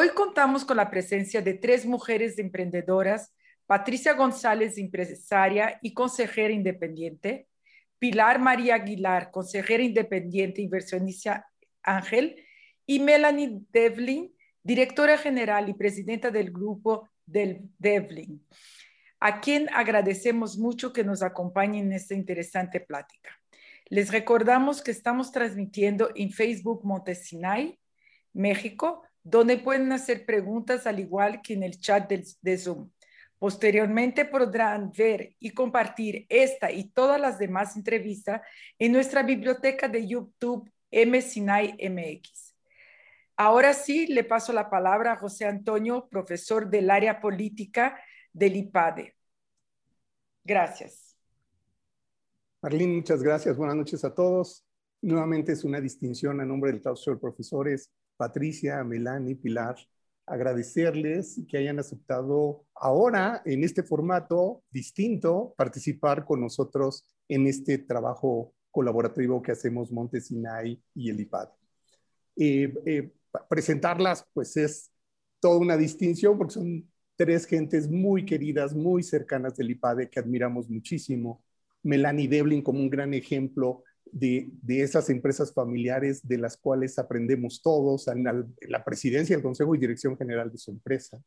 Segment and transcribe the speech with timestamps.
[0.00, 3.34] Hoy contamos con la presencia de tres mujeres emprendedoras,
[3.66, 7.48] Patricia González, empresaria y consejera independiente,
[7.98, 11.50] Pilar María Aguilar, consejera independiente, inversionista
[11.82, 12.36] Ángel,
[12.86, 14.32] y Melanie Devlin,
[14.62, 18.46] directora general y presidenta del grupo del Devlin,
[19.18, 23.30] a quien agradecemos mucho que nos acompañe en esta interesante plática.
[23.86, 27.80] Les recordamos que estamos transmitiendo en Facebook Montesinay,
[28.32, 32.90] México, donde pueden hacer preguntas al igual que en el chat de, Zoom.
[33.38, 38.40] Posteriormente podrán ver y compartir esta y todas las demás entrevistas
[38.78, 42.56] en nuestra biblioteca de YouTube M Sinai MX.
[43.36, 48.00] Ahora sí, le paso la palabra a José Antonio, profesor del área política
[48.32, 49.14] del IPADE.
[50.42, 51.16] Gracias.
[52.62, 53.56] Marlene, muchas gracias.
[53.56, 54.64] Buenas noches a todos.
[55.02, 59.76] Nuevamente es una distinción a nombre del claustro de profesores Patricia, Melanie, Pilar,
[60.26, 68.52] agradecerles que hayan aceptado ahora en este formato distinto participar con nosotros en este trabajo
[68.70, 71.48] colaborativo que hacemos Montesinay y el IPAD.
[72.36, 73.12] Eh, eh,
[73.48, 74.90] presentarlas pues es
[75.40, 80.68] toda una distinción porque son tres gentes muy queridas, muy cercanas del IPADE que admiramos
[80.68, 81.42] muchísimo.
[81.82, 88.08] Melanie Devlin como un gran ejemplo de, esas empresas familiares de las cuales aprendemos todos,
[88.08, 91.22] en la, presidencia, el consejo y dirección general de su empresa.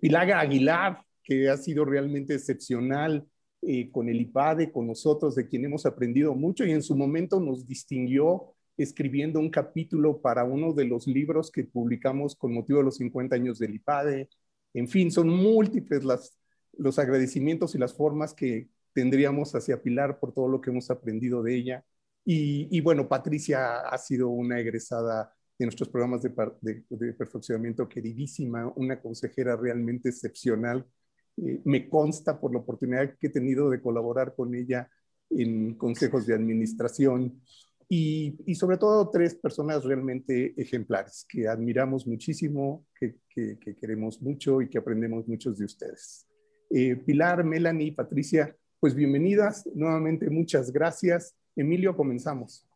[0.00, 3.26] Pilar Aguilar, que ha sido realmente excepcional
[3.62, 7.40] eh, con el IPADE, con nosotros, de quien hemos aprendido mucho y en su momento
[7.40, 12.86] nos distinguió escribiendo un capítulo para uno de los libros que publicamos con motivo de
[12.86, 14.28] los 50 años del IPADE.
[14.72, 16.38] En fin, son múltiples las,
[16.78, 21.42] los agradecimientos y las formas que, tendríamos hacia Pilar por todo lo que hemos aprendido
[21.42, 21.84] de ella.
[22.24, 26.30] Y, bueno, Patricia ha sido una egresada de nuestros programas de,
[26.88, 30.86] de, perfeccionamiento queridísima, una consejera realmente excepcional.
[31.36, 34.88] Eh, me consta por la oportunidad que he tenido de colaborar con ella
[35.30, 37.40] en consejos de administración
[37.92, 44.70] y, sobre todo tres personas realmente ejemplares que admiramos muchísimo, que, que, queremos mucho y
[44.70, 46.24] que aprendemos muchos de ustedes.
[46.70, 51.34] Eh, Pilar, Melanie, Patricia, pues bienvenidas, nuevamente muchas gracias.
[51.60, 52.66] Emilio, comenzamos.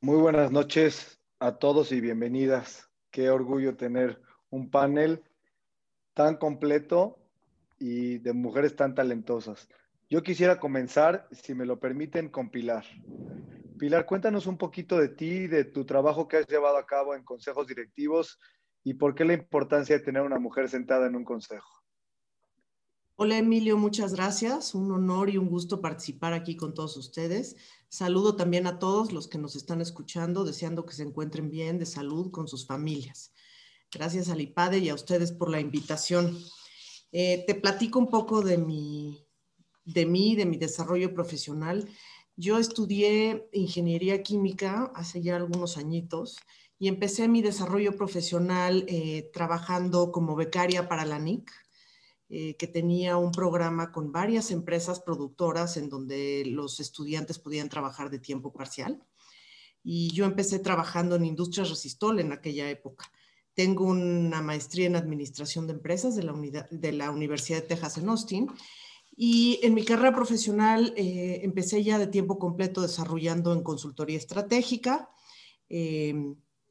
[0.00, 2.90] Muy buenas noches a todos y bienvenidas.
[3.12, 4.20] Qué orgullo tener
[4.50, 5.22] un panel
[6.12, 7.20] tan completo
[7.78, 9.68] y de mujeres tan talentosas.
[10.10, 12.84] Yo quisiera comenzar, si me lo permiten, con Pilar.
[13.78, 17.22] Pilar, cuéntanos un poquito de ti, de tu trabajo que has llevado a cabo en
[17.22, 18.40] consejos directivos
[18.82, 21.81] y por qué la importancia de tener una mujer sentada en un consejo.
[23.24, 24.74] Hola Emilio, muchas gracias.
[24.74, 27.54] Un honor y un gusto participar aquí con todos ustedes.
[27.88, 31.86] Saludo también a todos los que nos están escuchando, deseando que se encuentren bien, de
[31.86, 33.32] salud, con sus familias.
[33.92, 36.36] Gracias al IPADE y a ustedes por la invitación.
[37.12, 39.24] Eh, te platico un poco de mi,
[39.84, 41.88] de mí, de mi desarrollo profesional.
[42.34, 46.38] Yo estudié ingeniería química hace ya algunos añitos
[46.76, 51.48] y empecé mi desarrollo profesional eh, trabajando como becaria para la NIC
[52.34, 58.08] eh, que tenía un programa con varias empresas productoras en donde los estudiantes podían trabajar
[58.08, 59.04] de tiempo parcial.
[59.84, 63.12] Y yo empecé trabajando en Industrias Resistol en aquella época.
[63.52, 66.32] Tengo una maestría en Administración de Empresas de la,
[66.70, 68.50] de la Universidad de Texas en Austin.
[69.14, 75.10] Y en mi carrera profesional eh, empecé ya de tiempo completo desarrollando en consultoría estratégica.
[75.68, 76.14] Eh,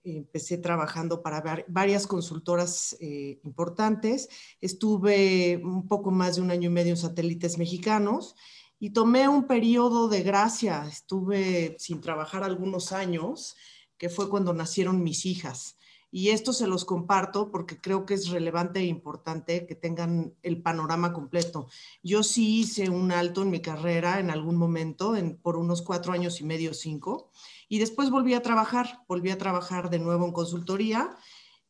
[0.04, 4.30] empecé trabajando para varias consultoras eh, importantes.
[4.60, 8.36] Estuve un poco más de un año y medio en satélites mexicanos
[8.80, 10.86] y tomé un periodo de gracia.
[10.88, 13.56] Estuve sin trabajar algunos años,
[13.98, 15.78] que fue cuando nacieron mis hijas.
[16.14, 20.62] Y esto se los comparto porque creo que es relevante e importante que tengan el
[20.62, 21.68] panorama completo.
[22.04, 26.12] Yo sí hice un alto en mi carrera en algún momento, en, por unos cuatro
[26.12, 27.32] años y medio, cinco
[27.72, 31.16] y después volví a trabajar, volví a trabajar de nuevo en consultoría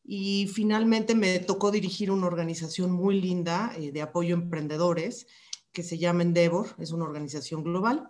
[0.03, 5.27] y finalmente me tocó dirigir una organización muy linda eh, de apoyo a emprendedores
[5.71, 8.09] que se llama Endeavor, es una organización global.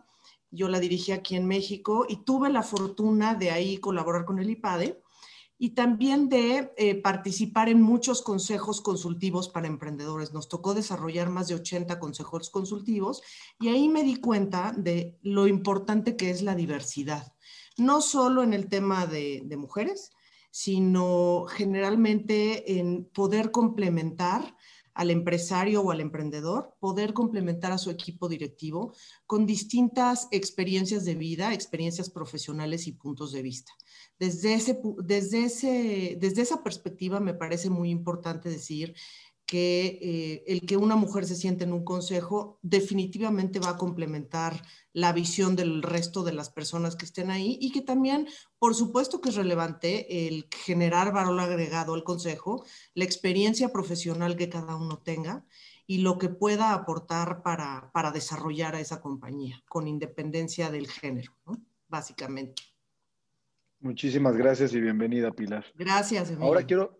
[0.51, 4.49] Yo la dirigí aquí en México y tuve la fortuna de ahí colaborar con el
[4.49, 5.01] IPADE
[5.57, 10.31] y también de eh, participar en muchos consejos consultivos para emprendedores.
[10.31, 13.21] Nos tocó desarrollar más de 80 consejos consultivos
[13.59, 17.33] y ahí me di cuenta de lo importante que es la diversidad
[17.81, 20.11] no solo en el tema de, mujeres,
[20.51, 24.55] sino generalmente en poder complementar
[24.93, 28.93] al empresario o al emprendedor poder complementar a su equipo directivo
[29.25, 33.71] con distintas experiencias de vida, experiencias profesionales y puntos de vista.
[34.19, 38.93] Desde, ese, desde, ese, desde esa perspectiva me parece muy importante decir
[39.51, 44.61] que eh, el que una mujer se siente en un consejo definitivamente va a complementar
[44.93, 49.19] la visión del resto de las personas que estén ahí y que también, por supuesto
[49.19, 52.63] que es relevante el generar valor agregado al consejo,
[52.93, 55.43] la experiencia profesional que cada uno tenga
[55.85, 61.33] y lo que pueda aportar para, para desarrollar a esa compañía, con independencia del género,
[61.89, 62.63] básicamente.
[63.81, 65.65] Muchísimas gracias y bienvenida, Pilar.
[65.75, 66.29] Gracias.
[66.29, 66.47] Emilio.
[66.47, 66.97] Ahora quiero,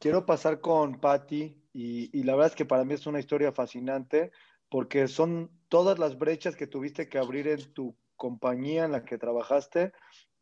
[0.00, 4.30] quiero pasar con Patti y, la verdad es que para mí es una historia fascinante
[4.70, 9.18] porque son todas las brechas que tuviste que abrir en tu compañía en la que
[9.18, 9.92] trabajaste,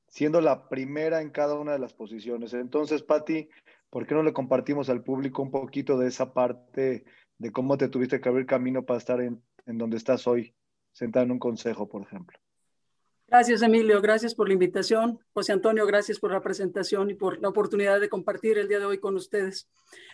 [0.07, 2.55] siendo la primera en cada una de las posiciones.
[2.55, 3.49] Entonces, Patti,
[3.91, 7.05] ¿por qué no le compartimos al público un poquito de esa parte
[7.39, 10.55] de cómo te tuviste que abrir camino para estar en, donde estás hoy,
[10.93, 12.39] sentada en un consejo, por ejemplo?
[13.27, 14.01] Gracias, Emilio.
[14.01, 15.19] Gracias por la invitación.
[15.33, 18.85] José Antonio, gracias por la presentación y por la oportunidad de compartir el día de
[18.85, 19.69] hoy con ustedes.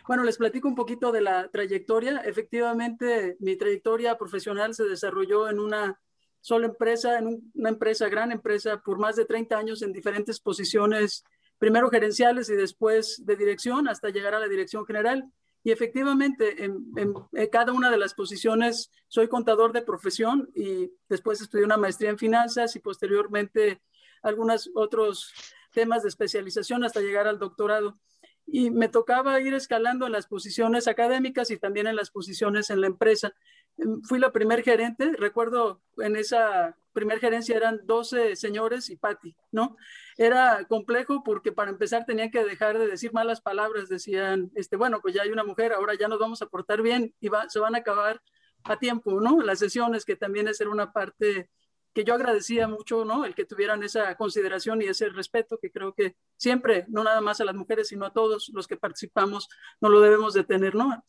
[0.07, 2.19] Bueno, les platico un poquito de la trayectoria.
[2.25, 6.01] Efectivamente, mi trayectoria profesional se desarrolló en una
[6.41, 11.25] sola empresa, en una empresa, gran empresa, por más de 30 años en diferentes posiciones,
[11.59, 15.31] primero gerenciales y después de dirección, hasta llegar a la dirección general.
[15.62, 17.15] Y efectivamente, en,
[17.53, 22.19] cada una de las posiciones soy contador de profesión y después estudié una maestría en
[22.19, 23.83] finanzas y posteriormente
[24.23, 25.33] algunos otros
[25.73, 27.99] temas de especialización hasta llegar al doctorado.
[28.47, 32.81] Y me tocaba ir escalando en las posiciones académicas y también en las posiciones en
[32.81, 33.35] la empresa.
[34.05, 39.77] Fui la primer gerente, recuerdo en esa primer gerencia eran 12 señores y Patti, ¿no?
[40.20, 45.00] Era complejo porque para empezar tenían que dejar de decir malas palabras, decían, este, bueno,
[45.00, 47.58] pues ya hay una mujer, ahora ya nos vamos a portar bien y va, se
[47.58, 48.20] van a acabar
[48.64, 49.40] a tiempo, ¿no?
[49.40, 51.49] Las sesiones, que también es una parte
[51.94, 53.25] que yo agradecía mucho, ¿no?
[53.25, 57.40] El que tuvieran esa consideración y ese respeto que creo que siempre, no nada más
[57.40, 59.49] a las mujeres, sino a todos los que participamos,
[59.81, 61.02] no lo debemos de tener, ¿no?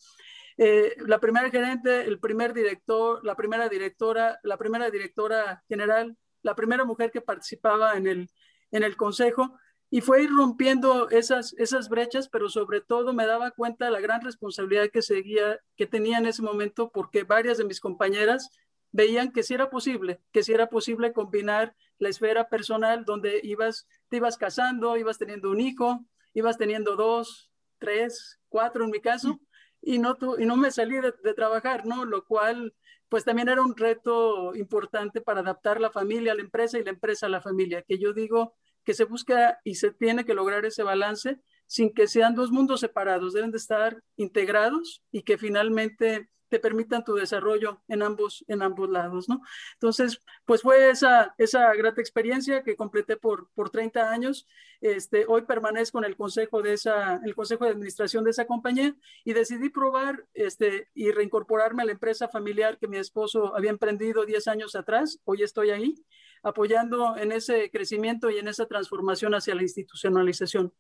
[0.56, 6.56] Eh, la primera gerente, el primer director, la primera directora, la primera directora general, la
[6.56, 8.30] primera mujer que participaba en el,
[8.72, 9.58] en el consejo
[9.94, 14.00] y fue ir rompiendo esas, esas brechas, pero sobre todo me daba cuenta de la
[14.00, 18.50] gran responsabilidad que seguía, que tenía en ese momento, porque varias de mis compañeras
[18.94, 23.86] veían que sí era posible, que sí era posible combinar la esfera personal donde ibas,
[24.08, 29.42] te ibas casando, ibas teniendo un hijo, ibas teniendo dos, tres, cuatro en mi caso,
[29.82, 32.06] y no, y no me salí de, trabajar, ¿no?
[32.06, 32.74] Lo cual,
[33.10, 36.92] pues también era un reto importante para adaptar la familia a la empresa y la
[36.92, 40.66] empresa a la familia, que yo digo que se busca y se tiene que lograr
[40.66, 46.30] ese balance sin que sean dos mundos separados, deben de estar integrados y que finalmente
[46.52, 49.42] te permitan tu desarrollo en ambos, en ambos lados, ¿no?
[49.76, 54.46] Entonces, pues fue esa, esa grata experiencia que completé por, por 30 años.
[54.82, 58.94] Este, hoy permanezco en el consejo de esa, el consejo de administración de esa compañía
[59.24, 64.26] y decidí probar este, y reincorporarme a la empresa familiar que mi esposo había emprendido
[64.26, 65.22] 10 años atrás.
[65.24, 65.96] Hoy estoy ahí
[66.44, 70.74] apoyando en ese crecimiento y en esa transformación hacia la institucionalización.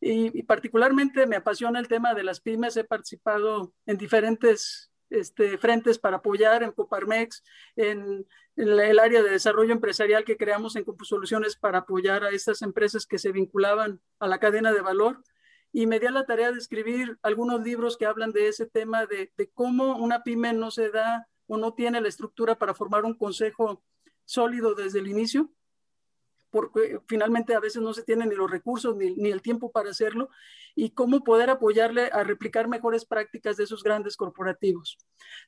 [0.00, 2.76] Y, particularmente me apasiona el tema de las pymes.
[2.76, 7.42] He participado en diferentes este, frentes para apoyar en Coparmex,
[7.76, 8.26] en,
[8.56, 13.18] el área de desarrollo empresarial que creamos en Soluciones para apoyar a estas empresas que
[13.18, 15.24] se vinculaban a la cadena de valor.
[15.72, 19.06] Y me di a la tarea de escribir algunos libros que hablan de ese tema,
[19.06, 23.14] de cómo una pyme no se da o no tiene la estructura para formar un
[23.14, 23.82] consejo
[24.24, 25.50] sólido desde el inicio
[26.54, 29.90] porque finalmente a veces no se tienen ni los recursos ni, ni, el tiempo para
[29.90, 30.28] hacerlo,
[30.76, 34.96] y cómo poder apoyarle a replicar mejores prácticas de esos grandes corporativos.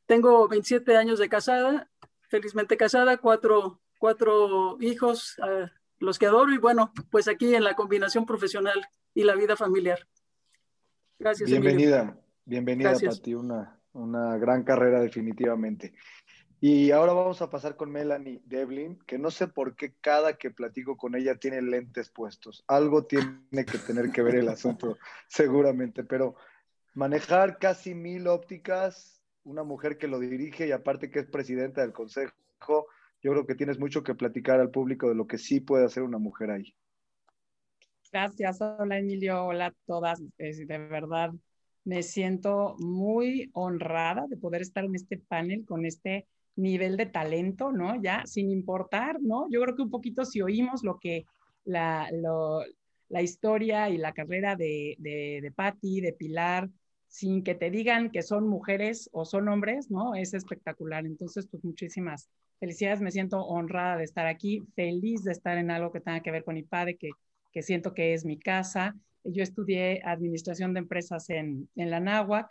[0.06, 1.88] Tengo 27 años de casada,
[2.28, 5.68] felizmente casada, cuatro, cuatro hijos, uh,
[6.00, 10.09] los que adoro, y bueno, pues aquí en la combinación profesional y la vida familiar.
[11.21, 11.49] Gracias.
[11.49, 12.23] Bienvenida, Emilio.
[12.45, 15.95] bienvenida, Pati, una, una gran carrera definitivamente.
[16.61, 20.51] Y ahora vamos a pasar con Melanie Devlin, que no sé por qué cada que
[20.51, 22.65] platico con ella tiene lentes puestos.
[22.67, 24.97] Algo tiene que tener que ver el asunto,
[25.29, 26.35] seguramente, pero
[26.95, 31.93] manejar casi mil ópticas, una mujer que lo dirige y aparte que es presidenta del
[31.93, 32.33] consejo,
[33.23, 36.03] yo creo que tienes mucho que platicar al público de lo que sí puede hacer
[36.03, 36.75] una mujer ahí.
[38.11, 41.33] Gracias, hola Emilio, hola a todas, de verdad
[41.85, 47.73] me siento muy honrada de poder estar en este panel con este nivel de talento,
[47.73, 48.01] ¿no?
[48.03, 49.47] Ya sin importar, ¿no?
[49.51, 51.25] Yo creo que un poquito si oímos lo que
[51.65, 52.11] la,
[53.09, 56.69] la historia y la carrera de, de, de Patti, de Pilar,
[57.09, 60.15] sin que te digan que son mujeres o son hombres, ¿no?
[60.15, 61.07] Es espectacular.
[61.07, 63.01] Entonces, pues muchísimas felicidades.
[63.01, 66.45] Me siento honrada de estar aquí, feliz de estar en algo que tenga que ver
[66.45, 67.11] con IPADE, que,
[67.53, 68.95] que siento que es mi casa.
[69.25, 72.49] Yo estudié administración de empresas en, en la NAWAC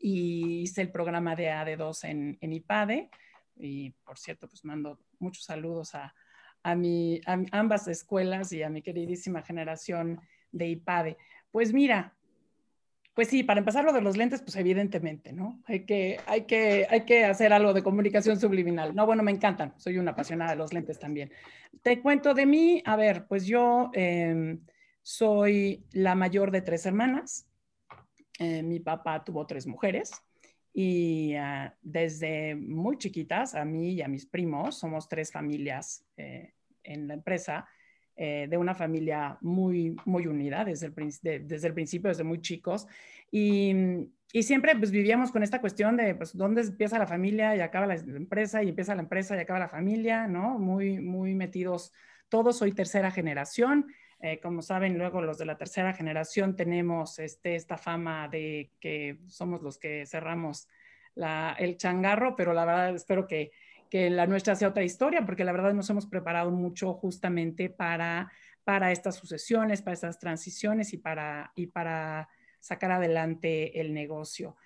[0.00, 3.10] y hice el programa de AD2 en, en IPADE.
[3.56, 6.14] Y por cierto, pues mando muchos saludos a,
[6.62, 10.20] a, mi, a ambas escuelas y a mi queridísima generación
[10.50, 11.16] de IPADE.
[11.50, 12.14] Pues mira,
[13.14, 15.62] pues sí, para empezar lo de los lentes, pues evidentemente, ¿no?
[15.66, 18.94] Hay que, hay que, hay que hacer algo de comunicación subliminal.
[18.94, 21.30] No, bueno, me encantan, soy una apasionada de los lentes también.
[21.82, 24.60] Te cuento de mí, a ver, pues yo em,
[25.02, 27.46] soy la mayor de tres hermanas.
[28.38, 30.12] Eh, mi papá tuvo tres mujeres
[30.72, 36.52] y ah, desde muy chiquitas, a mí y a mis primos, somos tres familias eh,
[36.82, 37.66] en la empresa
[38.16, 40.94] eh, de una familia muy, muy unida desde el,
[41.46, 42.88] desde el principio, desde muy chicos.
[43.30, 43.72] Y,
[44.32, 47.86] y, siempre pues vivíamos con esta cuestión de pues dónde empieza la familia y acaba
[47.86, 50.58] la, empresa y empieza la empresa y acaba la familia, ¿no?
[50.58, 51.92] Muy, muy metidos
[52.28, 52.58] todos.
[52.58, 53.86] Soy tercera generación.
[54.24, 59.18] Eh, como saben, luego los de la tercera generación tenemos este, esta fama de que
[59.26, 60.66] somos los que cerramos
[61.14, 63.52] la, el changarro, pero la verdad espero que
[63.94, 68.28] que la nuestra sea otra historia, porque la verdad nos hemos preparado mucho justamente para,
[68.64, 72.28] para estas sucesiones, para estas transiciones y para, y para
[72.58, 74.56] sacar adelante el negocio.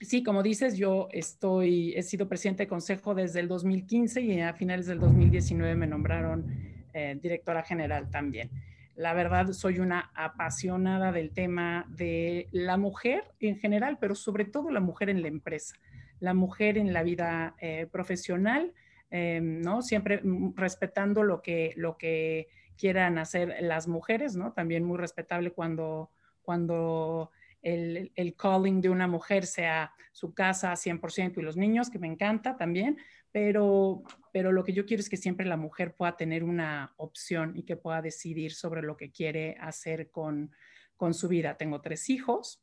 [0.00, 4.54] sí, como dices, yo estoy, he sido presidente de consejo desde el 2015 y a
[4.54, 8.50] finales del 2019 me nombraron eh, directora general también.
[8.94, 14.70] La verdad, soy una apasionada del tema de la mujer en general, pero sobre todo
[14.70, 15.76] la mujer en la empresa
[16.20, 18.72] la mujer en la vida eh, profesional,
[19.10, 19.82] eh, ¿no?
[19.82, 24.52] Siempre mm, respetando lo que, lo que quieran hacer las mujeres, ¿no?
[24.52, 26.10] También muy respetable cuando,
[26.42, 27.30] cuando
[27.62, 32.06] el, el, calling de una mujer sea su casa 100% y los niños, que me
[32.06, 32.98] encanta también,
[33.38, 34.02] pero,
[34.32, 37.62] pero lo que yo quiero es que siempre la mujer pueda tener una opción y
[37.62, 40.50] que pueda decidir sobre lo que quiere hacer con,
[40.96, 41.56] con su vida.
[41.56, 42.60] Tengo tres hijos,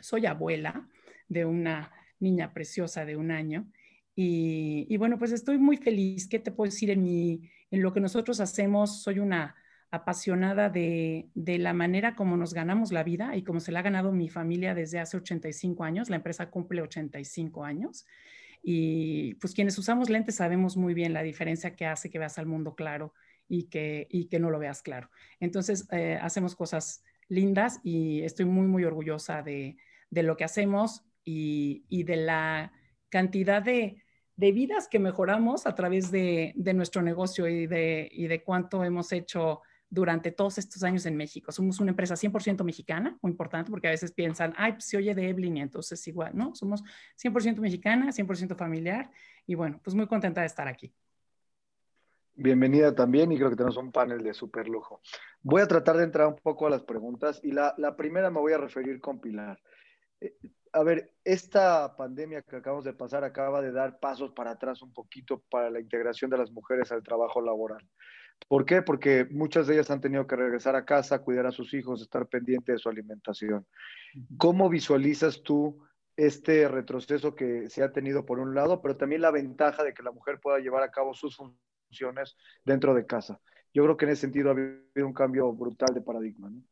[0.00, 0.86] soy abuela
[1.28, 3.72] de una niña preciosa de un año.
[4.14, 6.28] Y, bueno, pues estoy muy feliz.
[6.28, 9.02] ¿Qué te puedo decir en, mi, en lo que nosotros hacemos?
[9.02, 9.56] Soy una
[9.90, 13.82] apasionada de, de, la manera como nos ganamos la vida y como se la ha
[13.82, 16.10] ganado mi familia desde hace 85 años.
[16.10, 18.04] La empresa cumple 85 años.
[18.62, 22.46] Y pues quienes usamos lentes sabemos muy bien la diferencia que hace que veas al
[22.46, 23.12] mundo claro
[23.48, 25.10] y que, y que no lo veas claro.
[25.40, 29.76] Entonces, eh, hacemos cosas lindas y estoy muy, muy orgullosa de,
[30.10, 32.72] de lo que hacemos y, de la
[33.08, 34.02] cantidad de,
[34.36, 39.62] vidas que mejoramos a través de, nuestro negocio y de, y de cuánto hemos hecho
[39.92, 41.52] durante todos estos años en México.
[41.52, 45.14] Somos una empresa 100% mexicana, muy importante, porque a veces piensan, ay, pues se oye
[45.14, 46.54] de Evelyn y entonces igual, ¿no?
[46.54, 46.82] Somos
[47.22, 49.10] 100% mexicana, 100% familiar
[49.46, 50.94] y bueno, pues muy contenta de estar aquí.
[52.34, 55.02] Bienvenida también y creo que tenemos un panel de súper lujo.
[55.42, 58.40] Voy a tratar de entrar un poco a las preguntas y la, la primera me
[58.40, 59.60] voy a referir con Pilar.
[60.20, 60.34] Eh,
[60.72, 64.94] a ver, esta pandemia que acabamos de pasar acaba de dar pasos para atrás un
[64.94, 67.86] poquito para la integración de las mujeres al trabajo laboral.
[68.48, 68.82] ¿Por qué?
[68.82, 72.26] Porque muchas de ellas han tenido que regresar a casa, cuidar a sus hijos, estar
[72.26, 73.66] pendiente de su alimentación.
[74.36, 75.78] ¿Cómo visualizas tú
[76.16, 80.02] este retroceso que se ha tenido por un lado, pero también la ventaja de que
[80.02, 83.40] la mujer pueda llevar a cabo sus funciones dentro de casa?
[83.72, 86.50] Yo creo que en ese sentido ha habido un cambio brutal de paradigma.
[86.50, 86.62] ¿no?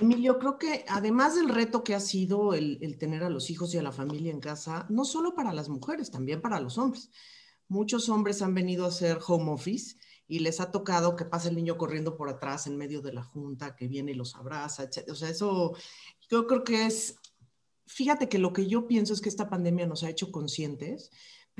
[0.00, 3.78] Emilio, creo que además del reto que ha sido el, tener a los hijos y
[3.78, 7.10] a la familia en casa, no solo para las mujeres, también para los hombres.
[7.68, 9.96] Muchos hombres han venido a hacer home office
[10.30, 13.22] y les ha tocado que pase el niño corriendo por atrás en medio de la
[13.22, 15.10] junta, que viene y los abraza, etc.
[15.10, 15.74] O sea, eso
[16.30, 17.16] yo creo que es,
[17.86, 21.10] fíjate que lo que yo pienso es que esta pandemia nos ha hecho conscientes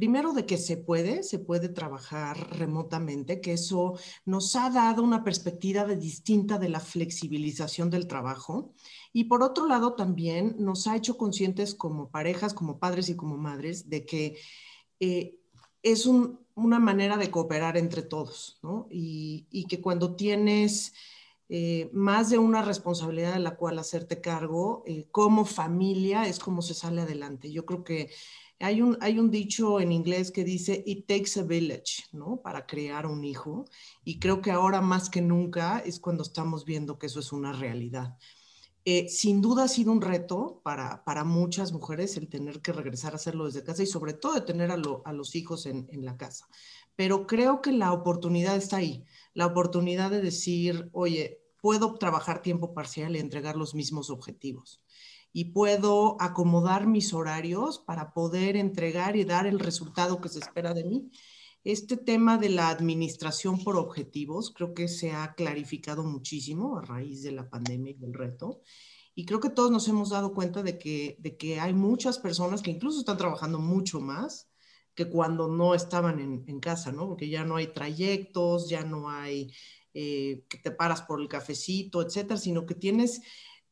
[0.00, 5.25] primero de que se puede, se puede trabajar remotamente, que eso nos ha dado una
[5.25, 8.73] perspectiva distinta de la flexibilización del trabajo.
[9.12, 13.37] Y por otro lado, también nos ha hecho conscientes como parejas, como padres y como
[13.37, 14.39] madres, de que
[15.00, 15.39] eh,
[15.83, 18.87] es una manera de cooperar entre todos, ¿no?
[18.91, 20.95] Y, que cuando tienes...
[21.53, 26.63] Eh, más de una responsabilidad de la cual hacerte cargo, eh, como familia es como
[26.63, 27.51] se sale adelante.
[27.51, 28.09] Yo creo que
[28.61, 32.41] hay un, hay un dicho en inglés que dice, it takes a village, ¿no?
[32.43, 33.65] Para crear un hijo.
[34.05, 37.53] Y creo que ahora más que nunca es cuando estamos viendo que eso es una
[37.53, 38.19] realidad.
[38.92, 43.12] Eh, sin duda ha sido un reto para, para, muchas mujeres el tener que regresar
[43.12, 46.04] a hacerlo desde casa y sobre todo de tener a, a los hijos en, en,
[46.04, 46.49] la casa.
[46.97, 52.75] Pero creo que la oportunidad está ahí, la oportunidad de decir, oye, puedo trabajar tiempo
[52.75, 54.82] parcial y entregar los mismos objetivos.
[55.32, 60.75] Y puedo acomodar mis horarios para poder entregar y dar el resultado que se espera
[60.75, 61.12] de mí.
[61.62, 67.23] Este tema de la administración por objetivos creo que se ha clarificado muchísimo a raíz
[67.23, 68.62] de la pandemia y del reto.
[69.14, 72.62] Y creo que todos nos hemos dado cuenta de que, de que hay muchas personas
[72.62, 74.49] que incluso están trabajando mucho más
[74.95, 77.07] que cuando no estaban en, casa, ¿no?
[77.07, 79.52] Porque ya no hay trayectos, ya no hay
[79.95, 83.21] eh, que te paras por el cafecito, etcétera, sino que tienes,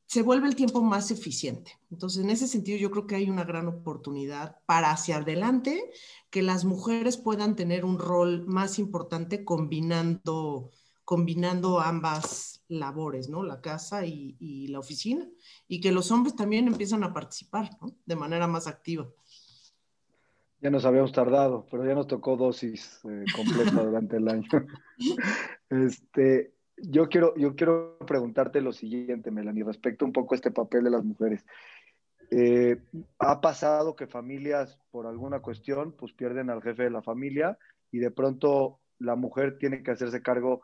[0.08, 1.72] se vuelve el tiempo más eficiente.
[1.90, 5.90] Entonces, en ese sentido, yo creo que hay una gran oportunidad para hacia adelante
[6.30, 10.70] que las mujeres puedan tener un rol más importante combinando,
[11.04, 13.42] combinando ambas labores, ¿no?
[13.42, 15.28] La casa y, la oficina,
[15.68, 17.94] y que los hombres también empiezan a participar, ¿no?
[18.06, 19.06] De manera más activa.
[20.62, 24.48] Ya nos habíamos tardado, pero ya nos tocó dosis eh, completa durante el año.
[25.68, 30.84] este, yo quiero, yo quiero preguntarte lo siguiente, Melanie, respecto un poco a este papel
[30.84, 31.44] de las mujeres.
[32.30, 32.76] Eh,
[33.18, 37.58] ha pasado que familias, por alguna cuestión, pues pierden al jefe de la familia
[37.90, 40.62] y de pronto la mujer tiene que hacerse cargo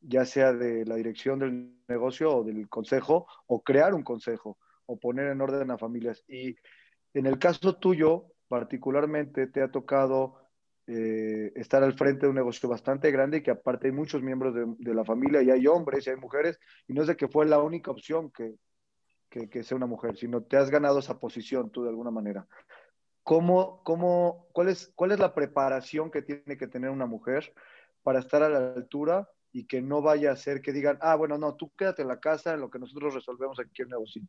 [0.00, 4.98] ya sea de la dirección del negocio o del consejo, o crear un consejo, o
[4.98, 6.24] poner en orden a familias.
[6.28, 6.56] Y
[7.14, 10.45] en el caso tuyo, particularmente te ha tocado
[10.88, 14.94] eh, estar al frente de un negocio bastante grande que aparte hay muchos miembros de,
[14.94, 17.60] la familia y hay hombres y hay mujeres y no es de que fue la
[17.60, 18.54] única opción que,
[19.28, 22.46] que, sea una mujer, sino te has ganado esa posición tú de alguna manera.
[23.24, 27.52] ¿Cómo, cómo, cuál, es, ¿Cuál es la preparación que tiene que tener una mujer
[28.04, 31.36] para estar a la altura y que no vaya a ser que digan, ah, bueno,
[31.36, 34.22] no, tú quédate en la casa en lo que nosotros resolvemos aquí el negocio?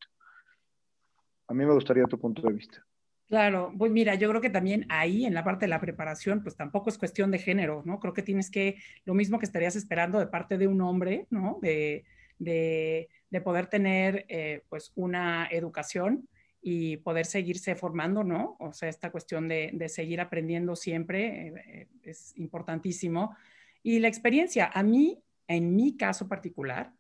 [1.48, 2.84] A mí me gustaría tu punto de vista.
[3.28, 6.56] Claro, pues mira, yo creo que también ahí en la parte de la preparación, pues
[6.56, 8.00] tampoco es cuestión de género, ¿no?
[8.00, 11.60] Creo que tienes que, lo mismo que estarías esperando de parte de un hombre, ¿no?
[11.62, 12.06] De,
[12.40, 13.10] de,
[13.44, 16.28] poder tener eh, pues una educación
[16.62, 18.56] y poder seguirse formando, ¿no?
[18.60, 23.36] O sea, esta cuestión de, de seguir aprendiendo siempre eh, es importantísimo.
[23.84, 26.94] Y la experiencia, a mí, en mi caso particular,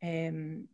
[0.00, 0.66] em,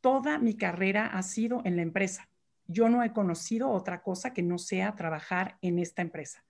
[0.00, 2.28] toda mi carrera ha sido en la empresa
[2.66, 6.44] yo no he conocido otra cosa que no sea trabajar en esta empresa.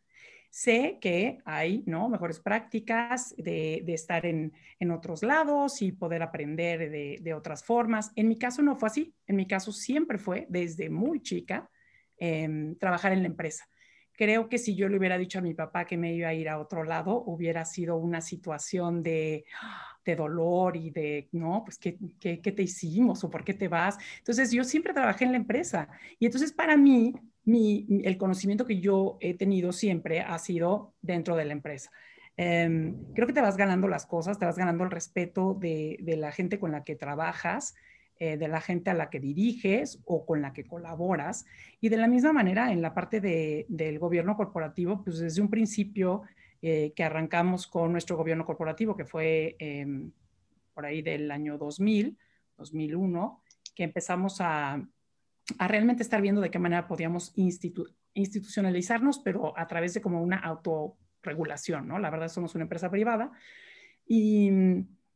[0.50, 2.10] Sé que hay ¿no?
[2.10, 4.52] mejores prácticas de, estar en,
[4.90, 8.12] otros lados y poder aprender de, otras formas.
[8.16, 9.14] En mi caso no fue así.
[9.26, 11.70] En mi caso siempre fue, desde muy chica,
[12.18, 13.66] em, trabajar en la empresa.
[14.22, 16.48] Creo que si yo le hubiera dicho a mi papá que me iba a ir
[16.48, 19.44] a otro lado, hubiera sido una situación de
[20.04, 23.98] de dolor y de, no, pues, ¿qué, ¿qué, te hicimos o por qué te vas?
[24.18, 28.80] Entonces, yo siempre trabajé en la empresa y entonces para mí, mi, el conocimiento que
[28.80, 31.90] yo he tenido siempre ha sido dentro de la empresa.
[32.36, 36.16] Em, creo que te vas ganando las cosas, te vas ganando el respeto de, de
[36.16, 37.74] la gente con la que trabajas,
[38.24, 41.44] eh, de la gente a la que diriges o con la que colaboras.
[41.80, 45.50] Y de la misma manera, en la parte de, del gobierno corporativo, pues desde un
[45.50, 46.22] principio
[46.60, 50.12] eh, que arrancamos con nuestro gobierno corporativo, que fue em,
[50.72, 52.16] por ahí del año 2000,
[52.58, 53.42] 2001,
[53.74, 54.74] que empezamos a,
[55.58, 60.38] a realmente estar viendo de qué manera podíamos institucionalizarnos, pero a través de como una
[60.38, 61.98] autorregulación, ¿no?
[61.98, 63.32] La verdad, somos una empresa privada.
[64.06, 64.48] Y,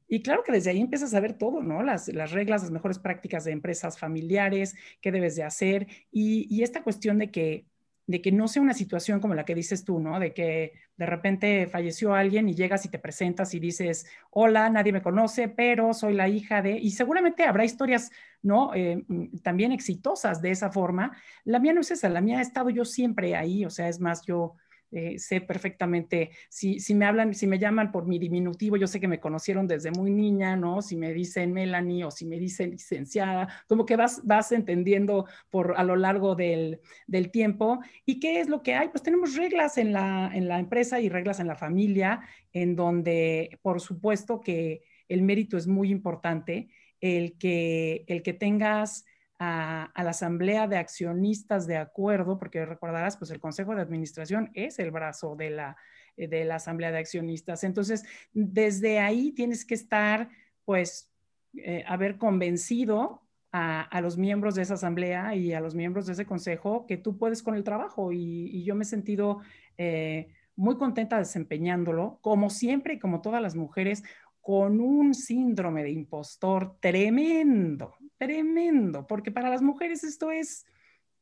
[0.08, 1.82] y claro que desde ahí empiezas a ver todo, ¿no?
[1.82, 5.86] Las, las, reglas, las mejores prácticas de empresas familiares, qué debes de hacer.
[6.10, 7.66] Y, esta cuestión de que
[8.08, 10.20] de que no sea una situación como la que dices tú, ¿no?
[10.20, 14.92] De que de repente falleció alguien y llegas y te presentas y dices, hola, nadie
[14.92, 18.72] me conoce, pero soy la hija de, y seguramente habrá historias, ¿no?
[18.74, 21.16] Eh, mm, también exitosas de esa forma.
[21.44, 23.98] La mía no es esa, la mía ha estado yo siempre ahí, o sea, es
[23.98, 24.54] más, yo
[24.92, 29.00] eh, sé perfectamente, si, si, me hablan, si me llaman por mi diminutivo, yo sé
[29.00, 30.82] que me conocieron desde muy niña, ¿no?
[30.82, 35.74] Si me dicen Melanie o si me dicen licenciada, como que vas, vas entendiendo por
[35.76, 37.80] a lo largo del, del tiempo.
[38.04, 38.88] ¿Y qué es lo que hay?
[38.88, 42.20] Pues tenemos reglas en la, en la empresa y reglas en la familia,
[42.52, 46.68] en donde, por supuesto, que el mérito es muy importante,
[47.00, 49.04] el que, el que tengas
[49.38, 54.78] a, la asamblea de accionistas de acuerdo, porque recordarás, pues el consejo de administración es
[54.78, 55.76] el brazo de la,
[56.16, 57.64] eh, de la asamblea de accionistas.
[57.64, 60.28] Entonces, desde ahí tienes que estar,
[60.64, 61.12] pues,
[61.54, 63.22] eh, haber convencido
[63.52, 67.16] a, los miembros de esa asamblea y a los miembros de ese consejo que tú
[67.16, 68.12] puedes con el trabajo.
[68.12, 69.40] Y, yo me he sentido
[69.78, 74.02] eh, muy contenta desempeñándolo, como siempre y como todas las mujeres,
[74.42, 80.66] con un síndrome de impostor tremendo, tremendo, porque para las mujeres esto es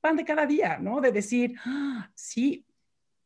[0.00, 1.00] pan de cada día, ¿no?
[1.00, 2.66] De decir, ah, sí,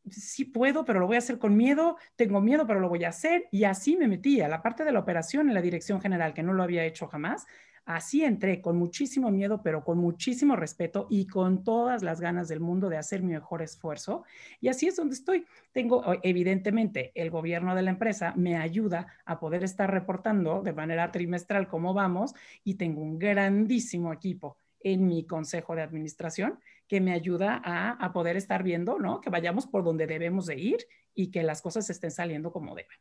[0.09, 3.09] sí puedo, pero lo voy a hacer con miedo, tengo miedo, pero lo voy a
[3.09, 3.47] hacer.
[3.51, 6.43] Y así me metí a la parte de la operación en la dirección general, que
[6.43, 7.45] no lo había hecho jamás.
[7.89, 12.59] Así entré con muchísimo miedo, pero con muchísimo respeto y con todas las ganas del
[12.59, 14.25] mundo de hacer mi mejor esfuerzo.
[14.61, 15.47] Y así es donde estoy.
[15.71, 21.11] Tengo, evidentemente, el gobierno de la empresa me ayuda a poder estar reportando de manera
[21.11, 27.13] trimestral cómo vamos y tengo un grandísimo equipo en mi consejo de administración que me
[27.13, 29.19] ayuda a, poder estar viendo, ¿no?
[29.19, 30.77] Que vayamos por donde debemos de ir
[31.15, 32.99] y que las cosas estén saliendo como deben.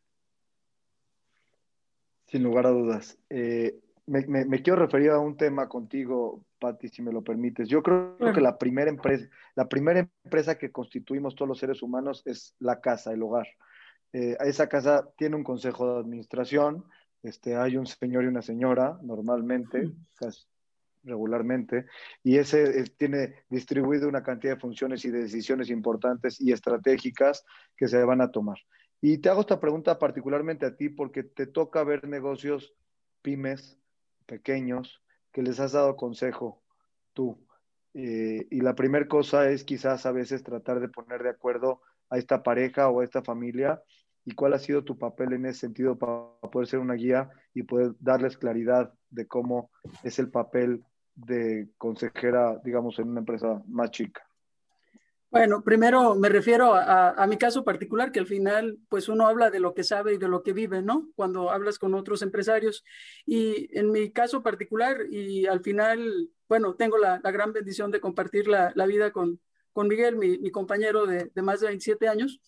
[2.25, 3.19] Sin lugar a dudas.
[3.29, 7.69] Eh, me, quiero referir a un tema contigo, Patti, si me lo permites.
[7.69, 12.23] Yo creo, que la primera, empresa, la primera empresa que constituimos todos los seres humanos
[12.25, 13.47] es la casa, el hogar.
[14.13, 16.85] Eh, esa casa tiene un consejo de administración,
[17.23, 19.91] este, hay un señor y una señora normalmente,
[21.05, 21.87] regularmente,
[22.23, 27.45] y ese tiene distribuido una cantidad de funciones y de decisiones importantes y estratégicas
[27.77, 28.59] que se van a tomar.
[29.01, 32.75] Y te hago esta pregunta particularmente a ti porque te toca ver negocios
[33.23, 33.79] pymes,
[34.29, 36.63] pequeños, que les has dado consejo
[37.15, 37.37] tú.
[37.95, 42.19] Eh, y la primera cosa es quizás a veces tratar de poner de acuerdo a
[42.19, 43.83] esta pareja o a esta familia
[44.25, 47.63] y cuál ha sido tu papel en ese sentido para poder ser una guía y
[47.63, 49.71] poder darles claridad de cómo
[50.05, 54.28] es el papel de consejera, digamos, en una empresa más chica?
[55.31, 59.61] Bueno, primero me refiero a, mi caso particular, que al final, pues uno habla de
[59.61, 61.11] lo que sabe y de lo que vive, ¿no?
[61.17, 62.83] Cuando hablas con otros empresarios.
[63.27, 68.49] Y en mi caso particular, y al final, bueno, tengo la, gran bendición de compartir
[68.49, 69.39] la, vida con,
[69.75, 72.41] con Miguel, mi, compañero de, de, más de 27 años.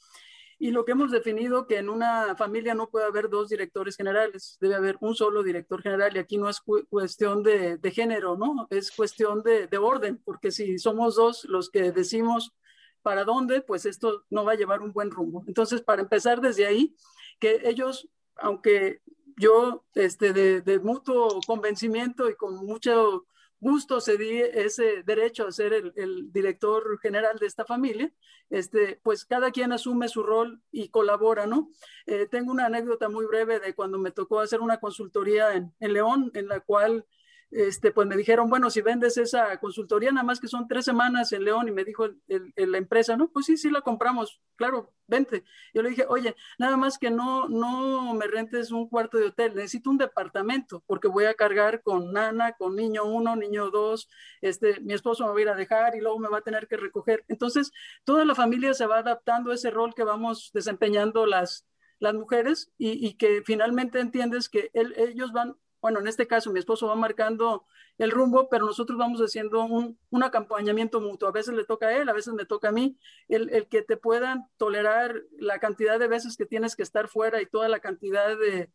[0.58, 4.56] Y lo que hemos definido que en una familia no puede haber dos directores generales,
[4.58, 8.66] debe haber un solo director general y aquí no es cuestión de, de, género, ¿no?
[8.70, 12.54] Es cuestión de, de, orden, porque si somos dos los que decimos
[13.02, 15.44] para dónde, pues esto no va a llevar un buen rumbo.
[15.46, 16.94] Entonces, para empezar desde ahí,
[17.38, 19.00] que ellos, aunque
[19.36, 23.26] yo este, de, mutuo convencimiento y con mucho
[23.58, 28.12] gusto cedí ese derecho a ser el, director general de esta familia,
[28.48, 31.70] este, pues cada quien asume su rol y colabora, ¿no?
[32.06, 36.30] Eh, tengo una anécdota muy breve de cuando me tocó hacer una consultoría en León,
[36.34, 37.06] en la cual
[37.50, 41.32] este, pues me dijeron, bueno, si vendes esa consultoría, nada más que son tres semanas
[41.32, 45.44] en León, y me dijo la empresa, no, pues sí, sí la compramos, claro, vente.
[45.74, 49.54] Yo le dije, oye, nada más que no, no me rentes un cuarto de hotel,
[49.54, 54.08] necesito un departamento, porque voy a cargar con nana, con niño uno, niño dos,
[54.40, 56.68] este, mi esposo me va a ir a dejar y luego me va a tener
[56.68, 57.24] que recoger.
[57.28, 57.72] Entonces,
[58.04, 61.66] toda la familia se va adaptando a ese rol que vamos desempeñando las,
[61.98, 66.86] las mujeres y, que finalmente entiendes que ellos van bueno, en este caso mi esposo
[66.86, 67.64] va marcando
[67.98, 71.28] el rumbo, pero nosotros vamos haciendo un, acompañamiento mutuo.
[71.28, 73.96] A veces le toca a él, a veces me toca a mí, el, que te
[73.96, 78.36] puedan tolerar la cantidad de veces que tienes que estar fuera y toda la cantidad
[78.36, 78.70] de,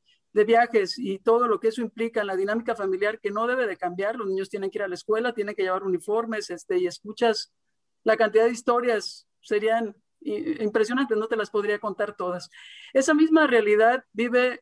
[0.46, 3.78] viajes y todo lo que eso implica en la dinámica familiar que no debe de
[3.78, 4.18] cambiar.
[4.18, 7.54] Los niños tienen que ir a la escuela, tienen que llevar uniformes, este, y escuchas
[8.04, 12.50] la cantidad de historias serían impresionantes, no te las podría contar todas.
[12.94, 14.62] Esa misma realidad vive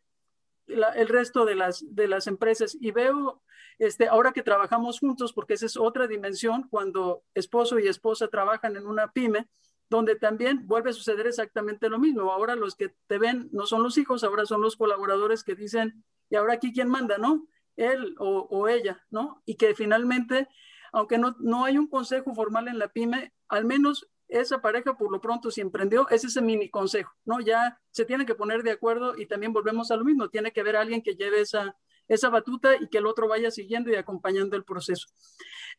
[0.67, 2.77] el resto de las, de las empresas.
[2.79, 3.41] Y veo,
[3.79, 8.75] este, ahora que trabajamos juntos, porque esa es otra dimensión, cuando esposo y esposa trabajan
[8.75, 9.47] en una pyme,
[9.89, 12.31] donde también vuelve a suceder exactamente lo mismo.
[12.31, 16.03] Ahora los que te ven no son los hijos, ahora son los colaboradores que dicen,
[16.29, 17.47] y ahora aquí quién manda, ¿no?
[17.75, 19.41] Él o, o ella, ¿no?
[19.45, 20.47] Y que finalmente,
[20.91, 25.11] aunque no, no hay un consejo formal en la pyme, al menos esa pareja por
[25.11, 27.39] lo pronto si emprendió, ese es mini consejo, ¿no?
[27.39, 30.61] Ya se tiene que poner de acuerdo y también volvemos a lo mismo, tiene que
[30.61, 31.75] haber alguien que lleve esa,
[32.07, 35.07] esa batuta y que el otro vaya siguiendo y acompañando el proceso.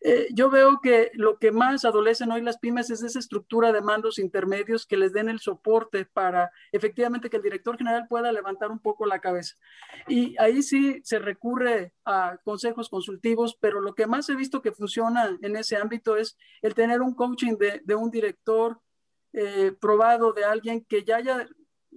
[0.01, 3.81] Eh, yo veo que lo que más adolecen hoy las pymes es esa estructura de
[3.81, 8.71] mandos intermedios que les den el soporte para efectivamente que el director general pueda levantar
[8.71, 9.55] un poco la cabeza.
[10.09, 14.73] Y ahí sí se recurre a consejos consultivos, pero lo que más he visto que
[14.73, 18.81] funciona en ese ámbito es el tener un coaching de, un director
[19.33, 21.49] eh, probado, de alguien que ya haya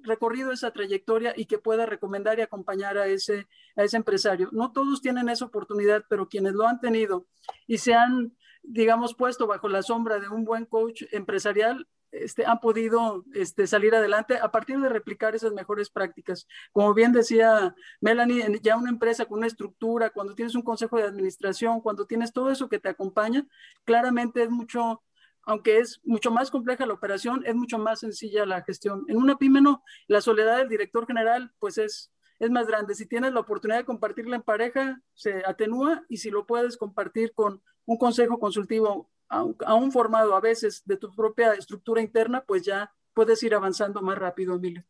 [0.07, 4.49] recorrido esa trayectoria y que pueda recomendar y acompañar a ese, a ese empresario.
[4.51, 7.27] No todos tienen esa oportunidad, pero quienes lo han tenido
[7.67, 12.59] y se han, digamos, puesto bajo la sombra de un buen coach empresarial, este, han
[12.59, 16.47] podido este, salir adelante a partir de replicar esas mejores prácticas.
[16.71, 21.03] Como bien decía Melanie, ya una empresa con una estructura, cuando tienes un consejo de
[21.03, 23.45] administración, cuando tienes todo eso que te acompaña,
[23.83, 25.03] claramente es mucho
[25.47, 29.05] aunque es mucho más compleja la operación, es mucho más sencilla la gestión.
[29.07, 32.95] En una pyme no, la soledad del director general pues es, es más grande.
[32.95, 37.33] Si tienes la oportunidad de compartirla en pareja, se atenúa y si lo puedes compartir
[37.33, 42.93] con un consejo consultivo aún formado a veces de tu propia estructura interna, pues ya
[43.13, 44.83] puedes ir avanzando más rápido, Emilio.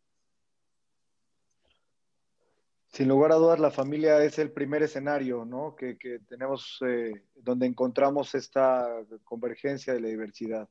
[2.97, 5.75] Sin lugar a dudas, la familia es el primer escenario, ¿no?
[5.75, 8.88] Que, que tenemos, eh, donde encontramos esta
[9.23, 10.67] convergencia de la diversidad.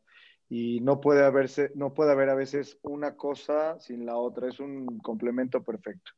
[0.49, 4.59] Y no puede, haberse, no puede haber a veces una cosa sin la otra, es
[4.59, 6.11] un complemento perfecto.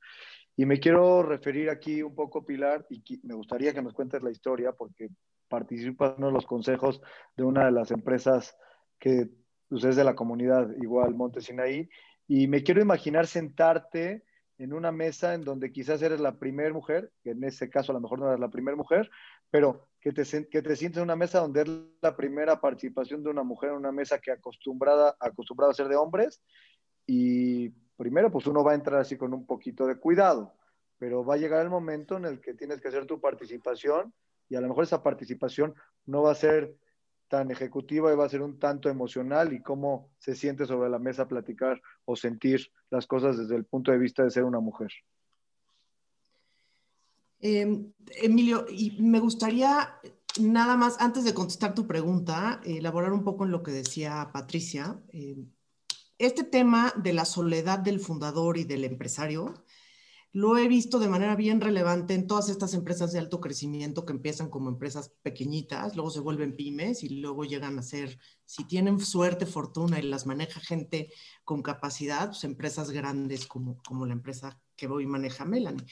[0.57, 4.31] Y me quiero referir aquí un poco, Pilar, y me gustaría que nos cuentes la
[4.31, 5.11] historia, porque
[5.47, 7.03] participas en los consejos
[7.37, 8.57] de una de las empresas
[8.99, 9.29] que
[9.68, 11.87] pues, es de la comunidad, igual Montesinaí,
[12.27, 14.25] y me quiero imaginar sentarte
[14.59, 17.94] en una mesa en donde quizás eres la primera mujer, que en ese caso a
[17.94, 19.09] lo mejor no eres la primera mujer,
[19.51, 21.68] pero que te, que te sientes en una mesa donde es
[22.03, 25.97] la primera participación de una mujer en una mesa que acostumbrada, acostumbrada a ser de
[25.97, 26.42] hombres,
[27.07, 30.55] y primero pues uno va a entrar así con un poquito de cuidado,
[30.99, 34.12] pero va a llegar el momento en el que tienes que hacer tu participación
[34.49, 35.75] y a lo mejor esa participación
[36.07, 36.75] no va a ser
[37.29, 40.99] tan ejecutiva y va a ser un tanto emocional y cómo se siente sobre la
[40.99, 44.91] mesa platicar o sentir las cosas desde el punto de vista de ser una mujer.
[47.41, 49.95] Em, Emilio, y me gustaría
[50.41, 55.01] nada más, antes de contestar tu pregunta, elaborar un poco en lo que decía Patricia.
[55.12, 55.51] Em,
[56.19, 59.55] este tema de la soledad del fundador y del empresario
[60.33, 64.12] lo he visto de manera bien relevante en todas estas empresas de alto crecimiento que
[64.12, 69.01] empiezan como empresas pequeñitas, luego se vuelven pymes y luego llegan a ser, si tienen
[69.01, 71.11] suerte, fortuna y las maneja gente
[71.45, 75.87] con capacidad, pues empresas grandes como, como la empresa que hoy maneja Melanie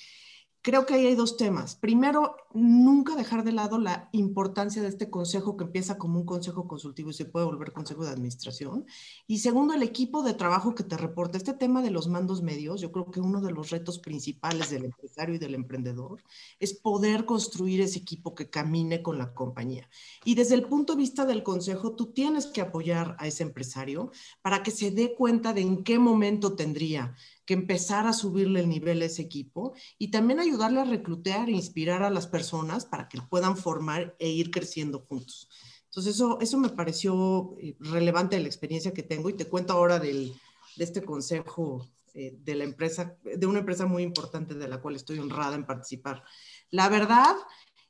[0.66, 1.76] creo que ahí hay dos temas.
[1.76, 6.66] Primero, nunca dejar de lado la importancia de este consejo que empieza como un consejo
[6.66, 8.84] consultivo y se puede volver consejo de administración.
[9.28, 11.38] Y segundo, el equipo de trabajo que te reporta.
[11.38, 14.86] Este tema de los mandos medios, yo creo que uno de los retos principales del
[14.86, 16.24] empresario y del emprendedor
[16.58, 19.88] es poder construir ese equipo que camine con la compañía.
[20.24, 24.10] Y desde el punto de vista del consejo, tú tienes que apoyar a ese empresario
[24.42, 27.14] para que se dé cuenta de en qué momento tendría
[27.46, 31.52] que empezar a subirle el nivel a ese equipo y también ayudarle a reclutar e
[31.52, 35.48] inspirar a las personas para que puedan formar e ir creciendo juntos.
[35.84, 39.72] Entonces, eso, eso me pareció eh, relevante de la experiencia que tengo y te cuento
[39.72, 40.34] ahora del,
[40.76, 44.96] de este consejo eh, de la empresa, de una empresa muy importante de la cual
[44.96, 46.22] estoy honrada en participar.
[46.70, 47.34] La verdad,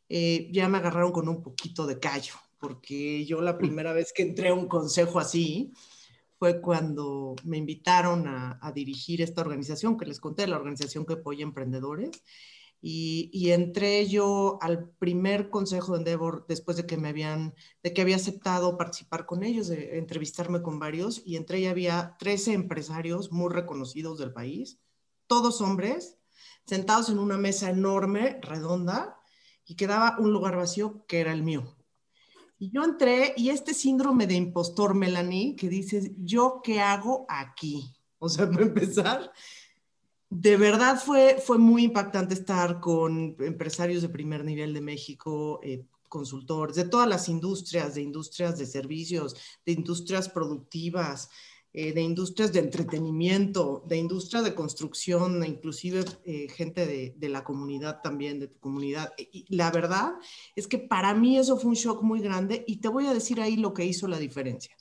[0.09, 4.23] eh, ya me agarraron con un poquito de callo, porque yo la primera vez que
[4.23, 5.73] entré a un consejo así,
[6.39, 11.43] fue cuando me invitaron a, dirigir esta organización que les conté, la organización que apoya
[11.43, 12.23] emprendedores.
[12.81, 18.03] Y, entré yo al primer consejo de Endeavor después de que me habían, de que
[18.03, 23.33] había aceptado participar con ellos, de entrevistarme con varios, y entré y había 13 empresarios
[23.33, 24.79] muy reconocidos del país,
[25.27, 26.19] todos hombres,
[26.67, 29.17] sentados en una mesa enorme, redonda,
[29.65, 31.76] y quedaba un lugar vacío que era el mío.
[32.59, 37.95] Y yo entré y este síndrome de impostor, Melanie, que dices, ¿yo qué hago aquí?
[38.19, 39.31] O sea, para empezar,
[40.31, 45.85] de verdad fue, fue muy impactante estar con empresarios de primer nivel de México, eh,
[46.09, 51.29] consultores, de todas las industrias, de industrias de servicios, de industrias productivas,
[51.79, 57.45] eh, de industrias de entretenimiento, de industria de construcción, inclusive eh, gente de, de, la
[57.45, 59.13] comunidad también, de tu comunidad.
[59.19, 60.15] Y la verdad
[60.55, 63.43] es que para mí eso fue un shock muy grande y te voy a decir
[63.43, 64.75] ahí lo que hizo la diferencia.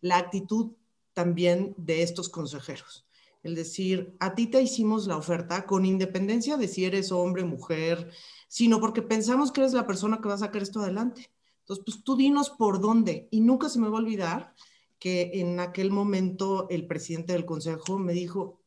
[0.00, 0.72] La actitud
[1.12, 3.06] también de estos consejeros.
[3.42, 8.10] El decir, a ti te hicimos la oferta con independencia de si eres hombre, mujer,
[8.48, 11.30] sino porque pensamos que eres la persona que va a sacar esto adelante.
[11.58, 13.28] Entonces, pues tú dinos por dónde.
[13.30, 14.54] Y nunca se me va a olvidar
[15.00, 18.60] que en aquel momento el presidente del consejo me dijo,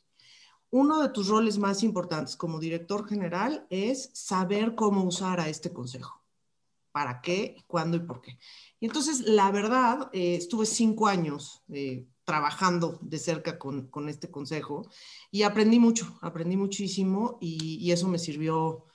[0.72, 5.72] uno de tus roles más importantes como director general es saber cómo usar a este
[5.72, 6.22] consejo.
[6.92, 8.40] ¿Para qué, cuándo y por qué?
[8.80, 14.32] Y entonces, la verdad, eh, estuve cinco años eh, trabajando de cerca con, con, este
[14.32, 14.90] consejo
[15.30, 18.86] y aprendí mucho, aprendí muchísimo y, y eso me sirvió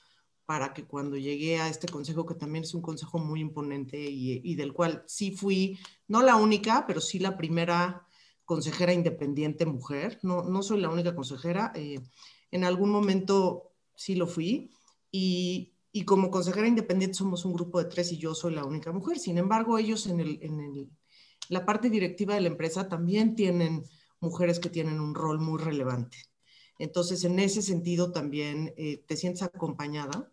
[0.49, 4.55] para que cuando llegué a este consejo, que también es un consejo muy imponente y,
[4.55, 8.07] del cual sí fui, no la única, pero sí la primera
[8.45, 10.17] consejera independiente mujer.
[10.23, 11.99] No, no soy la única consejera, eh,
[12.49, 14.71] en algún momento sí lo fui.
[15.11, 18.91] Y, y, como consejera independiente somos un grupo de tres y yo soy la única
[18.91, 19.19] mujer.
[19.19, 20.89] Sin embargo, ellos en, el, en el,
[21.49, 23.83] la parte directiva de la empresa también tienen
[24.19, 26.17] mujeres que tienen un rol muy relevante.
[26.79, 30.31] Entonces, en ese sentido también eh, te sientes acompañada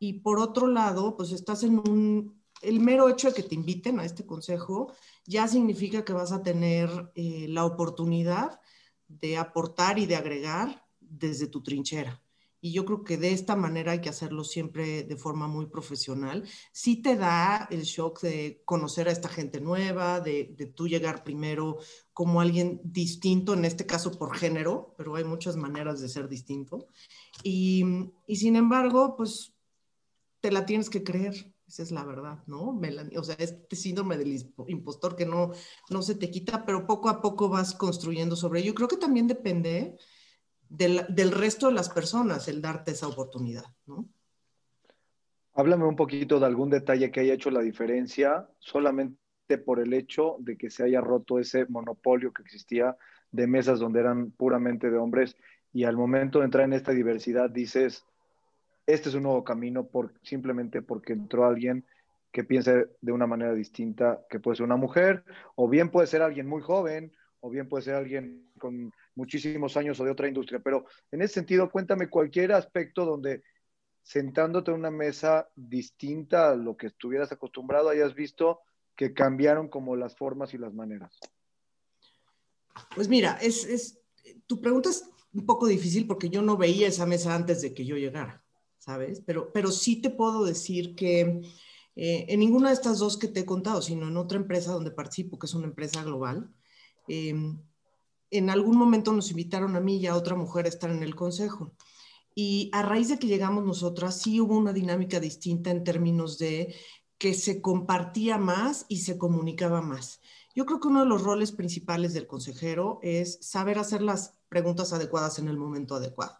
[0.00, 4.00] y por otro lado, pues estás en un, el mero hecho de que te inviten
[4.00, 4.92] a este consejo
[5.26, 8.60] ya significa que vas a tener eh, la oportunidad
[9.06, 12.22] de aportar y de agregar desde tu trinchera.
[12.62, 16.44] y yo creo que de esta manera hay que hacerlo siempre de forma muy profesional.
[16.72, 21.24] Sí te da el shock de conocer a esta gente nueva, de, de tú llegar
[21.24, 21.78] primero
[22.12, 26.86] como alguien distinto, en este caso por género, pero hay muchas maneras de ser distinto.
[27.42, 27.82] Y,
[28.26, 29.54] y sin embargo, pues
[30.40, 31.34] te la tienes que creer.
[31.66, 32.72] Esa es la verdad, ¿no?
[32.72, 33.18] Melanie?
[33.18, 35.52] O sea, este síndrome del impostor que no,
[35.88, 38.74] no se te quita, pero poco a poco vas construyendo sobre ello.
[38.74, 39.96] Creo que también depende
[40.68, 44.08] del, del resto de las personas el darte esa oportunidad, ¿no?
[45.54, 49.18] Háblame un poquito de algún detalle que haya hecho la diferencia solamente
[49.64, 52.96] por el hecho de que se haya roto ese monopolio que existía
[53.32, 55.36] de mesas donde eran puramente de hombres
[55.72, 58.04] y al momento de entrar en esta diversidad dices,
[58.94, 59.88] este es un nuevo camino
[60.22, 61.84] simplemente porque entró alguien
[62.32, 65.24] que piense de una manera distinta, que puede ser una mujer,
[65.56, 69.98] o bien puede ser alguien muy joven, o bien puede ser alguien con muchísimos años
[69.98, 70.60] o de otra industria.
[70.62, 73.42] Pero en ese sentido, cuéntame cualquier aspecto donde
[74.02, 78.60] sentándote en una mesa distinta a lo que estuvieras acostumbrado, hayas visto
[78.96, 81.18] que cambiaron como las formas y las maneras.
[82.94, 84.00] Pues mira, es, es,
[84.46, 87.84] tu pregunta es un poco difícil porque yo no veía esa mesa antes de que
[87.84, 88.42] yo llegara.
[88.80, 89.22] ¿Sabes?
[89.24, 91.42] Pero, pero sí te puedo decir que
[91.94, 94.90] eh, en ninguna de estas dos que te he contado, sino en otra empresa donde
[94.90, 96.50] participo, que es una empresa global,
[97.06, 97.60] em,
[98.30, 101.14] en algún momento nos invitaron a mí y a otra mujer a estar en el
[101.14, 101.72] consejo.
[102.34, 106.74] Y a raíz de que llegamos nosotras, sí hubo una dinámica distinta en términos de
[107.18, 110.20] que se compartía más y se comunicaba más.
[110.54, 114.92] Yo creo que uno de los roles principales del consejero es saber hacer las preguntas
[114.92, 116.38] adecuadas en el momento adecuado.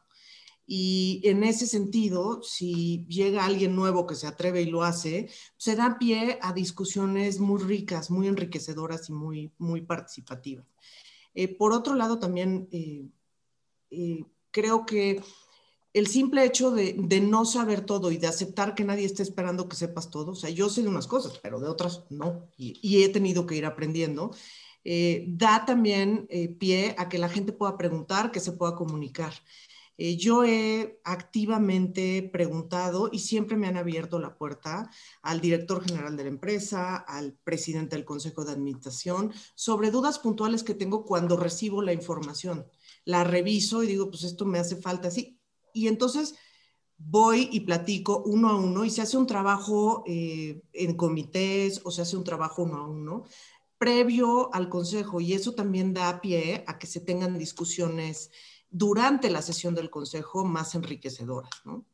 [0.72, 5.74] Y en ese sentido, si llega alguien nuevo que se atreve y lo hace, se
[5.74, 10.64] da pie a discusiones muy ricas, muy enriquecedoras y muy, muy participativas.
[11.34, 13.04] Eh, por otro lado, también eh,
[13.90, 15.20] eh, creo que
[15.92, 19.74] el simple hecho de, no saber todo y de aceptar que nadie esté esperando que
[19.74, 23.08] sepas todo, o sea, yo sé de unas cosas, pero de otras no, y he
[23.08, 24.30] tenido que ir aprendiendo,
[25.26, 26.28] da también
[26.60, 29.34] pie a que la gente pueda preguntar, que se pueda comunicar.
[30.02, 36.16] Eh, yo he activamente preguntado y siempre me han abierto la puerta al director general
[36.16, 41.36] de la empresa, al presidente del consejo de administración, sobre dudas puntuales que tengo cuando
[41.36, 42.66] recibo la información.
[43.04, 45.38] La reviso y digo, pues esto me hace falta así.
[45.74, 46.34] Y entonces
[46.96, 51.90] voy y platico uno a uno y se hace un trabajo eh, en comités o
[51.90, 53.24] se hace un trabajo uno a uno
[53.76, 58.30] previo al consejo y eso también da pie a que se tengan discusiones
[58.70, 61.50] durante la sesión del Consejo más enriquecedoras.
[61.64, 61.84] ¿no?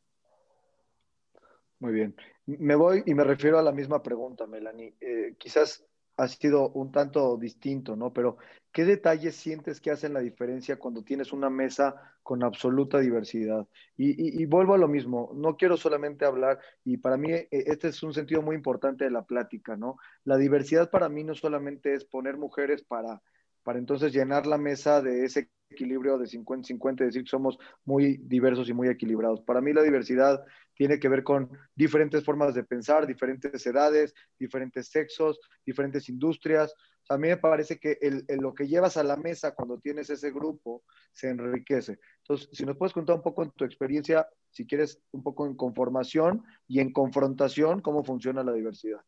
[1.79, 2.15] Muy bien.
[2.47, 4.95] Me voy y me refiero a la misma pregunta, Melanie.
[5.01, 5.85] Eh, quizás
[6.17, 8.13] ha sido un tanto distinto, ¿no?
[8.13, 8.39] Pero,
[8.73, 13.67] ¿qué detalles sientes que hacen la diferencia cuando tienes una mesa con absoluta diversidad?
[13.99, 18.03] Y, vuelvo a lo mismo, no quiero solamente hablar, y para mí eh, este es
[18.03, 19.99] un sentido muy importante de la plática, ¿no?
[20.25, 23.21] La diversidad para mí no solamente es poner mujeres para,
[23.67, 28.69] para entonces llenar la mesa de ese equilibrio de 50-50, decir que somos muy diversos
[28.69, 29.41] y muy equilibrados.
[29.41, 34.87] Para mí la diversidad tiene que ver con diferentes formas de pensar, diferentes edades, diferentes
[34.87, 36.73] sexos, diferentes industrias.
[37.09, 40.31] a mí me parece que el, lo que llevas a la mesa cuando tienes ese
[40.31, 41.99] grupo se enriquece.
[42.19, 45.57] Entonces, si nos puedes contar un poco en tu experiencia, si quieres, un poco en
[45.57, 49.01] conformación y en confrontación, cómo funciona la diversidad.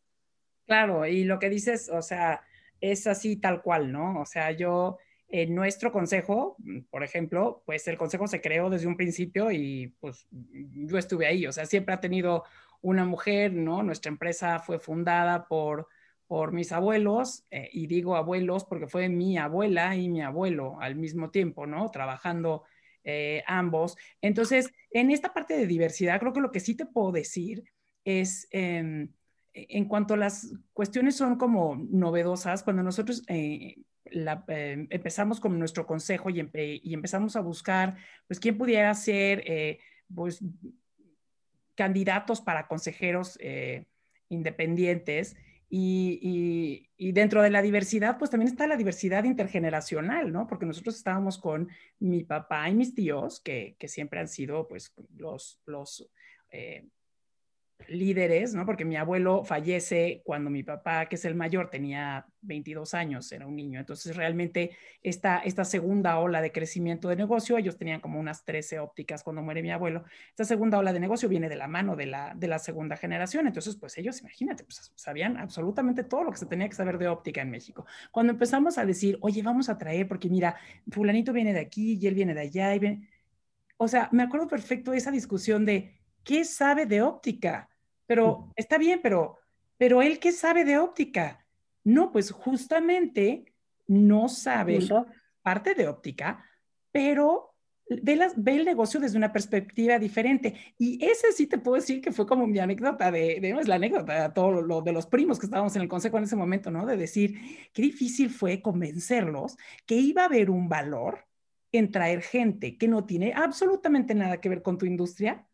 [0.67, 2.43] Claro, y lo que dices, o sea,
[2.81, 4.21] es así tal cual, ¿no?
[4.21, 8.87] O sea, yo en nuestro consejo, mm, por ejemplo, pues el consejo se creó desde
[8.87, 12.45] un principio y pues yo estuve ahí, o sea, siempre ha tenido
[12.81, 13.83] una mujer, ¿no?
[13.83, 15.89] Nuestra empresa fue fundada por,
[16.27, 20.95] por mis abuelos, eh, y digo abuelos porque fue mi abuela y mi abuelo al
[20.97, 21.91] mismo tiempo, ¿no?
[21.91, 22.65] Trabajando
[23.05, 23.97] eh, ambos.
[24.21, 27.65] Entonces, en esta parte de diversidad, creo que lo que sí te puedo decir
[28.05, 28.49] es...
[28.51, 29.11] Em,
[29.69, 33.77] en cuanto a las cuestiones son como novedosas, cuando nosotros eh,
[34.11, 39.79] eh, empezamos con nuestro consejo y, empezamos a buscar, pues, quién pudiera ser, eh,
[40.15, 40.43] pues,
[41.75, 43.87] candidatos para consejeros eh,
[44.29, 45.37] independientes.
[45.71, 50.47] Y, dentro de la diversidad, pues también está la diversidad intergeneracional, ¿no?
[50.47, 51.69] Porque nosotros estábamos con
[52.01, 56.11] mi papá y mis tíos, que, que siempre han sido, pues, los, los
[57.87, 58.67] líderes, ¿no?
[58.67, 63.47] Porque mi abuelo fallece cuando mi papá, que es el mayor, tenía 22 años, era
[63.47, 63.79] un niño.
[63.81, 68.79] Entonces, realmente esta, esta segunda ola de crecimiento de negocio, ellos tenían como unas 13
[68.81, 70.05] ópticas cuando muere mi abuelo.
[70.31, 73.47] Esta segunda ola de negocio viene de la mano de la, de la segunda generación.
[73.47, 77.09] Entonces, pues ellos, imagínate, pues, sabían absolutamente todo lo que se tenía que saber de
[77.09, 77.87] óptica en México.
[78.11, 80.57] Cuando empezamos a decir, oye, vamos a traer, porque mira,
[80.91, 83.09] fulanito viene de aquí y él viene de allá y viene
[83.79, 87.69] o sea, me acuerdo perfecto esa discusión de qué sabe de óptica,
[88.07, 89.39] pero está bien, pero,
[89.77, 91.45] pero él qué sabe de óptica.
[91.85, 93.53] No, pues justamente
[93.87, 94.81] no sabe
[95.43, 96.45] parte de óptica,
[96.91, 97.55] pero
[97.89, 100.55] ve, ve, el negocio desde una perspectiva diferente.
[100.79, 103.77] Y ese sí te puedo decir que fue como mi anécdota de, de es la
[103.77, 106.71] anécdota de todo lo de los primos que estábamos en el consejo en ese momento,
[106.71, 106.87] ¿no?
[106.87, 107.39] De decir
[107.73, 109.57] qué difícil fue convencerlos
[109.87, 111.27] que iba a haber un valor
[111.73, 115.47] en traer gente que no tiene absolutamente nada que ver con tu industria,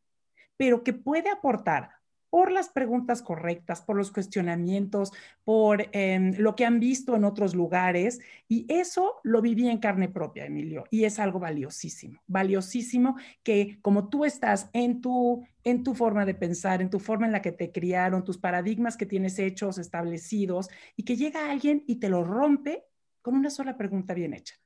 [0.57, 1.91] pero que puede aportar
[2.35, 5.13] por las preguntas correctas, por los cuestionamientos,
[5.45, 8.19] por em, lo que han visto en otros lugares.
[8.49, 14.09] Y eso lo viví en carne propia, Emilio, y es algo valiosísimo, valiosísimo que como
[14.09, 17.53] tú estás en tu, en tu forma de pensar, en tu forma en la que
[17.53, 22.25] te criaron, tus paradigmas que tienes hechos, establecidos, y que llega alguien y te lo
[22.25, 22.83] rompe
[23.23, 24.57] con una sola pregunta bien hecha.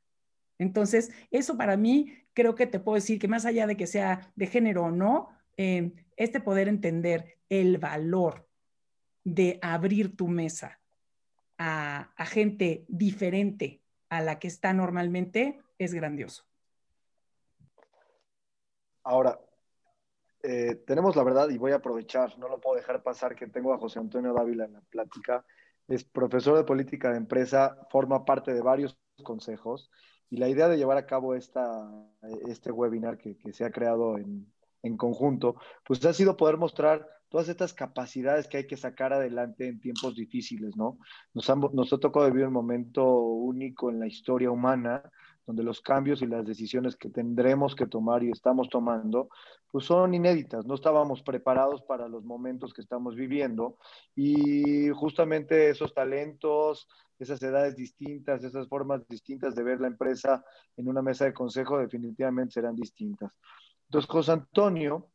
[0.58, 4.32] Entonces, eso para mí creo que te puedo decir que más allá de que sea
[4.36, 5.28] de género o no,
[5.58, 8.48] em, este poder entender el valor
[9.24, 10.80] de abrir tu mesa
[11.58, 16.44] a, gente diferente a la que está normalmente es grandioso.
[19.02, 19.38] Ahora,
[20.42, 23.74] eh, tenemos la verdad y voy a aprovechar, no lo puedo dejar pasar que tengo
[23.74, 25.44] a José Antonio Dávila en la plática.
[25.88, 29.90] Es profesor de política de empresa, forma parte de varios consejos
[30.30, 31.90] y la idea de llevar a cabo esta,
[32.46, 34.46] este webinar que se ha creado en,
[34.82, 39.68] en conjunto, pues ha sido poder mostrar todas estas capacidades que hay que sacar adelante
[39.68, 40.98] en tiempos difíciles, ¿no?
[41.34, 45.02] Nos, nos ha tocado vivir un momento único en la historia humana,
[45.46, 49.30] donde los cambios y las decisiones que tendremos que tomar y estamos tomando,
[49.70, 50.66] pues son inéditas.
[50.66, 53.78] No estábamos preparados para los momentos que estamos viviendo
[54.14, 56.86] y justamente esos talentos,
[57.18, 60.44] esas edades distintas, esas formas distintas de ver la empresa
[60.76, 63.32] en una mesa de consejo definitivamente serán distintas.
[63.88, 65.08] Entonces, José Antonio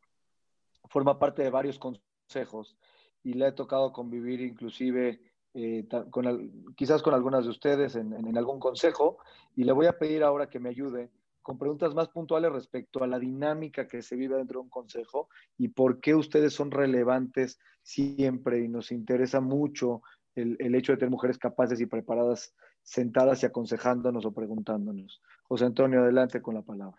[0.89, 2.76] forma parte de varios consejos
[3.24, 5.21] y le ha tocado convivir inclusive
[5.53, 9.19] eh, con, quizás con algunas de ustedes en, algún consejo
[9.55, 11.11] y le voy a pedir ahora que me ayude
[11.43, 15.30] con preguntas más puntuales respecto a la dinámica que se vive dentro de un consejo
[15.55, 20.01] y por qué ustedes son relevantes siempre y nos interesa mucho
[20.34, 25.21] el, el hecho de tener mujeres capaces y preparadas sentadas y aconsejándonos o preguntándonos.
[25.43, 26.97] José Antonio, adelante con la palabra.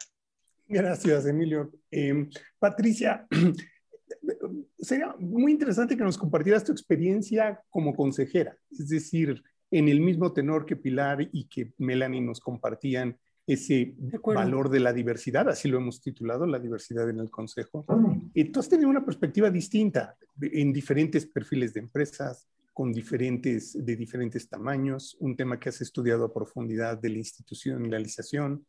[0.67, 1.71] Gracias, Emilio.
[1.91, 3.27] Em, Patricia,
[4.79, 10.33] sería muy interesante que nos compartieras tu experiencia como consejera, es decir, en el mismo
[10.33, 13.95] tenor que Pilar y que Melanie nos compartían ese
[14.25, 17.85] valor de la diversidad, así lo hemos titulado, la diversidad en el Consejo.
[18.33, 23.97] Y tú has tenido una perspectiva distinta en diferentes perfiles de empresas, con diferentes, de
[23.97, 28.67] diferentes tamaños, un tema que has estudiado a profundidad de la institucionalización,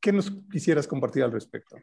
[0.00, 1.76] ¿Qué nos quisieras compartir al respecto?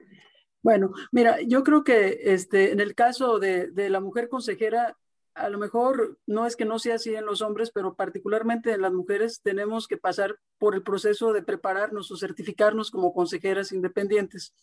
[0.62, 4.98] Bueno, mira, yo creo que este, en el caso de, de, la mujer consejera,
[5.36, 8.82] a lo mejor no es que no sea así en los hombres, pero particularmente en
[8.82, 14.54] las mujeres tenemos que pasar por el proceso de prepararnos o certificarnos como consejeras independientes.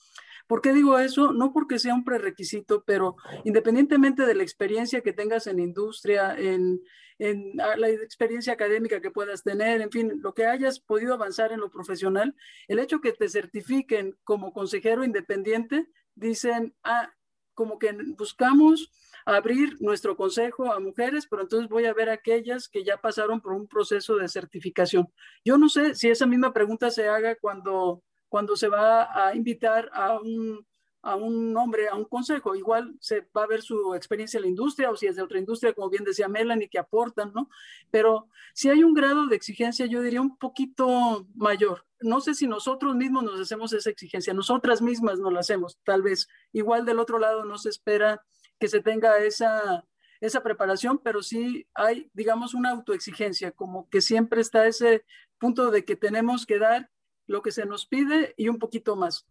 [0.47, 1.33] ¿Por qué digo eso?
[1.33, 6.83] No porque sea un prerequisito, pero independientemente de la experiencia que tengas en industria, en,
[7.19, 11.71] la experiencia académica que puedas tener, en fin, lo que hayas podido avanzar en lo
[11.71, 12.35] profesional,
[12.67, 17.13] el hecho que te certifiquen como consejero independiente, dicen, ah,
[17.55, 18.91] como que buscamos
[19.25, 23.53] abrir nuestro consejo a mujeres, pero entonces voy a ver aquellas que ya pasaron por
[23.53, 25.09] un proceso de certificación.
[25.45, 29.91] Yo no sé si esa misma pregunta se haga cuando, cuando se va a invitar
[29.93, 30.67] a un
[31.03, 32.55] a un hombre, a un consejo.
[32.55, 35.39] Igual se va a ver su experiencia en la industria o si es de otra
[35.39, 37.49] industria, como bien decía Melanie, que aportan, ¿no?
[37.91, 41.85] Pero si hay un grado de exigencia, yo diría un poquito mayor.
[42.01, 46.03] No sé si nosotros mismos nos hacemos esa exigencia, nosotras mismas nos la hacemos, tal
[46.03, 46.29] vez.
[46.53, 48.23] Igual del otro lado no se espera
[48.63, 49.85] que se tenga esa,
[50.21, 55.05] esa preparación, pero sí hay, digamos, una autoexigencia, como que siempre está ese
[55.39, 56.89] punto de que tenemos que dar
[57.27, 59.27] lo que se nos pide y un poquito más.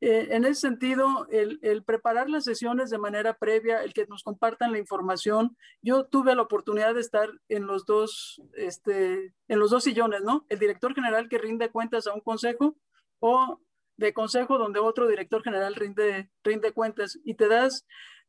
[0.00, 4.70] Eh, en ese sentido, el, preparar las sesiones de manera previa, el que nos compartan
[4.70, 9.82] la información, yo tuve la oportunidad de estar en los dos, este, en los dos
[9.82, 10.46] sillones, ¿no?
[10.48, 12.76] El director general que rinde cuentas a un consejo
[13.18, 13.60] o
[13.96, 17.84] de consejo donde otro director general rinde, rinde cuentas y te das,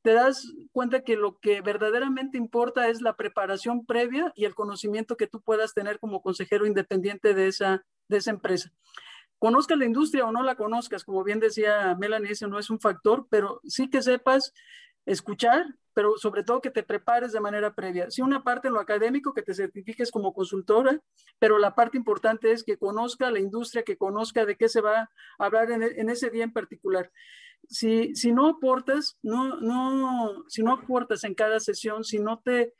[0.08, 5.18] te das cuenta que lo que verdaderamente importa es la preparación previa y el conocimiento
[5.18, 8.72] que tú puedas tener como consejero independiente de esa, de esa empresa.
[9.38, 12.80] Conozcas la industria o no la conozcas, como bien decía Melanie, ese no es un
[12.80, 14.54] factor, pero sí que sepas
[15.08, 18.12] escuchar, pero sobre todo que te prepares de manera previa.
[18.12, 21.02] Sí, una parte en lo académico, que te certifiques como consultora,
[21.40, 25.10] pero la parte importante es que conozca la industria, que conozca de qué se va
[25.40, 27.12] a hablar en, en ese día en particular.
[27.68, 32.74] Si, si no aportas, no, no, si no aportas en cada sesión, si no te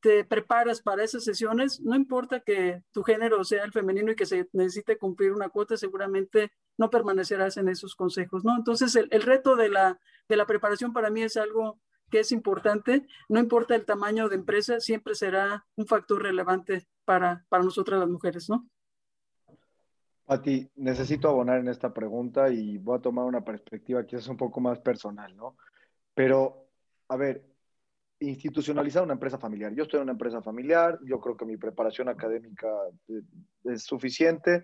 [0.00, 4.26] te preparas para esas sesiones, no importa que tu género sea el femenino y que
[4.26, 8.56] se necesite cumplir una cuota, seguramente no permanecerás en esos consejos, ¿no?
[8.56, 11.80] Entonces, el, reto de la, de la preparación para mí es algo
[12.10, 17.44] que es importante, no importa el tamaño de empresa, siempre será un factor relevante para,
[17.48, 18.68] para nosotras las mujeres, ¿no?
[20.24, 24.36] Pati, necesito abonar en esta pregunta y voy a tomar una perspectiva que es un
[24.36, 25.56] poco más personal, ¿no?
[26.14, 26.66] Pero,
[27.08, 27.47] a ver,
[28.20, 29.72] institucionalizar una empresa familiar.
[29.74, 32.68] Yo estoy en una empresa familiar, yo creo que mi preparación académica
[33.64, 34.62] es suficiente,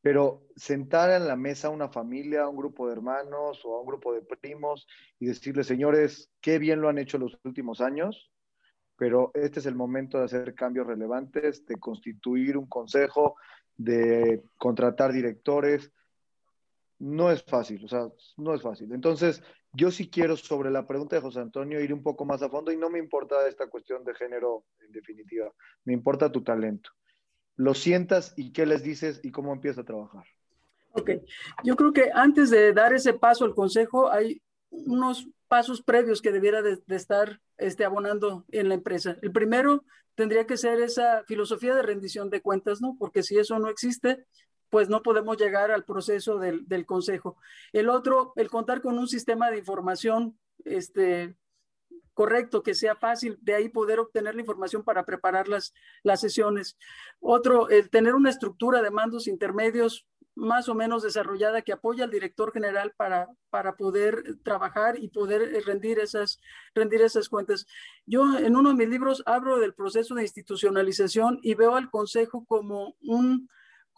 [0.00, 3.80] pero sentar en la mesa a una familia, a un grupo de hermanos o a
[3.80, 4.86] un grupo de primos
[5.18, 8.30] y decirles, señores, qué bien lo han hecho los últimos años,
[8.96, 13.36] pero este es el momento de hacer cambios relevantes, de constituir un consejo,
[13.76, 15.92] de contratar directores.
[17.00, 18.92] No es fácil, o sea, no es fácil.
[18.92, 19.42] Entonces,
[19.72, 22.72] yo sí quiero sobre la pregunta de José Antonio ir un poco más a fondo
[22.72, 25.52] y no me importa esta cuestión de género en definitiva,
[25.84, 26.90] me importa tu talento.
[27.56, 30.24] Lo sientas y qué les dices y cómo empieza a trabajar.
[30.92, 31.10] Ok,
[31.64, 34.40] yo creo que antes de dar ese paso al consejo hay
[34.70, 39.16] unos pasos previos que debiera de, estar este, abonando en la empresa.
[39.22, 42.96] El primero tendría que ser esa filosofía de rendición de cuentas, ¿no?
[42.98, 44.26] Porque si eso no existe,
[44.70, 47.36] pues no podemos llegar al proceso del, consejo.
[47.72, 51.36] El otro, el contar con un sistema de información este,
[52.14, 56.76] correcto, que sea fácil, de ahí poder obtener la información para preparar las, las sesiones.
[57.20, 60.06] Otro, el tener una estructura de mandos intermedios
[60.38, 65.64] más o menos desarrollada que apoya al director general para, para poder trabajar y poder
[65.66, 66.40] rendir esas,
[66.74, 67.66] rendir esas cuentas.
[68.06, 72.44] Yo en uno de mis libros hablo del proceso de institucionalización y veo al consejo
[72.46, 73.48] como un,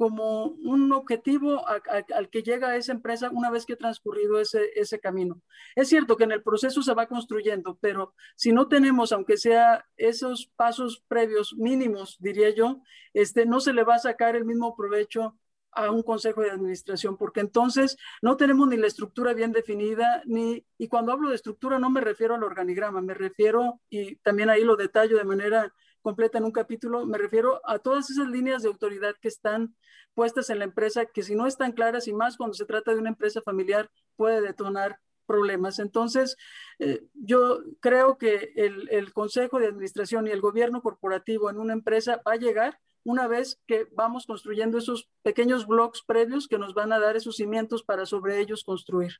[0.00, 4.98] como un objetivo al que llega esa empresa una vez que ha transcurrido ese, ese
[4.98, 5.42] camino.
[5.76, 9.84] Es cierto que en el proceso se va construyendo, pero si no tenemos, aunque sea
[9.98, 12.80] esos pasos previos mínimos, diría yo,
[13.12, 15.36] este, no se le va a sacar el mismo provecho
[15.70, 20.64] a un consejo de administración, porque entonces no tenemos ni la estructura bien definida, ni,
[20.78, 24.64] y cuando hablo de estructura no me refiero al organigrama, me refiero, y también ahí
[24.64, 28.68] lo detallo de manera completa en un capítulo, me refiero a todas esas líneas de
[28.68, 29.74] autoridad que están
[30.14, 32.98] puestas en la empresa, que si no están claras y más cuando se trata de
[32.98, 35.78] una empresa familiar, puede detonar problemas.
[35.78, 36.36] Entonces,
[36.80, 42.20] eh, yo creo que el, Consejo de Administración y el gobierno corporativo en una empresa
[42.26, 46.92] va a llegar una vez que vamos construyendo esos pequeños bloques previos que nos van
[46.92, 49.12] a dar esos cimientos para sobre ellos construir.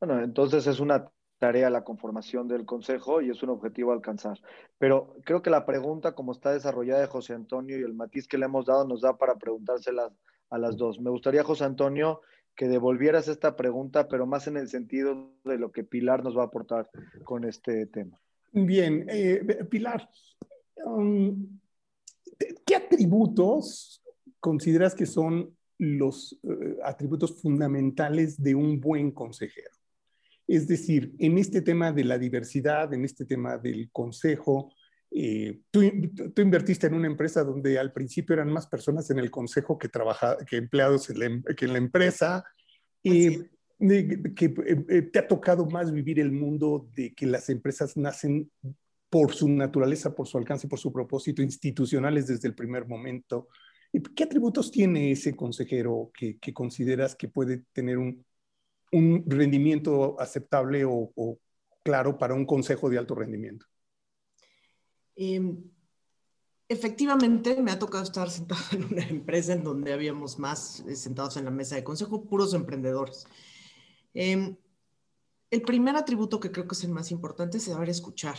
[0.00, 1.08] Bueno, entonces es una
[1.40, 4.38] tarea la conformación del Consejo y es un objetivo alcanzar.
[4.78, 8.36] Pero creo que la pregunta, como está desarrollada de José Antonio y el matiz que
[8.36, 10.12] le hemos dado, nos da para preguntárselas
[10.50, 11.00] a las dos.
[11.00, 12.20] Me gustaría, José Antonio,
[12.54, 16.42] que devolvieras esta pregunta, pero más en el sentido de lo que Pilar nos va
[16.42, 16.90] a aportar
[17.24, 18.20] con este tema.
[18.52, 20.10] Bien, eh, Pilar,
[20.84, 21.58] um,
[22.66, 24.02] ¿qué atributos
[24.40, 29.79] consideras que son los eh, atributos fundamentales de un buen consejero?
[30.50, 34.74] Es decir, en este tema de la diversidad, en este tema del consejo,
[35.08, 35.80] eh, tú,
[36.42, 39.88] invertiste en una empresa donde al principio eran más personas en el consejo que,
[40.48, 42.44] que empleados en la, em, que en la empresa.
[43.00, 43.44] y
[43.78, 48.50] que eh, eh, te ha tocado más vivir el mundo de que las empresas nacen
[49.08, 53.46] por su naturaleza, por su alcance, por su propósito, institucionales desde el primer momento.
[54.16, 58.24] ¿Qué atributos tiene ese consejero que consideras que puede tener un,
[58.92, 61.38] un rendimiento aceptable o,
[61.82, 63.66] claro para un consejo de alto rendimiento?
[65.16, 65.62] Em,
[66.68, 71.36] efectivamente, me ha tocado estar sentado en una empresa en donde habíamos más eh, sentados
[71.36, 73.26] en la mesa de consejo, puros emprendedores.
[74.14, 74.56] Em,
[75.50, 78.36] el primer atributo que creo que es el más importante es saber escuchar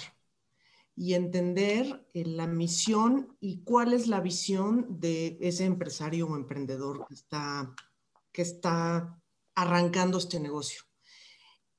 [0.95, 7.05] y entender eh, la misión y cuál es la visión de ese empresario o emprendedor
[7.07, 7.73] que está,
[8.31, 9.20] que está
[9.55, 10.81] arrancando este negocio.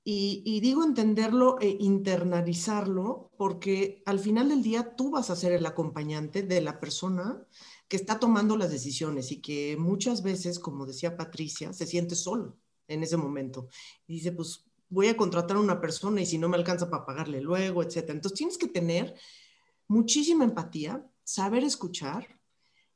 [0.04, 5.64] Y, digo entenderlo e internalizarlo porque al final del día tú vas a ser el
[5.64, 7.46] acompañante de la persona
[7.86, 12.58] que está tomando las decisiones y que muchas veces, como decía Patricia, se siente solo
[12.88, 13.68] en ese momento.
[14.08, 17.40] Dice, pues voy a contratar a una persona y si no me alcanza para pagarle
[17.40, 18.10] luego, etc.
[18.10, 19.14] Entonces tienes que tener
[19.86, 22.40] muchísima empatía, saber escuchar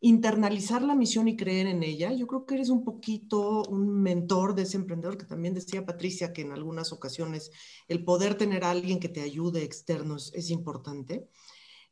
[0.01, 2.13] internalizar la misión y creer en ella.
[2.13, 6.33] Yo creo que eres un poquito un mentor de ese emprendedor, que también decía Patricia
[6.33, 7.51] que en algunas ocasiones
[7.89, 11.29] el poder tener a alguien que te ayude externo es, importante.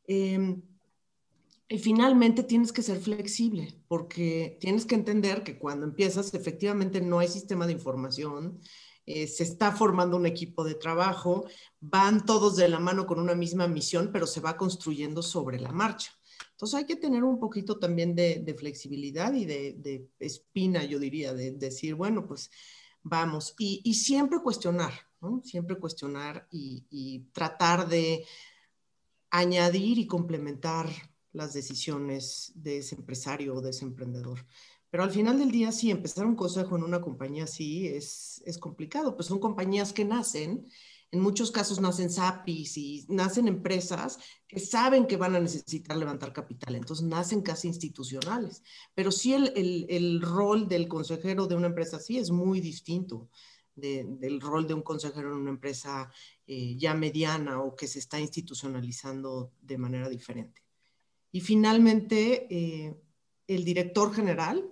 [0.07, 0.63] Em,
[1.69, 7.19] y finalmente tienes que ser flexible, porque tienes que entender que cuando empiezas efectivamente no
[7.21, 8.61] hay sistema de información,
[9.07, 11.47] eh, se está formando un equipo de trabajo,
[11.81, 15.73] van todos de la mano con una misma misión, pero se va construyendo sobre la
[15.73, 16.13] marcha.
[16.65, 21.51] Entonces hay que tener un poquito también de, flexibilidad y de, espina, yo diría, de,
[21.51, 22.51] decir, bueno, pues
[23.03, 23.55] vamos.
[23.59, 24.95] Y, siempre cuestionar.
[25.43, 28.25] Siempre cuestionar y, tratar de
[29.29, 30.89] añadir y complementar
[31.35, 34.47] las decisiones de ese empresario o de ese emprendedor.
[34.89, 38.57] Pero al final del día, sí, empezar un consejo en una compañía así es, es
[38.57, 40.67] complicado, pues son compañías que nacen
[41.15, 46.33] en muchos casos nacen SAPIs y nacen empresas que saben que van a necesitar levantar
[46.33, 48.65] capital, entonces nacen casi institucionales.
[48.97, 53.31] Pero sí el, rol del consejero de una empresa así es muy distinto
[53.77, 56.11] del rol de un consejero en una empresa
[56.49, 60.63] eh, ya mediana o que se está institucionalizando de manera diferente.
[61.31, 62.97] Y finalmente, eh,
[63.47, 64.69] el director general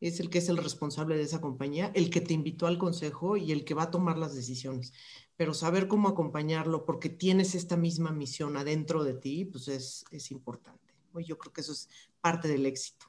[0.00, 3.36] es el que es el responsable de esa compañía, el que te invitó al consejo
[3.36, 4.92] y el que va a tomar las decisiones
[5.40, 10.30] pero saber cómo acompañarlo porque tienes esta misma misión adentro de ti, pues es, es
[10.32, 10.92] importante.
[11.14, 11.88] Yo creo que eso es
[12.20, 13.06] parte del éxito.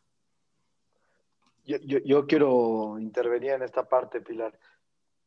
[1.65, 4.57] Yo, yo, yo, quiero intervenir en esta parte, Pilar.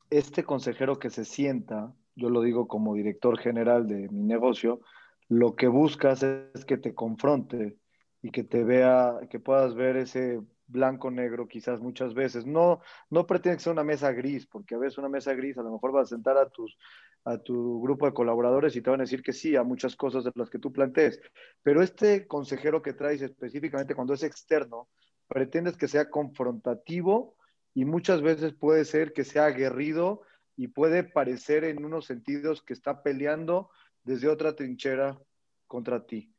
[0.09, 4.81] Este consejero que se sienta, yo lo digo como director general de mi negocio,
[5.29, 7.77] lo que buscas es que te confronte
[8.23, 12.47] y que te vea, que puedas ver ese blanco-negro quizás muchas veces.
[12.47, 15.73] No, no pretende sea una mesa gris, porque a veces una mesa gris a lo
[15.73, 16.77] mejor vas a sentar a, tus,
[17.25, 20.25] a tu grupo de colaboradores y te van a decir que sí a muchas cosas
[20.25, 21.21] de las que tú plantees.
[21.62, 24.89] Pero este consejero que traes específicamente cuando es externo,
[25.29, 27.37] pretendes que sea confrontativo
[27.75, 30.23] y muchas veces puede ser que sea aguerrido
[30.57, 33.71] y puede parecer en unos sentidos que está peleando
[34.05, 35.19] desde otra trinchera
[35.67, 36.33] contra ti.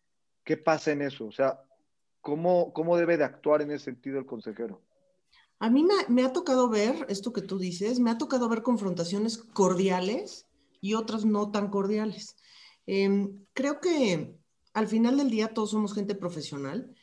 [0.43, 1.25] ¿Qué pasa en eso?
[1.25, 1.59] O sea,
[2.25, 4.81] ¿Cómo, ¿Cómo debe de actuar en ese sentido el consejero?
[5.59, 9.37] A mí me, ha tocado ver esto que tú dices, me ha tocado ver confrontaciones
[9.37, 10.47] cordiales
[10.81, 12.35] y otras no tan cordiales.
[12.87, 14.39] Em, creo que
[14.73, 16.95] al final del día todos somos gente profesional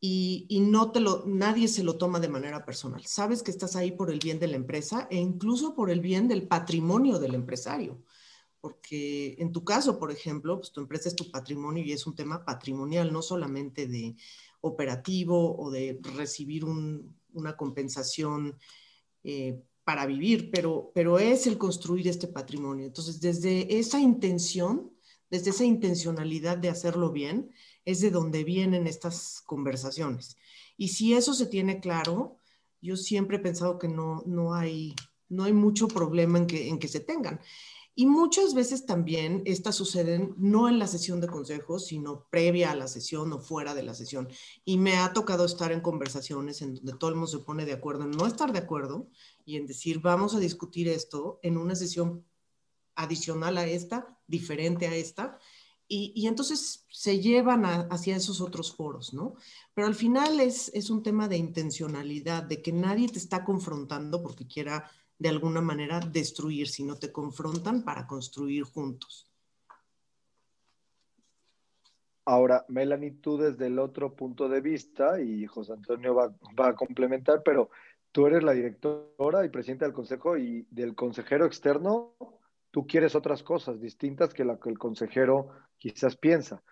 [0.00, 3.06] y, y, no te lo, nadie se lo toma de manera personal.
[3.06, 6.26] Sabes que estás ahí por el bien de la empresa e incluso por el bien
[6.26, 8.02] del patrimonio del empresario.
[8.60, 12.16] Porque en tu caso, por ejemplo, pues tu empresa es tu patrimonio y es un
[12.16, 14.16] tema patrimonial, no solamente de,
[14.64, 18.56] operativo o de recibir una compensación
[19.22, 22.86] eh, para vivir, pero, pero es el construir este patrimonio.
[22.86, 24.90] Entonces, desde esa intención,
[25.30, 27.50] desde esa intencionalidad de hacerlo bien,
[27.84, 30.36] es de donde vienen estas conversaciones.
[30.78, 32.38] Y si eso se tiene claro,
[32.80, 34.94] yo siempre he pensado que no, no, hay,
[35.28, 37.40] no hay mucho problema en que, en que se tengan.
[37.96, 42.74] Y muchas veces también estas suceden no en la sesión de consejos, sino previa a
[42.74, 44.28] la sesión o fuera de la sesión.
[44.64, 47.72] Y me ha tocado estar en conversaciones en donde todo el mundo se pone de
[47.72, 49.08] acuerdo en no estar de acuerdo
[49.44, 52.24] y en decir, vamos a discutir esto en una sesión
[52.96, 55.38] adicional a esta, diferente a esta.
[55.86, 59.34] Y, entonces se llevan hacia esos otros foros, ¿no?
[59.74, 64.22] Pero al final es, es un tema de intencionalidad, de que nadie te está confrontando
[64.22, 69.30] porque quiera de alguna manera destruir, si no te confrontan para construir juntos.
[72.26, 77.42] Ahora, Melanie, tú desde el otro punto de vista, y José Antonio va, a complementar,
[77.44, 77.70] pero
[78.12, 82.14] tú eres la directora y presidenta del consejo y del consejero externo,
[82.70, 86.62] tú quieres otras cosas distintas que lo que el consejero quizás piensa.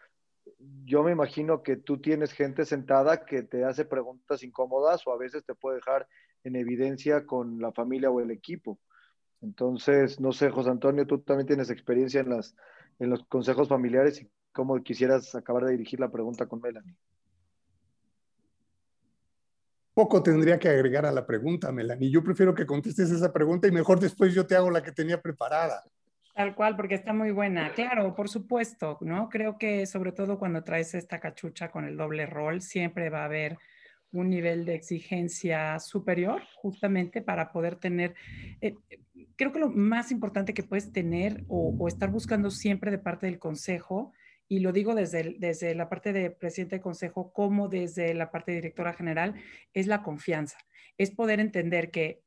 [0.85, 5.19] Yo me imagino que tú tienes gente sentada que te hace preguntas incómodas o a
[5.19, 6.09] veces te puede dejar
[6.45, 8.79] en evidencia con la familia o el equipo.
[9.41, 12.55] Entonces, no sé, José Antonio, tú también tienes experiencia en, las,
[12.99, 16.95] en los consejos familiares y cómo quisieras acabar de dirigir la pregunta con Melanie.
[19.95, 22.11] Poco tendría que agregar a la pregunta, Melanie.
[22.11, 25.21] Yo prefiero que contestes esa pregunta y mejor después yo te hago la que tenía
[25.21, 25.83] preparada.
[26.35, 27.75] Tal cual, porque está muy buena.
[27.75, 29.29] Claro, por supuesto, ¿no?
[29.29, 33.27] Creo que sobre todo cuando traes esta cachucha con el doble rol, siempre va a
[33.27, 33.59] haber
[34.13, 38.15] un nivel de exigencia superior justamente para poder tener,
[38.61, 38.75] eh,
[39.37, 43.39] creo que lo más importante que puedes tener o, estar buscando siempre de parte del
[43.39, 44.13] consejo,
[44.49, 48.53] y lo digo desde, desde la parte de presidente de consejo como desde la parte
[48.53, 49.35] de directora general,
[49.73, 50.59] es la confianza,
[50.99, 52.23] es poder entender que,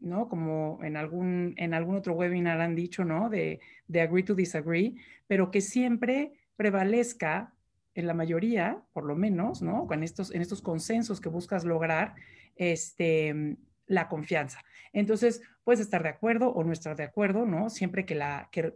[0.00, 0.28] ¿no?
[0.28, 3.30] Como en algún, en algún otro webinar han dicho, ¿no?
[3.30, 4.94] De, de agree to disagree,
[5.26, 7.54] pero que siempre prevalezca
[7.94, 9.86] en la mayoría, por lo menos, ¿no?
[9.86, 12.14] Con estos, en estos consensos que buscas lograr,
[12.56, 14.60] este, la confianza.
[14.92, 17.70] Entonces, puedes estar de acuerdo o no estar de acuerdo, ¿no?
[17.70, 18.72] Siempre que, la, que,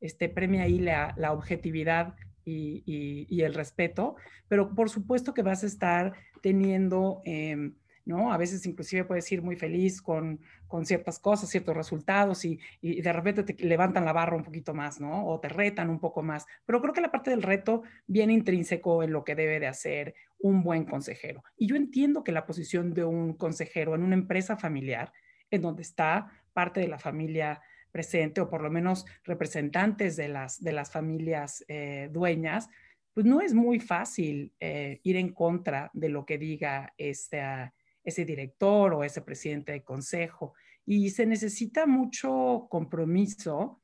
[0.00, 2.14] este, premia ahí la, la objetividad
[2.44, 2.82] y,
[3.28, 4.16] y, el respeto,
[4.48, 7.20] pero por supuesto que vas a estar teniendo...
[7.24, 7.72] Eh,
[8.08, 8.32] ¿no?
[8.32, 13.00] A veces inclusive puedes ir muy feliz con, con ciertas cosas, ciertos resultados y, y,
[13.00, 15.26] de repente te levantan la barra un poquito más, ¿no?
[15.26, 16.46] O te retan un poco más.
[16.64, 20.14] Pero creo que la parte del reto viene intrínseco en lo que debe de hacer
[20.38, 21.44] un buen consejero.
[21.56, 25.12] Y yo entiendo que la posición de un consejero en una empresa familiar,
[25.50, 27.60] en donde está parte de la familia
[27.92, 32.68] presente o por lo menos representantes de las, de las familias eh, dueñas,
[33.14, 37.74] pues no es muy fácil eh, ir en contra de lo que diga esta
[38.08, 40.54] ese director o ese presidente de consejo.
[40.84, 43.80] Y se necesita mucho compromiso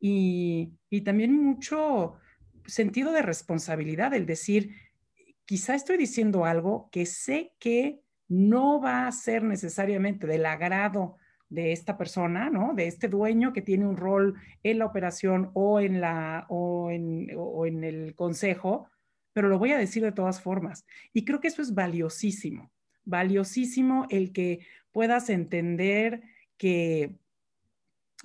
[0.00, 0.74] y,
[1.04, 2.14] también mucho
[2.66, 4.74] sentido de responsabilidad, el decir,
[5.44, 11.16] quizá estoy diciendo algo que sé que no va a ser necesariamente del agrado
[11.48, 12.74] de esta persona, ¿no?
[12.74, 17.28] De este dueño que tiene un rol en la operación o en, la, o en,
[17.36, 18.88] o en el consejo,
[19.32, 20.84] pero lo voy a decir de todas formas.
[21.14, 22.70] Y creo que eso es valiosísimo
[23.08, 24.60] valiosísimo el que
[24.92, 26.22] puedas entender
[26.56, 27.16] que,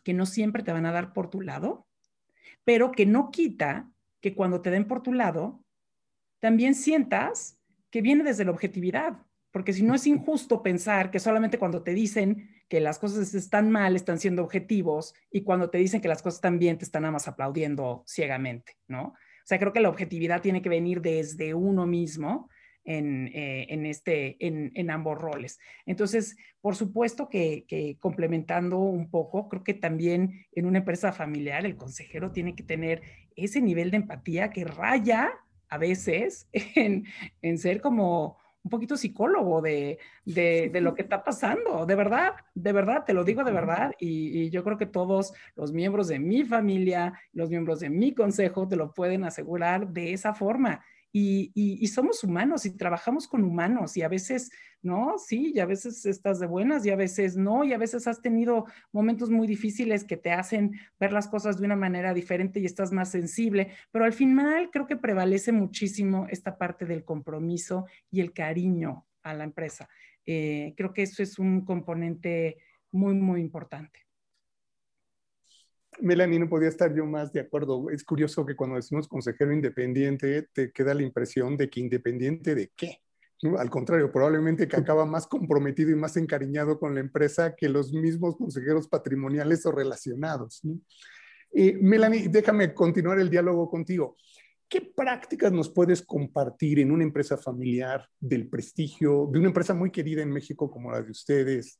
[0.03, 1.87] que no siempre te van a dar por tu lado,
[2.63, 3.89] pero que no quita
[4.21, 5.63] que cuando te den por tu lado,
[6.39, 7.59] también sientas
[7.89, 9.19] que viene desde la objetividad,
[9.51, 13.69] porque si no es injusto pensar que solamente cuando te dicen que las cosas están
[13.69, 17.03] mal están siendo objetivos y cuando te dicen que las cosas están bien te están
[17.03, 19.03] nada más aplaudiendo ciegamente, ¿no?
[19.03, 22.49] O sea, creo que la objetividad tiene que venir desde uno mismo
[22.85, 25.57] eh, en, este, en, ambos roles.
[25.85, 31.77] Entonces, por supuesto que, complementando un poco, creo que también en una empresa familiar el
[31.77, 33.01] consejero tiene que tener
[33.37, 35.31] ese nivel de empatía que raya
[35.69, 42.33] a veces en, ser como un poquito psicólogo de, lo que está pasando, de verdad,
[42.53, 46.09] de verdad, te lo digo de verdad, y, y, yo creo que todos los miembros
[46.09, 50.83] de mi familia, los miembros de mi consejo, te lo pueden asegurar de esa forma.
[51.15, 54.51] Y, somos humanos y trabajamos con humanos y a veces,
[54.81, 55.19] ¿no?
[55.19, 58.19] Sí, y a veces estás de buenas y a veces no, y a veces has
[58.19, 62.65] tenido momentos muy difíciles que te hacen ver las cosas de una manera diferente y
[62.65, 68.19] estás más sensible, pero al final creo que prevalece muchísimo esta parte del compromiso y
[68.19, 69.87] el cariño a la empresa.
[70.25, 72.57] Eh, creo que eso es un componente
[72.91, 73.99] muy, muy importante.
[76.01, 77.89] Melanie, no podía estar yo más de acuerdo.
[77.89, 82.71] Es curioso que cuando decimos consejero independiente, te queda la impresión de que independiente de
[82.75, 82.99] qué.
[83.57, 87.91] Al contrario, probablemente que acaba más comprometido y más encariñado con la empresa que los
[87.91, 90.61] mismos consejeros patrimoniales o relacionados.
[91.51, 94.15] Eh, Melanie, déjame continuar el diálogo contigo.
[94.69, 99.91] ¿Qué prácticas nos puedes compartir en una empresa familiar del prestigio, de una empresa muy
[99.91, 101.79] querida en México como la de ustedes?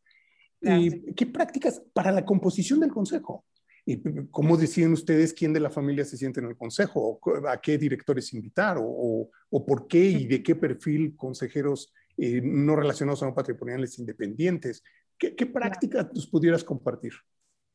[0.62, 3.46] ¿Y ¿Qué prácticas para la composición del consejo?
[4.32, 7.20] ¿Cómo deciden ustedes quién de la familia se siente en el consejo?
[7.48, 8.78] ¿A qué directores invitar?
[8.80, 9.30] ¿O,
[9.68, 14.84] por qué y de qué perfil consejeros eh, no relacionados a no patrimoniales independientes?
[15.18, 17.14] ¿Qué, prácticas nos pudieras compartir?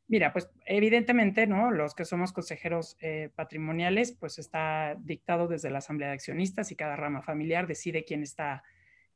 [0.07, 1.71] Mira, pues evidentemente, ¿no?
[1.71, 6.77] Los que somos consejeros eh, patrimoniales, pues está dictado desde la Asamblea de Accionistas y
[6.77, 8.63] cada rama familiar decide quién está,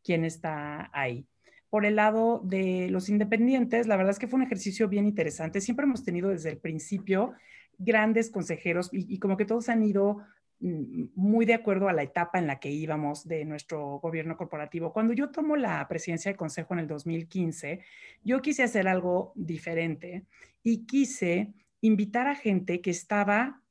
[0.02, 1.26] quién está ahí
[1.72, 5.62] por el lado de los independientes, la verdad es que fue un ejercicio bien interesante.
[5.62, 7.32] Siempre hemos tenido desde el principio
[7.78, 10.18] grandes consejeros y, como que todos han ido
[10.60, 14.92] mm, muy de acuerdo a la etapa en la que íbamos de nuestro gobierno corporativo.
[14.92, 17.80] Cuando yo tomo la presidencia del Consejo en el 2015,
[18.22, 20.26] yo quise hacer algo diferente
[20.62, 23.62] y quise invitar a gente que estaba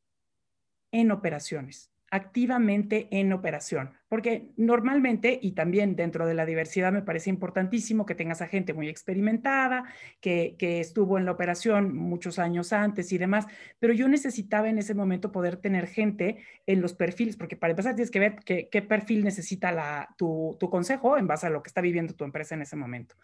[0.92, 7.30] en operaciones activamente en operación, porque normalmente, y también dentro de la diversidad me parece
[7.30, 9.86] importantísimo que tengas a gente muy experimentada,
[10.20, 13.48] que, estuvo en la operación muchos años antes y demás,
[13.80, 16.38] pero yo necesitaba en ese momento poder tener gente
[16.68, 21.18] en los perfiles, porque para empezar tienes que ver qué, perfil necesita tu, tu consejo
[21.18, 23.16] en base a lo que está viviendo tu empresa en ese momento.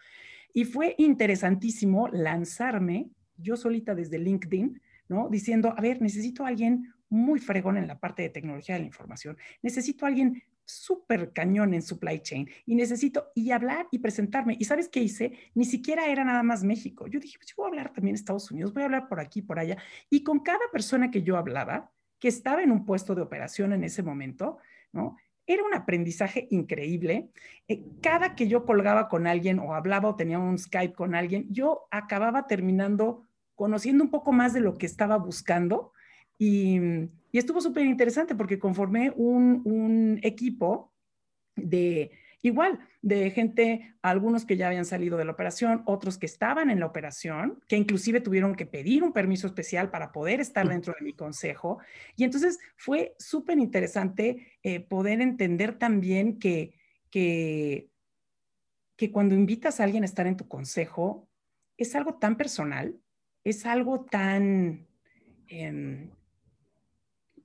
[0.53, 5.29] Y fue interesantísimo lanzarme yo solita desde LinkedIn, ¿no?
[5.29, 8.87] Diciendo, a ver, necesito a alguien muy fregón en la parte de tecnología de la
[8.87, 9.37] información.
[9.61, 14.57] Necesito a alguien súper cañón en supply chain y necesito y hablar y presentarme.
[14.59, 15.31] ¿Y sabes qué hice?
[15.55, 17.07] Ni siquiera era nada más México.
[17.07, 19.41] Yo dije, pues yo voy a hablar también Estados Unidos, voy a hablar por aquí,
[19.41, 19.77] por allá.
[20.09, 23.83] Y con cada persona que yo hablaba, que estaba en un puesto de operación en
[23.83, 24.57] ese momento,
[24.91, 25.17] ¿no?
[25.45, 27.29] Era un aprendizaje increíble.
[27.69, 31.47] Eh, cada que yo colgaba con alguien o hablaba o tenía un Skype con alguien,
[31.49, 33.23] yo acababa terminando
[33.55, 35.93] conociendo un poco más de lo que estaba buscando
[36.37, 36.79] Y,
[37.31, 40.93] y estuvo súper interesante porque conformé un, un equipo
[41.55, 42.11] de
[42.41, 46.79] igual, de gente, algunos que ya habían salido de la operación, otros que estaban en
[46.79, 50.69] la operación, que inclusive tuvieron que pedir un permiso especial para poder estar mm.
[50.69, 51.79] dentro de mi consejo.
[52.15, 56.73] Y entonces fue súper interesante eh, poder entender también que,
[57.09, 57.89] que,
[58.95, 61.27] que cuando invitas a alguien a estar en tu consejo,
[61.77, 62.99] es algo tan personal,
[63.43, 64.87] es algo tan...
[65.47, 66.09] Em,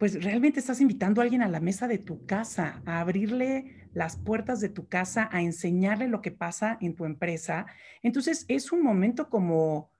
[0.02, 4.16] pues realmente estás invitando a alguien a la mesa de tu casa, a abrirle las
[4.16, 7.66] puertas de tu casa, a enseñarle lo que pasa en tu empresa.
[8.02, 9.92] Entonces es un momento como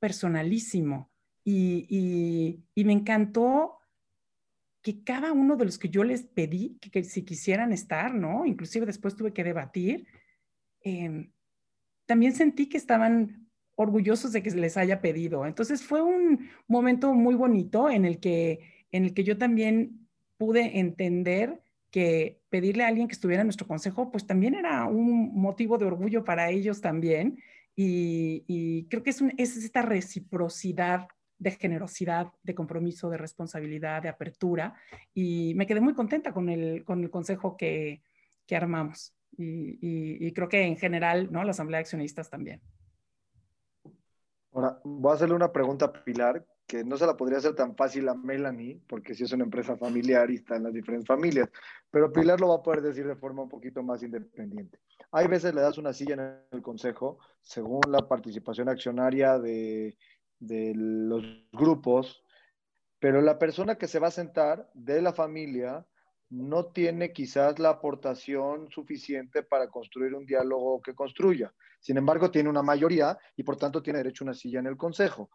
[0.00, 1.12] personalísimo
[1.44, 3.78] y, me encantó
[4.82, 8.44] que cada uno de los que yo les pedí que, si quisieran estar, ¿no?
[8.44, 10.08] Inclusive después tuve que debatir,
[10.80, 11.30] em,
[12.04, 15.46] también sentí que estaban orgullosos de que les haya pedido.
[15.46, 20.78] Entonces fue un momento muy bonito en el que en el que yo también pude
[20.78, 25.78] entender que pedirle a alguien que estuviera en nuestro consejo, pues también era un motivo
[25.78, 27.40] de orgullo para ellos también.
[27.74, 34.74] Y, creo que es, es esta reciprocidad de generosidad, de compromiso, de responsabilidad, de apertura.
[35.12, 38.00] Y me quedé muy contenta con el, con el consejo que,
[38.46, 39.12] que armamos.
[39.36, 41.42] Y, y, creo que en general, ¿no?
[41.42, 42.60] La Asamblea de Accionistas también.
[44.52, 47.76] Ahora, voy a hacerle una pregunta a Pilar, que no se la podría hacer tan
[47.76, 51.50] fácil a Melanie, porque si es una empresa familiar y está en las diferentes familias,
[51.90, 54.78] pero Pilar lo va a poder decir de forma un poquito más independiente.
[55.12, 59.96] Hay veces le das una silla en el consejo según la participación accionaria de,
[60.38, 62.24] de los grupos,
[62.98, 65.86] pero la persona que se va a sentar de la familia
[66.30, 71.52] no tiene quizás la aportación suficiente para construir un diálogo que construya.
[71.78, 74.76] Sin embargo, tiene una mayoría y por tanto tiene derecho a una silla en el
[74.78, 75.30] consejo.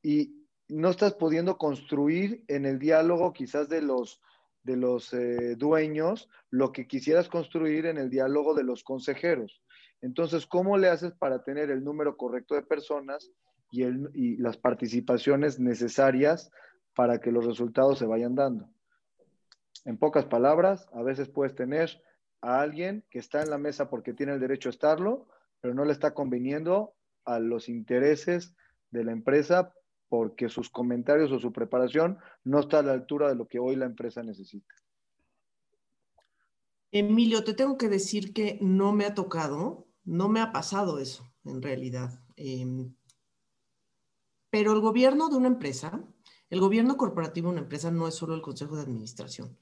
[0.00, 4.20] Y no estás pudiendo construir en el diálogo quizás de los,
[4.62, 9.62] de los eh, dueños lo que quisieras construir en el diálogo de los consejeros.
[10.00, 13.30] Entonces, ¿cómo le haces para tener el número correcto de personas
[13.70, 16.50] y, el, y las participaciones necesarias
[16.94, 18.68] para que los resultados se vayan dando?
[19.84, 22.02] En pocas palabras, a veces puedes tener
[22.40, 25.28] a alguien que está en la mesa porque tiene el derecho a estarlo,
[25.60, 26.94] pero no le está conveniendo
[27.24, 28.54] a los intereses
[28.90, 29.72] de la empresa
[30.16, 33.74] porque sus comentarios o su preparación no está a la altura de lo que hoy
[33.74, 34.72] la empresa necesita.
[36.92, 41.28] Emilio, te tengo que decir que no me ha tocado, no me ha pasado eso
[41.44, 42.24] en realidad.
[42.36, 42.94] Em,
[44.50, 46.00] pero el gobierno de una empresa,
[46.48, 49.58] el gobierno corporativo de una empresa no es solo el consejo de administración.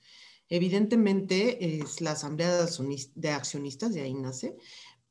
[0.50, 2.66] Evidentemente es la asamblea
[3.14, 4.58] de accionistas, de ahí nace,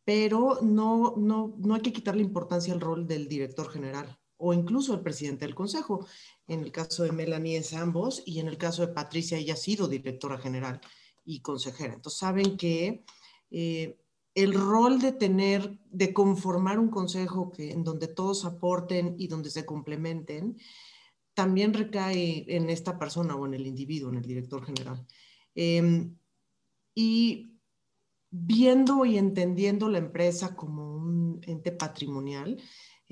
[0.06, 4.94] pero no, no, no hay que quitarle importancia al rol del director general o incluso
[4.94, 6.06] el presidente del consejo.
[6.48, 9.58] En el caso de Melanie es ambos y en el caso de Patricia ella ha
[9.58, 10.82] sido directora general
[11.24, 11.94] y consejera.
[11.94, 13.06] Entonces saben que
[13.52, 13.98] eh,
[14.34, 19.52] el rol de tener, de conformar un consejo que, en donde todos aporten y donde
[19.52, 20.58] se complementen,
[21.34, 25.06] también recae en esta persona o en el individuo, en el director general.
[25.54, 26.16] Em,
[26.96, 27.52] y
[28.32, 32.58] viendo y entendiendo la empresa como un ente patrimonial,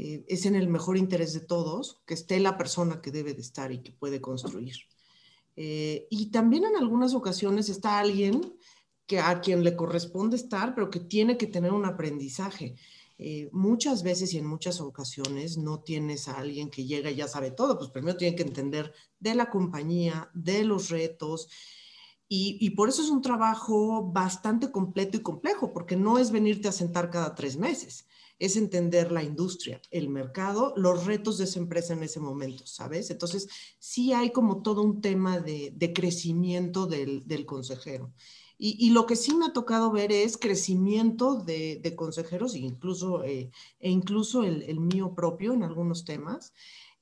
[0.01, 3.41] eh, es en el mejor interés de todos que esté la persona que debe de
[3.41, 4.77] estar y que puede construir.
[5.57, 8.55] Eh, y también en algunas ocasiones está alguien
[9.05, 12.75] que a quien le corresponde estar, pero que tiene que tener un aprendizaje.
[13.17, 17.27] Eh, muchas veces y en muchas ocasiones no tienes a alguien que llega y ya
[17.27, 21.49] sabe todo, pues primero tiene que entender de la compañía, de los retos,
[22.29, 26.67] y, y, por eso es un trabajo bastante completo y complejo, porque no es venirte
[26.69, 28.05] a sentar cada tres meses
[28.39, 33.11] es entender la industria, el mercado, los retos de esa empresa en ese momento, ¿sabes?
[33.11, 33.47] Entonces,
[33.79, 38.13] sí hay como todo un tema de, crecimiento del, consejero.
[38.57, 43.51] Y, lo que sí me ha tocado ver es crecimiento de, consejeros e incluso, eh,
[43.79, 46.53] e incluso el, mío propio en algunos temas.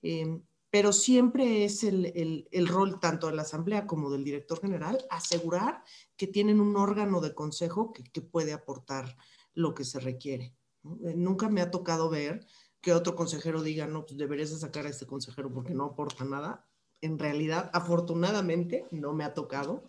[0.01, 5.83] Em, pero siempre es el, rol tanto de la asamblea como del director general asegurar
[6.17, 9.17] que tienen un órgano de consejo que puede aportar
[9.53, 10.53] lo que se requiere.
[10.83, 12.45] Eh, nunca me ha tocado ver
[12.81, 16.23] que otro consejero diga, no, pues deberías de sacar a este consejero porque no aporta
[16.23, 16.65] nada.
[17.01, 19.85] En realidad, afortunadamente, no me ha tocado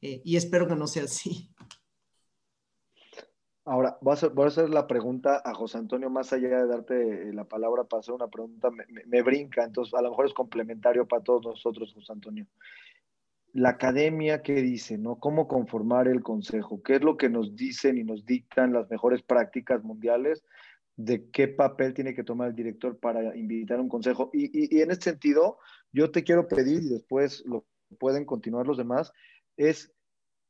[0.00, 1.50] eh, y espero que no sea así.
[3.64, 6.66] Ahora, voy a, hacer, voy a, hacer, la pregunta a José Antonio, más allá de
[6.66, 10.32] darte la palabra para hacer una pregunta, me, me, brinca, entonces a lo mejor es
[10.32, 12.46] complementario para todos nosotros, José Antonio.
[13.58, 14.98] La academia, ¿qué dice?
[14.98, 15.16] ¿no?
[15.16, 16.80] ¿Cómo conformar el consejo?
[16.80, 20.44] ¿Qué es lo que nos dicen y nos dictan las mejores prácticas mundiales
[20.94, 24.30] de qué papel tiene que tomar el director para invitar un consejo?
[24.32, 25.58] Y, y, en este sentido,
[25.90, 27.66] Yo te quiero pedir, y después lo
[27.98, 29.12] pueden continuar los demás,
[29.56, 29.92] es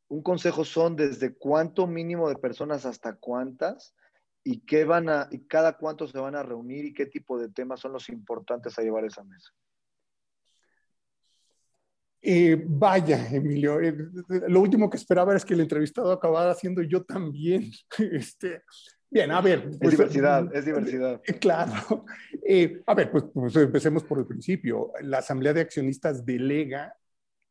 [0.08, 3.94] un consejo son desde cuánto mínimo de personas hasta cuántas
[4.44, 7.48] y qué van a, y cada cuánto se van a reunir y qué tipo de
[7.48, 9.50] temas son los importantes a llevar a esa mesa.
[12.20, 13.94] Eh, vaya, Emilio, eh,
[14.48, 17.70] lo último que esperaba es que el entrevistado acabara haciendo yo también.
[18.12, 18.62] Este,
[19.10, 19.68] bien, a ver.
[19.70, 21.20] es pues, diversidad, es diversidad.
[21.24, 22.04] Eh, claro.
[22.86, 24.92] a ver, pues, pues, empecemos por el principio.
[25.02, 26.94] La Asamblea de Accionistas delega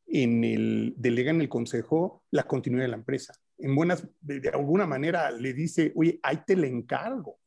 [0.05, 3.33] en el, delega en el consejo la continuidad de la empresa.
[3.57, 7.39] En buenas, de alguna manera le dice, oye, ahí te le encargo.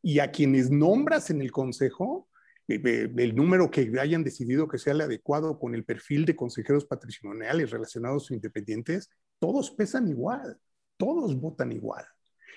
[0.00, 2.28] Y a quienes nombras en el consejo,
[2.68, 7.70] el número que hayan decidido que sea el adecuado con el perfil de consejeros patrimoniales
[7.70, 9.08] relacionados o independientes,
[9.38, 10.58] todos pesan igual,
[10.98, 12.04] todos votan igual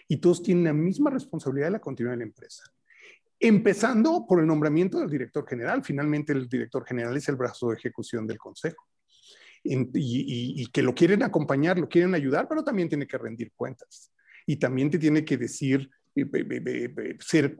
[0.07, 2.63] y todos tienen la misma responsabilidad de la continuidad de la empresa.
[3.39, 5.83] Empezando por el nombramiento del director general.
[5.83, 8.85] Finalmente, el director general es el brazo de ejecución del consejo.
[9.63, 14.11] Y, que lo quieren acompañar, lo quieren ayudar, pero también tiene que rendir cuentas.
[14.45, 15.89] Y también te tiene que decir
[17.19, 17.57] ser,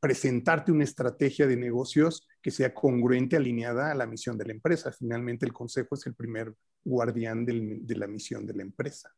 [0.00, 4.92] presentarte una estrategia de negocios que sea congruente, alineada a la misión de la empresa.
[4.92, 6.52] Finalmente, el consejo es el primer
[6.84, 9.10] guardián de la misión de la empresa.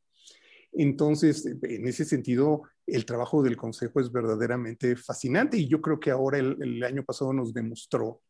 [0.73, 6.11] Entonces, en ese sentido, el trabajo del consejo es verdaderamente fascinante y yo creo que
[6.11, 8.21] ahora el, año pasado nos demostró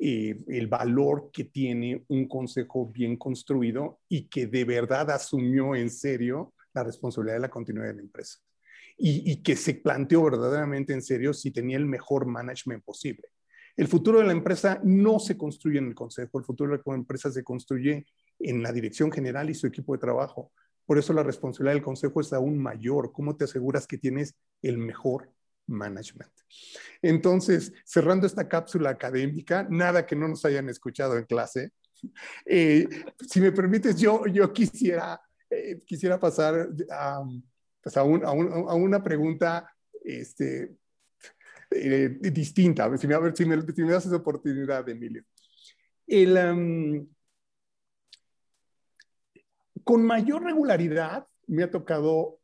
[0.00, 5.88] eh, el valor que tiene un consejo bien construido y que de verdad asumió en
[5.88, 8.40] serio la responsabilidad de la continuidad de la empresa
[8.96, 13.28] y, que se planteó verdaderamente en serio si tenía el mejor management posible.
[13.76, 16.94] El futuro de la empresa no se construye en el consejo, el futuro de la
[16.94, 18.06] empresa se construye
[18.38, 20.52] en la dirección general y su equipo de trabajo.
[20.86, 23.10] Por eso la responsabilidad del consejo es aún mayor.
[23.12, 25.32] ¿Cómo te aseguras que tienes el mejor
[25.66, 26.30] management?
[27.02, 31.72] Entonces, cerrando esta cápsula académica, nada que no nos hayan escuchado en clase.
[32.44, 32.86] Eh,
[33.26, 35.18] si me permites, yo, yo quisiera,
[35.48, 37.22] eh, quisiera pasar a
[37.84, 39.70] pues a, una pregunta
[40.02, 40.74] este,
[41.70, 43.56] eh, distinta, a ver si me,
[43.92, 45.22] das esa oportunidad, Emilio.
[49.84, 52.40] Con mayor regularidad me ha tocado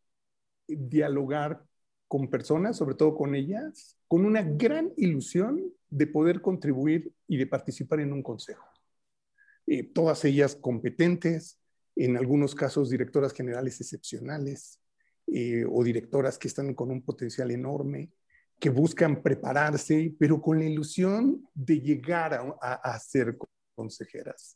[0.69, 1.65] dialogar
[2.07, 7.47] con personas, sobre todo con ellas, con una gran ilusión de poder contribuir y de
[7.47, 8.67] participar en un consejo.
[9.67, 11.59] Eh, todas ellas competentes,
[11.97, 14.80] en algunos casos directoras generales excepcionales,
[15.33, 18.11] eh, o directoras que están con un potencial enorme,
[18.59, 23.39] que buscan prepararse, pero con la ilusión de llegar a, ser
[23.75, 24.55] consejeras.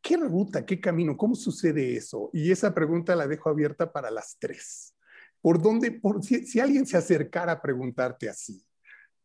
[0.00, 2.30] ¿Qué ruta, qué camino, cómo sucede eso?
[2.32, 4.94] Y esa pregunta la dejo abierta para las tres.
[5.40, 8.64] ¿Por dónde, por, si, alguien se acercara a preguntarte así,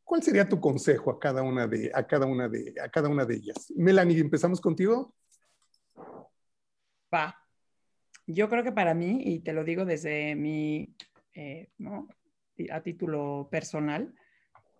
[0.03, 3.26] ¿cuál sería tu consejo a cada una de, a cada una de, a cada una
[3.26, 3.72] de ellas?
[3.76, 5.14] Melanie, empezamos contigo.
[7.14, 7.44] Va.
[8.28, 10.95] Yo creo que para mí, y te lo digo desde mi,
[11.34, 12.07] eh, ¿no?
[12.71, 14.13] a título personal,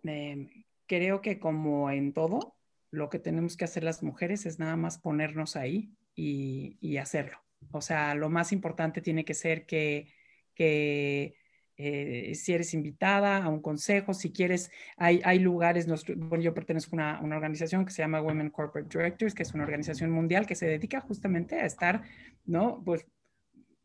[0.04, 2.56] eh, creo que como en todo,
[2.90, 7.38] lo que tenemos que hacer las mujeres es nada más ponernos ahí y, y hacerlo.
[7.72, 10.08] O sea, lo más importante tiene que ser que,
[10.54, 11.36] que
[11.76, 15.86] eh, si eres invitada a un consejo, si quieres, hay, hay lugares,
[16.16, 19.52] bueno, yo pertenezco a una, una, organización que se llama Women Corporate Directors, que es
[19.52, 22.02] una organización mundial que se dedica justamente a estar,
[22.46, 22.82] ¿no?
[22.84, 23.06] Pues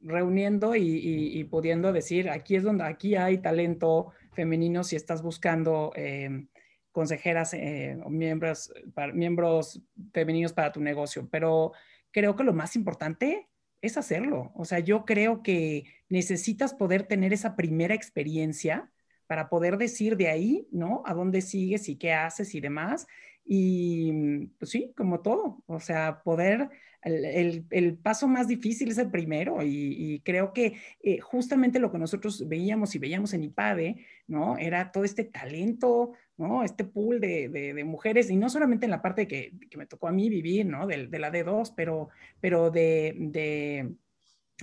[0.02, 6.48] reuniendo y, pudiendo decir, aquí es donde, aquí hay talento femenino si estás buscando eh,
[6.92, 8.74] consejeras eh, o miembros,
[9.14, 9.82] miembros
[10.14, 11.28] femeninos para tu negocio.
[11.32, 11.74] Pero
[12.12, 13.48] creo que lo más importante
[13.82, 14.52] es hacerlo.
[14.56, 18.92] O sea, yo creo que necesitas poder tener esa primera experiencia
[19.28, 21.04] para poder decir de ahí, ¿no?
[21.06, 23.08] A dónde sigues y qué haces y demás.
[23.46, 26.70] Y pues sí, como todo, o sea, poder
[27.04, 32.48] el, paso más difícil es el primero y, creo que eh, justamente lo que nosotros
[32.48, 34.58] veíamos y veíamos en IPADE, ¿no?
[34.58, 36.64] Era todo este talento, ¿no?
[36.64, 40.30] Este pool de, mujeres y no solamente en la parte que, me tocó a mí
[40.30, 40.86] vivir, ¿no?
[40.86, 43.96] De, la D2, pero, pero de,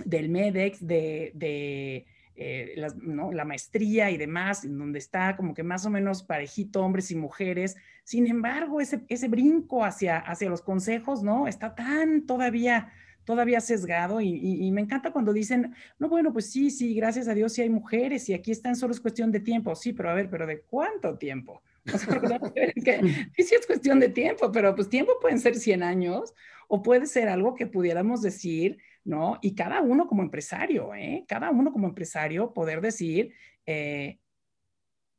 [0.05, 2.05] del MEDEX, de...
[2.41, 7.11] Eh, la, maestría y demás, en donde está como que más o menos parejito hombres
[7.11, 7.75] y mujeres,
[8.05, 11.49] sin embargo, ese, ese brinco hacia, hacia los consejos, ¿no?
[11.49, 12.93] Está tan todavía
[13.25, 17.53] todavía sesgado y, me encanta cuando dicen, no, bueno, pues sí, sí, gracias a Dios
[17.53, 19.75] sí hay mujeres y aquí están, solo es cuestión de tiempo.
[19.75, 21.61] Sí, pero a ver, pero ¿de cuánto tiempo?
[21.93, 22.39] O sea,
[22.83, 23.01] que,
[23.35, 26.33] sí, sí es cuestión de tiempo, pero pues tiempo pueden ser 100 años
[26.69, 29.39] o puede ser algo que pudiéramos decir, ¿no?
[29.41, 31.25] Y cada uno como empresario, ¿eh?
[31.27, 33.33] Cada uno como empresario poder decir,
[33.65, 34.19] eh,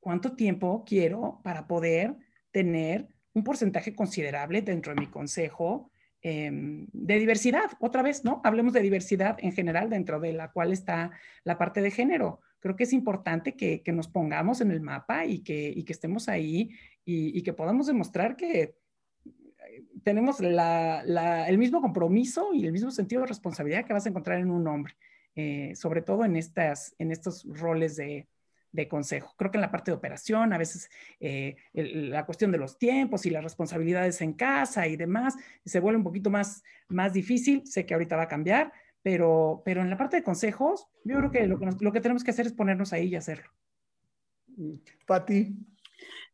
[0.01, 2.17] ¿cuánto tiempo quiero para poder
[2.51, 5.91] tener un porcentaje considerable dentro de mi consejo
[6.23, 7.71] em, de diversidad.
[7.81, 8.41] Otra vez, ¿no?
[8.45, 11.13] Hablemos de diversidad en general dentro de la cual está
[11.45, 12.41] la parte de género.
[12.59, 16.71] Creo que es importante que, nos pongamos en el mapa y que, que estemos ahí
[17.05, 18.77] y, que podamos demostrar que
[20.03, 24.51] tenemos el mismo compromiso y el mismo sentido de responsabilidad que vas a encontrar en
[24.51, 24.95] un hombre,
[25.35, 28.27] eh, sobre todo en, estas, en estos roles de,
[28.73, 29.35] de consejo.
[29.37, 33.27] Creo que en la parte de operación, a veces eh, la cuestión de los tiempos
[33.27, 37.67] y las responsabilidades en casa y demás, se vuelve un poquito más, más difícil.
[37.67, 38.73] Sé que ahorita va a cambiar,
[39.03, 42.25] pero, pero en la parte de consejos, yo creo que lo que, lo que tenemos
[42.25, 43.51] que hacer es ponernos ahí y hacerlo.
[45.07, 45.57] Pati.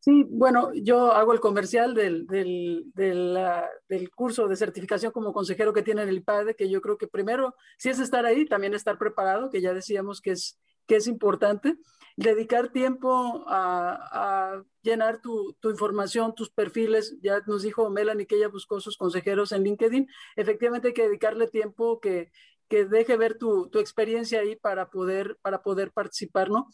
[0.07, 5.82] Sí, bueno, yo hago el comercial del, del, del, curso de certificación como consejero que
[5.82, 9.50] tiene el IPADE, que yo creo que primero, si es estar ahí, también estar preparado,
[9.50, 11.76] que ya decíamos que es, que es importante
[12.16, 17.18] dedicar tiempo a, llenar tu, información, tus perfiles.
[17.20, 20.07] Ya nos dijo Melanie que ella buscó sus consejeros en LinkedIn.
[20.36, 22.30] Efectivamente hay que dedicarle tiempo que,
[22.68, 26.68] que deje ver tu, experiencia ahí para poder, para poder participar, ¿no?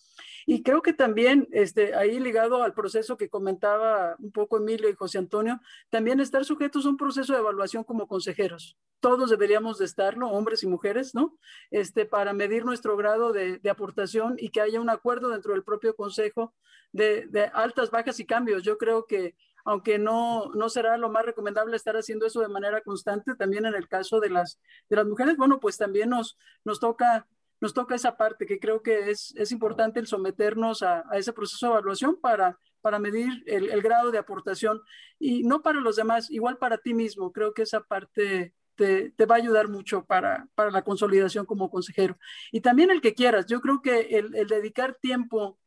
[0.47, 4.95] Y creo que también, este, ahí ligado al proceso que comentaba un poco Emilio y
[4.95, 8.77] José Antonio, también estar sujetos a un proceso de evaluación como consejeros.
[9.01, 11.37] Todos deberíamos de estarlo, hombres y mujeres, ¿no?
[11.71, 15.95] Este, para medir nuestro grado de, aportación y que haya un acuerdo dentro del propio
[15.97, 16.55] consejo
[16.93, 18.63] de, de altas, bajas y cambios.
[18.63, 19.35] Yo creo que
[19.65, 23.75] aunque no, no será lo más recomendable estar haciendo eso de manera constante, también en
[23.75, 24.59] el caso de las,
[24.89, 27.27] de las mujeres, bueno, pues también nos, nos, toca,
[27.61, 31.33] nos toca esa parte que creo que es, es importante el someternos a, a, ese
[31.33, 34.83] proceso de evaluación para, para medir el, grado de aportación
[35.19, 37.33] y no para los demás, igual para ti mismo.
[37.33, 41.71] Creo que esa parte te, te, va a ayudar mucho para, para la consolidación como
[41.71, 42.19] consejero.
[42.51, 43.47] Y también el que quieras.
[43.47, 45.59] Yo creo que el, el dedicar tiempo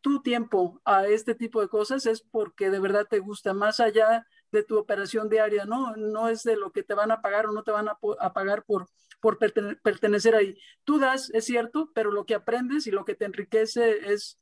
[0.00, 4.26] tu tiempo a este tipo de cosas es porque de verdad te gusta, más allá
[4.52, 5.94] de tu operación diaria, ¿no?
[5.96, 8.64] No es de lo que te van a pagar o no te van a, pagar
[8.64, 8.88] por,
[9.20, 10.56] por pertenecer ahí.
[10.84, 14.38] Tú das, es cierto, pero lo que aprendes y lo que te enriquece es,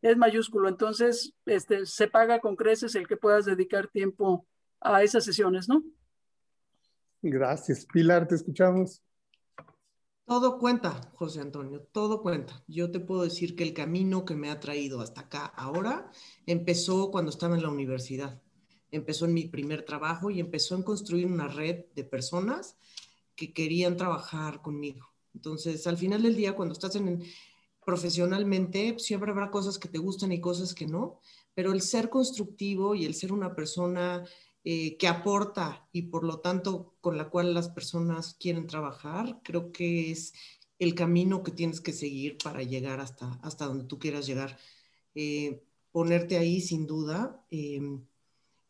[0.00, 0.68] es mayúsculo.
[0.68, 4.46] Entonces, este, se paga con creces el que puedas dedicar tiempo
[4.80, 5.82] a esas sesiones, ¿no?
[7.20, 7.86] Gracias.
[7.86, 9.02] Pilar, te escuchamos.
[10.32, 12.64] Todo cuenta, José Antonio, todo cuenta.
[12.66, 16.10] Yo te puedo decir que el camino que me ha traído hasta acá ahora
[16.46, 18.40] empezó cuando estaba en la universidad.
[18.90, 22.78] Empezó en mi primer trabajo y empezó en construir una red de personas
[23.36, 25.12] que querían trabajar conmigo.
[25.34, 27.22] Entonces, al final del día, cuando estás en,
[27.84, 31.20] profesionalmente, siempre habrá cosas que te gustan y cosas que no,
[31.52, 34.24] pero el ser constructivo y el ser una persona
[34.64, 39.72] eh, que aporta y por lo tanto con la cual las personas quieren trabajar, creo
[39.72, 40.34] que es
[40.78, 44.56] el camino que tienes que seguir para llegar hasta, hasta donde tú quieras llegar.
[45.14, 47.44] Eh, ponerte ahí sin duda.
[47.50, 48.04] Em,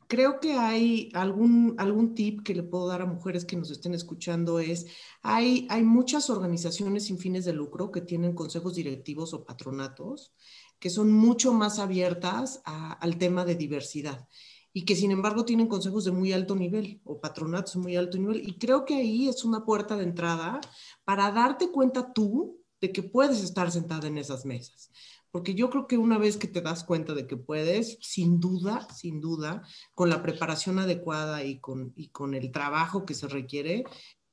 [0.09, 3.95] creo que hay algún, algún tip que le puedo dar a mujeres que nos estén
[3.95, 4.86] escuchando es,
[5.22, 10.32] hay, hay muchas organizaciones sin fines de lucro que tienen consejos directivos o patronatos
[10.78, 14.28] que son mucho más abiertas al tema de diversidad
[14.72, 18.18] y que sin embargo tienen consejos de muy alto nivel o patronatos de muy alto
[18.18, 18.46] nivel.
[18.48, 20.60] Y creo que ahí es una puerta de entrada
[21.04, 24.90] para darte cuenta tú de que puedes estar sentada en esas mesas.
[25.30, 28.86] Porque yo creo que una vez que te das cuenta de que puedes, sin duda,
[28.94, 29.62] sin duda,
[29.94, 33.84] con la preparación adecuada y con, y con el trabajo que se requiere,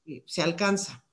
[0.06, 1.06] eh, se alcanza.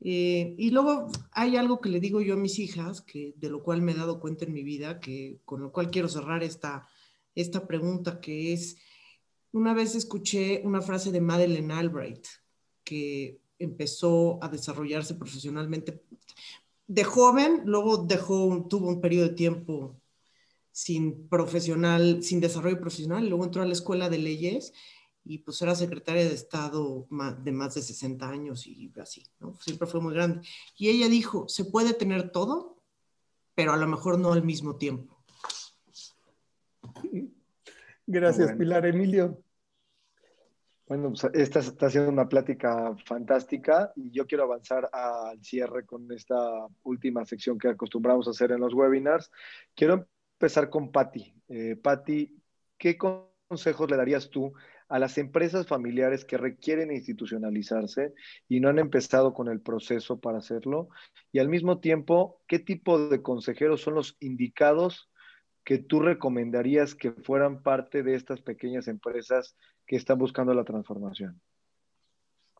[0.00, 3.62] Eh, y luego hay algo que le digo yo a mis hijas, que de lo
[3.62, 6.86] cual me he dado cuenta en mi vida, que con lo cual quiero cerrar esta,
[7.34, 8.76] esta pregunta que es,
[9.52, 12.26] una vez escuché una frase de Madeleine Albright
[12.84, 16.02] que empezó a desarrollarse profesionalmente
[16.86, 20.00] de joven, luego dejó, tuvo un periodo de tiempo
[20.72, 24.72] sin profesional, sin desarrollo profesional, luego entró a la escuela de leyes
[25.24, 27.06] y pues era secretaria de Estado
[27.44, 29.54] de más de 60 años y así, ¿no?
[29.60, 30.40] Siempre fue muy grande.
[30.76, 32.82] Y ella dijo, se puede tener todo,
[33.54, 35.19] pero a lo mejor no al mismo tiempo.
[38.12, 38.84] Gracias, Pilar.
[38.86, 39.40] Emilio.
[40.88, 46.10] Bueno, pues esta está siendo una plática fantástica y yo quiero avanzar al cierre con
[46.10, 49.30] esta última sección que acostumbramos a hacer en los webinars.
[49.76, 51.32] Quiero empezar con Patti.
[51.48, 52.36] Eh, Patti,
[52.76, 54.52] ¿qué consejos le darías tú
[54.88, 58.12] a las empresas familiares que requieren institucionalizarse
[58.48, 60.88] y no han empezado con el proceso para hacerlo?
[61.30, 65.09] Y al mismo tiempo, ¿qué tipo de consejeros son los indicados
[65.70, 69.56] que tú recomendarías que fueran parte de estas pequeñas empresas
[69.86, 71.40] que están buscando la transformación?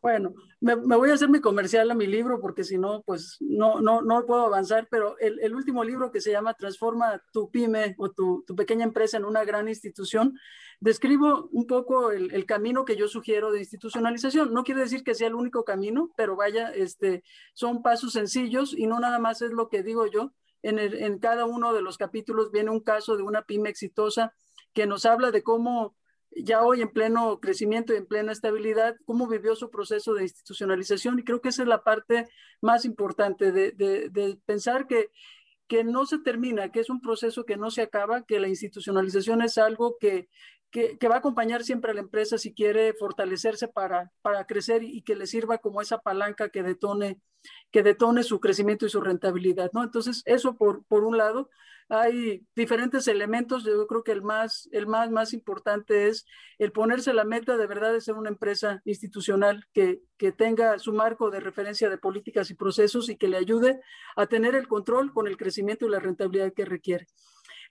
[0.01, 3.81] Bueno, me, voy a hacer mi comercial a mi libro porque si no, pues no,
[3.81, 7.95] no, no puedo avanzar, pero el, el, último libro que se llama Transforma tu pyme
[7.97, 10.39] o tu, tu, pequeña empresa en una gran institución,
[10.79, 14.53] describo un poco el, el, camino que yo sugiero de institucionalización.
[14.53, 18.87] No quiere decir que sea el único camino, pero vaya, este, son pasos sencillos y
[18.87, 20.31] no nada más es lo que digo yo.
[20.63, 24.33] En, en cada uno de los capítulos viene un caso de una pyme exitosa
[24.73, 25.95] que nos habla de cómo
[26.35, 31.19] ya hoy en pleno crecimiento y en plena estabilidad, cómo vivió su proceso de institucionalización.
[31.19, 32.29] Y creo que esa es la parte
[32.61, 35.09] más importante de, de, pensar que,
[35.67, 39.41] que no se termina, que es un proceso que no se acaba, que la institucionalización
[39.41, 40.29] es algo que,
[40.71, 45.01] que, va a acompañar siempre a la empresa si quiere fortalecerse para, para crecer y,
[45.01, 47.19] que le sirva como esa palanca que detone,
[47.71, 49.69] que detone su crecimiento y su rentabilidad.
[49.73, 49.83] ¿no?
[49.83, 51.49] Entonces, eso por, por un lado
[51.89, 53.65] hay diferentes elementos.
[53.65, 56.25] Yo creo que el más, el más, más importante es
[56.57, 60.93] el ponerse la meta de verdad de ser una empresa institucional que, que tenga su
[60.93, 63.81] marco de referencia de políticas y procesos y que le ayude
[64.15, 67.07] a tener el control con el crecimiento y la rentabilidad que requiere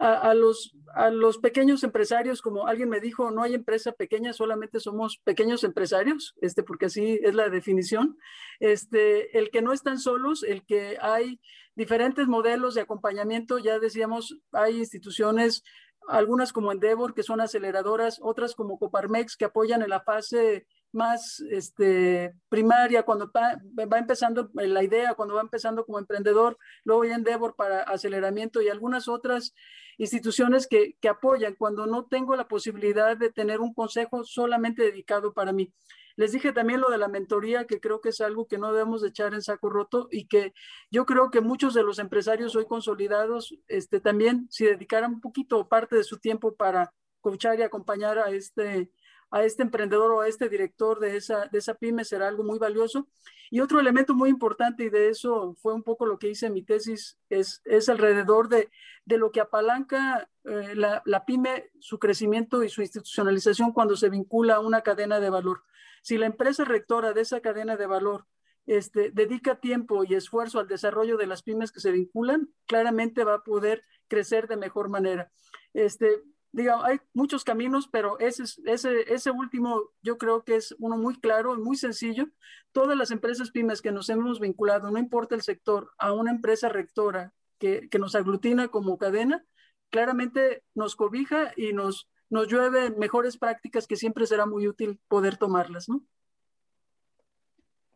[0.00, 4.80] a, los, a los pequeños empresarios, como alguien me dijo, no hay empresa pequeña, solamente
[4.80, 8.16] somos pequeños empresarios, este, porque así es la definición.
[8.60, 11.38] Este, el que no están solos, el que hay
[11.74, 15.62] diferentes modelos de acompañamiento, ya decíamos, hay instituciones
[16.08, 21.40] algunas como Endeavor, que son aceleradoras, otras como Coparmex, que apoyan en la fase más
[21.50, 23.58] este, primaria, cuando va,
[23.98, 29.08] empezando la idea, cuando va empezando como emprendedor, luego hay Endeavor para aceleramiento y algunas
[29.08, 29.54] otras
[29.98, 35.32] instituciones que, que apoyan cuando no tengo la posibilidad de tener un consejo solamente dedicado
[35.34, 35.72] para mí.
[36.16, 39.00] Les dije también lo de la mentoría, que creo que es algo que no debemos
[39.00, 40.52] de echar en saco roto y que
[40.90, 45.68] yo creo que muchos de los empresarios hoy consolidados este, también, si dedicaran un poquito
[45.68, 48.90] parte de su tiempo para coachar y acompañar a este,
[49.30, 52.58] a este emprendedor o a este director de esa, de esa pyme será algo muy
[52.58, 53.08] valioso.
[53.50, 56.52] Y otro elemento muy importante, y de eso fue un poco lo que hice en
[56.52, 58.70] mi tesis, es, es alrededor de,
[59.04, 64.08] de lo que apalanca eh, la, la, pyme, su crecimiento y su institucionalización cuando se
[64.08, 65.64] vincula a una cadena de valor.
[66.02, 68.26] Si la empresa rectora de esa cadena de valor
[68.66, 73.34] este, dedica tiempo y esfuerzo al desarrollo de las pymes que se vinculan, claramente va
[73.34, 75.30] a poder crecer de mejor manera.
[75.74, 80.96] Este, diga, hay muchos caminos, pero ese, ese, ese último yo creo que es uno
[80.96, 82.28] muy claro y muy sencillo.
[82.72, 86.68] Todas las empresas pymes que nos hemos vinculado, no importa el sector, a una empresa
[86.68, 89.44] rectora que, que nos aglutina como cadena,
[89.90, 95.36] claramente nos cobija y nos, nos llueve mejores prácticas que siempre será muy útil poder
[95.36, 96.02] tomarlas, ¿no?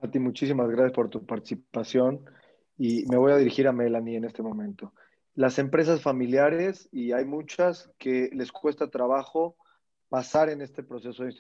[0.01, 2.27] A ti muchísimas gracias por tu participación
[2.77, 4.93] y me voy a dirigir a Melanie en este momento
[5.35, 9.57] las empresas familiares, y hay muchas que les cuesta trabajo
[10.09, 11.35] pasar en este proceso de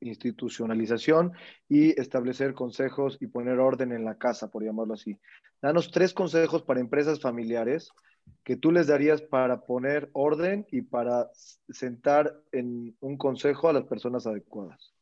[0.00, 1.32] institucionalización
[1.68, 5.18] y establecer consejos y poner orden en la casa, por llamarlo así.
[5.62, 7.90] Danos tres consejos para empresas familiares
[8.42, 11.30] que tú les darías para poner orden y para
[11.68, 14.94] sentar en un consejo a las personas adecuadas.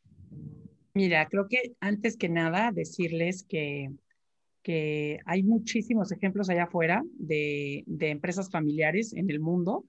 [0.95, 3.91] Mira, creo que antes que nada decirles que
[4.63, 9.85] que hay muchísimos ejemplos allá afuera de, empresas familiares en el mundo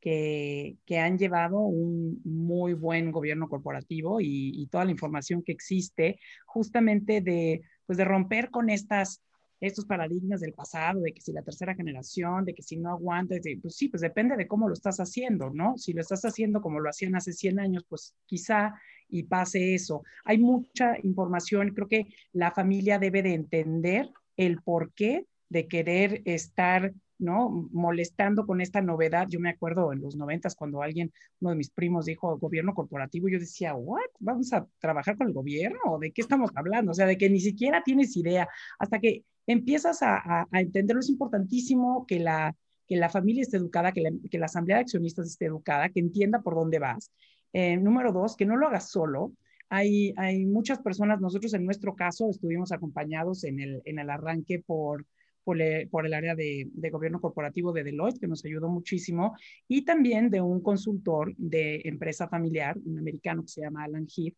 [0.00, 7.20] que, han llevado un muy buen gobierno corporativo y, toda la información que existe justamente
[7.20, 9.22] de, pues de romper con estas
[9.60, 13.40] estos paradigmas del pasado, de que si la tercera generación, de que si no aguantas,
[13.60, 15.76] pues sí, pues depende de cómo lo estás haciendo, ¿no?
[15.76, 18.74] Si lo estás haciendo como lo hacían hace 100 años, pues quizá
[19.08, 20.02] y pase eso.
[20.24, 26.94] Hay mucha información, creo que la familia debe de entender el porqué de querer estar
[27.18, 27.50] ¿no?
[27.72, 29.26] molestando con esta novedad.
[29.28, 33.28] Yo me acuerdo en los noventas cuando alguien, uno de mis primos dijo gobierno corporativo,
[33.28, 34.00] yo decía, ¿what?
[34.20, 35.98] ¿Vamos a trabajar con el gobierno?
[36.00, 36.92] ¿De qué estamos hablando?
[36.92, 38.48] O sea, de que ni siquiera tienes idea.
[38.78, 42.54] Hasta que empiezas a, entenderlo, es importantísimo que la,
[42.86, 46.00] que la familia esté educada, que la, que la asamblea de accionistas esté educada, que
[46.00, 47.10] entienda por dónde vas.
[47.52, 49.32] Eh, número dos, que no lo hagas solo.
[49.70, 55.06] Hay, hay muchas personas, nosotros en nuestro caso estuvimos acompañados en el, arranque por,
[55.44, 59.36] por, el área de, de, gobierno corporativo de Deloitte, que nos ayudó muchísimo,
[59.66, 64.36] y también de un consultor de empresa familiar, un americano que se llama Alan Heath,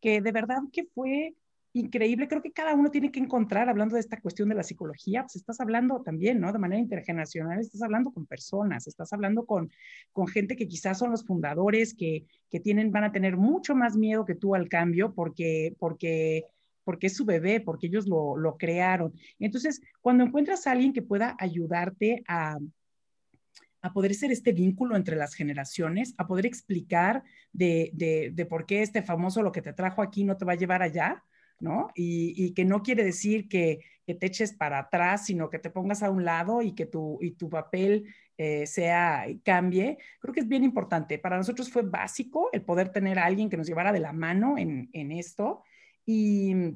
[0.00, 1.34] que de verdad que fue
[1.72, 2.28] increíble.
[2.28, 5.36] Creo que cada uno tiene que encontrar, hablando de esta cuestión de la psicología, pues
[5.36, 6.52] estás hablando también, ¿no?
[6.52, 9.70] De manera intergeneracional, estás hablando con personas, estás hablando con,
[10.12, 13.96] con gente que quizás son los fundadores, que, que tienen, van a tener mucho más
[13.96, 16.44] miedo que tú al cambio porque, porque,
[16.84, 19.14] porque es su bebé, porque ellos lo, lo crearon.
[19.38, 22.58] Entonces, cuando encuentras a alguien que pueda ayudarte a,
[23.80, 28.66] a poder ser este vínculo entre las generaciones, a poder explicar de, de, de, por
[28.66, 31.22] qué este famoso lo que te trajo aquí no te va a llevar allá,
[31.62, 31.88] ¿no?
[31.94, 36.10] Y, que no quiere decir que, te eches para atrás, sino que te pongas a
[36.10, 39.96] un lado y que tu, y tu papel eh, sea, cambie.
[40.20, 41.18] Creo que es bien importante.
[41.18, 44.58] Para nosotros fue básico el poder tener a alguien que nos llevara de la mano
[44.58, 45.62] en, en esto.
[46.04, 46.74] Y,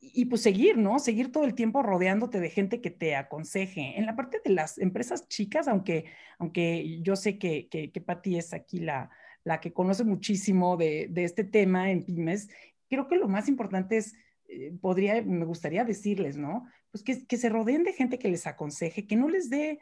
[0.00, 0.98] y pues seguir, ¿no?
[0.98, 3.98] Seguir todo el tiempo rodeándote de gente que te aconseje.
[3.98, 6.04] En la parte de las empresas chicas, aunque,
[6.38, 9.10] aunque yo sé que, que, que Patti es aquí la,
[9.44, 12.48] la que conoce muchísimo de, de, este tema en pymes,
[12.88, 14.14] creo que lo más importante es,
[14.48, 16.66] eh, podría, me gustaría decirles, ¿no?
[16.90, 19.78] Pues que, se rodeen de gente que les aconseje, que no les dé,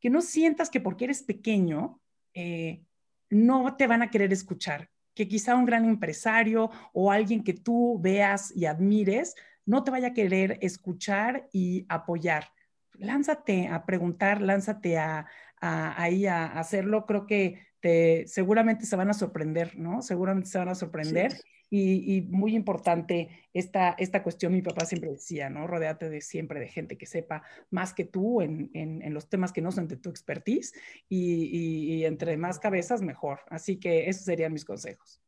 [0.00, 2.00] que no sientas que porque eres pequeño,
[2.34, 2.82] eh,
[3.30, 7.98] no te van a querer escuchar, que quizá un gran empresario o alguien que tú
[8.00, 9.34] veas y admires
[9.66, 12.50] no te vaya a querer escuchar y apoyar.
[12.94, 15.26] Lánzate a preguntar, lánzate a,
[15.60, 17.06] ahí a, hacerlo.
[17.06, 20.00] Creo que te, seguramente se van a sorprender, ¿no?
[20.00, 21.34] Seguramente se van a sorprender.
[21.68, 25.66] Y, muy importante esta, esta cuestión, mi papá siempre decía, ¿no?
[25.66, 29.60] Rodéate de siempre de gente que sepa más que tú en, en, los temas que
[29.60, 30.72] no son de tu expertise
[31.10, 33.40] y, y entre más cabezas, mejor.
[33.50, 35.20] Así que esos serían mis consejos.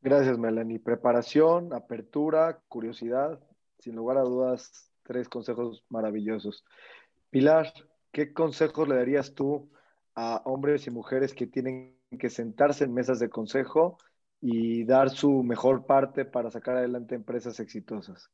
[0.00, 0.78] Gracias, Melanie.
[0.78, 3.40] Preparación, apertura, curiosidad,
[3.80, 6.64] sin lugar a dudas, tres consejos maravillosos.
[7.28, 7.74] Pilar,
[8.10, 9.68] ¿qué consejos le darías tú
[10.14, 13.98] a hombres y mujeres que tienen que sentarse en mesas de consejo
[14.40, 18.30] y dar su mejor parte para sacar adelante empresas exitosas?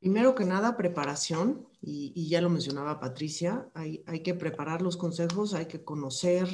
[0.00, 5.54] Primero que nada, preparación, y, ya lo mencionaba Patricia, hay, hay que preparar los consejos,
[5.54, 6.46] hay que conocer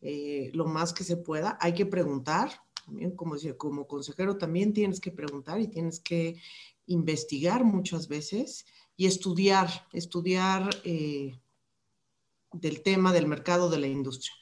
[0.00, 1.58] eh, lo más que se pueda.
[1.60, 2.50] Hay que preguntar,
[2.84, 6.40] también como, como consejero también tienes que preguntar y tienes que
[6.86, 8.66] investigar muchas veces
[8.96, 11.40] y estudiar, estudiar eh,
[12.52, 14.32] del tema del mercado de la industria.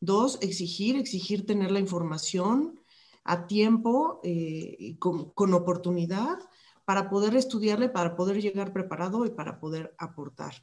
[0.00, 2.80] Dos, exigir, exigir tener la información
[3.24, 6.38] a tiempo, eh, con, con, oportunidad,
[6.84, 10.54] para poder estudiarle, para poder llegar preparado y para poder aportar.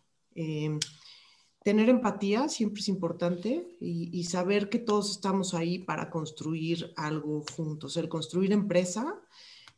[1.64, 7.98] Tener empatía siempre es importante y, saber que todos estamos ahí para construir algo juntos.
[7.98, 9.22] El construir empresa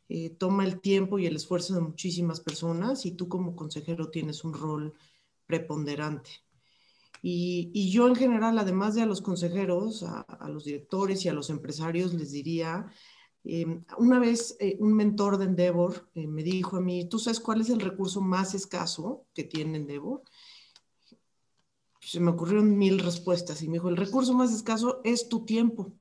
[0.08, 4.44] eh, toma el tiempo y el esfuerzo de muchísimas personas y tú como consejero tienes
[4.44, 4.94] un rol
[5.44, 6.30] preponderante.
[7.26, 11.48] Y, yo en general, además de a los consejeros, a, los directores y a los
[11.48, 12.86] empresarios, les diría,
[13.44, 17.40] em, una vez eh, un mentor de Endeavor eh, me dijo a mí, ¿tú sabes
[17.40, 20.22] cuál es el recurso más escaso que tiene Endeavor?
[22.00, 25.94] se me ocurrieron mil respuestas y me dijo, el recurso más escaso es tu tiempo,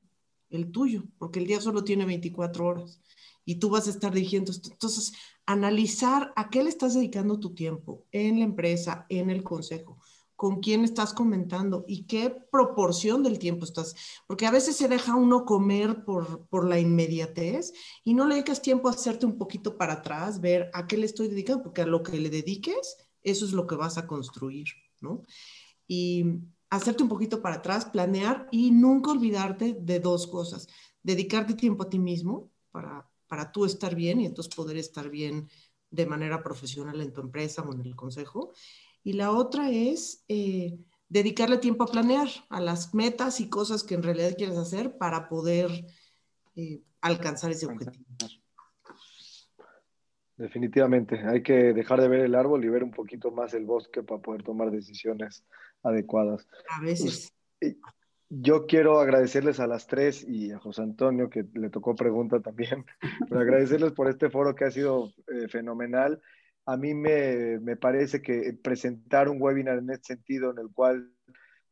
[0.50, 3.02] el tuyo, porque el día solo tiene 24 horas
[3.46, 4.52] y tú vas a estar dirigiendo.
[4.70, 5.14] Entonces,
[5.46, 10.00] analizar a qué le estás dedicando tu tiempo en la empresa, en el consejo,
[10.44, 13.96] con quién estás comentando y qué proporción del tiempo estás,
[14.28, 17.72] porque a veces se deja uno comer por, por la inmediatez
[18.04, 21.06] y no le dedicas tiempo a hacerte un poquito para atrás, ver a qué le
[21.06, 24.66] estoy dedicando, porque a lo que le dediques, eso es lo que vas a construir,
[25.00, 25.22] ¿no?
[25.88, 26.26] y
[26.70, 30.68] hacerte un poquito para atrás, planear y nunca olvidarte de dos cosas.
[31.02, 35.48] Dedicarte tiempo a ti mismo para, para tú estar bien y entonces poder estar bien
[35.90, 38.52] de manera profesional en tu empresa o en el consejo.
[39.04, 43.96] Y la otra es eh, dedicarle tiempo a planear, a las metas y cosas que
[43.96, 45.70] en realidad quieres hacer para poder
[46.56, 48.06] eh, alcanzar ese objetivo.
[50.38, 54.02] Definitivamente, hay que dejar de ver el árbol y ver un poquito más el bosque
[54.02, 55.46] para poder tomar decisiones
[55.84, 56.48] adecuadas.
[56.70, 57.32] A veces.
[57.60, 57.76] Pues,
[58.30, 62.86] yo quiero agradecerles a las tres y a José Antonio, que le tocó pregunta también,
[63.30, 66.20] pero agradecerles por este foro que ha sido eh, fenomenal.
[66.66, 71.12] A mí me, me parece que presentar un webinar en este sentido, en el cual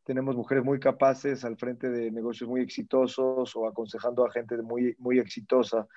[0.04, 4.96] tenemos mujeres muy capaces al frente de negocios muy exitosos o aconsejando a gente muy,
[5.00, 5.88] muy exitosa,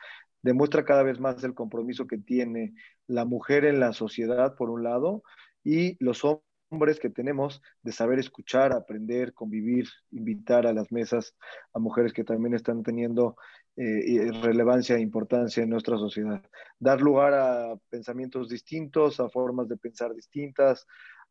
[0.42, 2.74] demuestra cada vez más el compromiso que tiene
[3.06, 5.22] la mujer en la sociedad, por un lado,
[5.64, 6.22] y los
[6.70, 11.34] hombres que tenemos de saber escuchar, aprender, convivir, invitar a las mesas
[11.72, 13.36] a mujeres que también están teniendo
[13.76, 16.42] eh, relevancia e importancia en nuestra sociedad.
[16.78, 20.86] Dar lugar a pensamientos distintos, a formas de pensar distintas,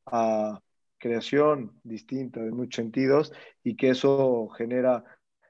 [0.06, 0.60] a
[0.98, 3.34] creación distinta de muchos sentidos
[3.64, 5.03] y que eso genera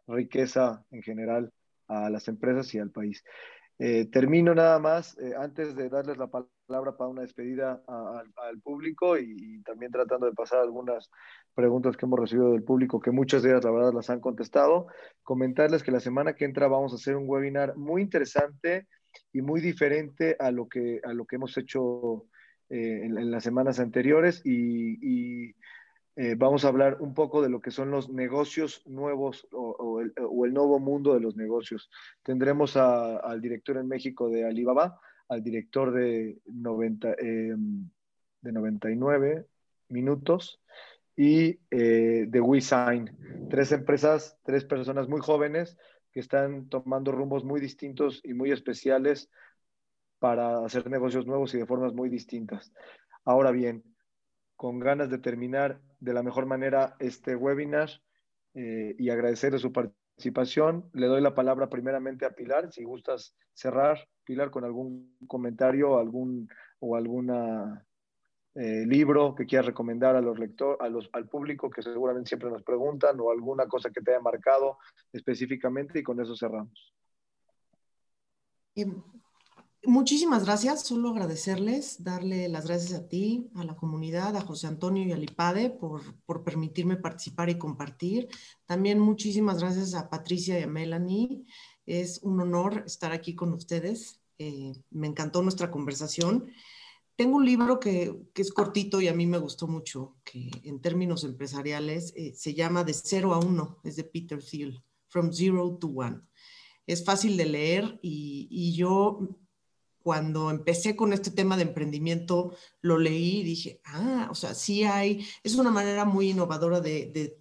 [0.07, 1.51] riqueza en general
[1.87, 3.23] a las empresas y al país.
[3.79, 9.17] Eh, termino nada más, eh, antes de darles la palabra para una despedida al público
[9.17, 11.09] y, también tratando de pasar algunas
[11.53, 14.87] preguntas que hemos recibido del público, que muchas de ellas la verdad las han contestado,
[15.21, 18.87] comentarles que la semana que entra vamos a hacer un webinar muy interesante
[19.31, 22.25] y muy diferente a lo que, a lo que hemos hecho
[22.69, 24.97] eh, en, las semanas anteriores y,
[25.47, 25.55] y
[26.15, 30.13] eh, vamos a hablar un poco de lo que son los negocios nuevos o, el,
[30.53, 31.89] nuevo mundo de los negocios.
[32.21, 34.99] Tendremos al director en México de Alibaba,
[35.33, 37.89] al director de, 90, em,
[38.41, 39.45] de 99
[39.89, 40.61] minutos
[41.15, 43.49] y eh, de WeSign.
[43.49, 45.77] Tres empresas, tres personas muy jóvenes
[46.11, 49.29] que están tomando rumbos muy distintos y muy especiales
[50.19, 52.71] para hacer negocios nuevos y de formas muy distintas.
[53.25, 53.83] Ahora bien,
[54.55, 57.89] con ganas de terminar de la mejor manera este webinar
[58.53, 60.02] eh, y agradecerle su participación.
[60.93, 66.47] Le doy la palabra primeramente a Pilar, si gustas cerrar, Pilar, con algún comentario algún,
[66.79, 67.85] o alguna
[68.55, 72.51] eh, libro que quieras recomendar a los lectores, a los, al público que seguramente siempre
[72.51, 74.77] nos preguntan o alguna cosa que te haya marcado
[75.11, 76.93] específicamente y con eso cerramos.
[79.85, 85.05] Muchísimas gracias, solo agradecerles, darle las gracias a ti, a la comunidad, a José Antonio
[85.05, 88.29] y a Lipade por, por permitirme participar y compartir.
[88.65, 91.45] También muchísimas gracias a Patricia y a Melanie.
[91.85, 94.21] Es un honor estar aquí con ustedes.
[94.37, 96.49] Eh, me encantó nuestra conversación
[97.15, 101.23] tengo un libro que, es cortito y a mí me gustó mucho, que en términos
[101.23, 105.87] empresariales eh, se llama De cero a uno, es de Peter Thiel, From Zero to
[105.87, 106.21] One.
[106.87, 109.19] Es fácil de leer y, yo
[110.03, 114.83] cuando empecé con este tema de emprendimiento lo leí y dije, ah, o sea, sí
[114.83, 117.39] hay, es una manera muy innovadora de, de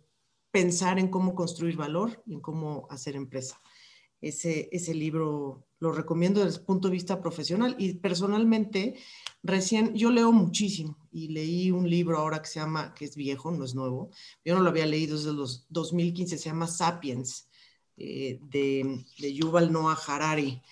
[0.53, 3.61] pensar en cómo construir valor y en cómo hacer empresa.
[4.21, 8.95] Ese, ese libro lo recomiendo desde el punto de vista profesional y personalmente
[9.43, 13.51] recién, yo leo muchísimo y leí un libro ahora que se llama, que es viejo,
[13.51, 14.11] no es nuevo,
[14.45, 17.49] yo no lo había leído desde los 2015, se llama Sapiens,
[17.97, 20.63] eh, de, de, Yuval Noah Harari.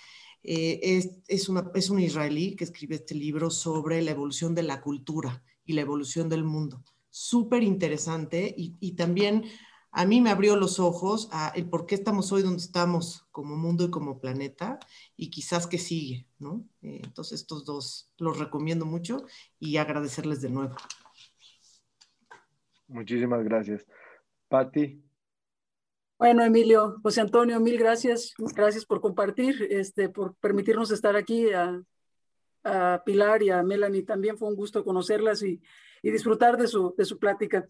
[0.43, 4.63] Eh, es, es, una, es un israelí que escribe este libro sobre la evolución de
[4.63, 6.83] la cultura y la evolución del mundo.
[7.11, 9.45] Súper interesante y, y también
[9.93, 13.57] a mí me abrió los ojos a el por qué estamos hoy donde estamos como
[13.57, 14.79] mundo y como planeta
[15.17, 16.65] y quizás que sigue, ¿no?
[16.83, 19.25] Eh, entonces estos dos los recomiendo mucho
[19.59, 20.77] y agradecerles de nuevo.
[22.87, 23.85] Muchísimas gracias.
[24.49, 25.10] Patti.
[26.21, 28.35] Bueno, Emilio, José Antonio, mil gracias.
[28.37, 31.49] Gracias por compartir, este, por permitirnos estar aquí.
[31.51, 31.83] A,
[33.07, 35.63] Pilar y a Melanie también fue un gusto conocerlas y,
[36.03, 37.67] disfrutar de su, de su plática.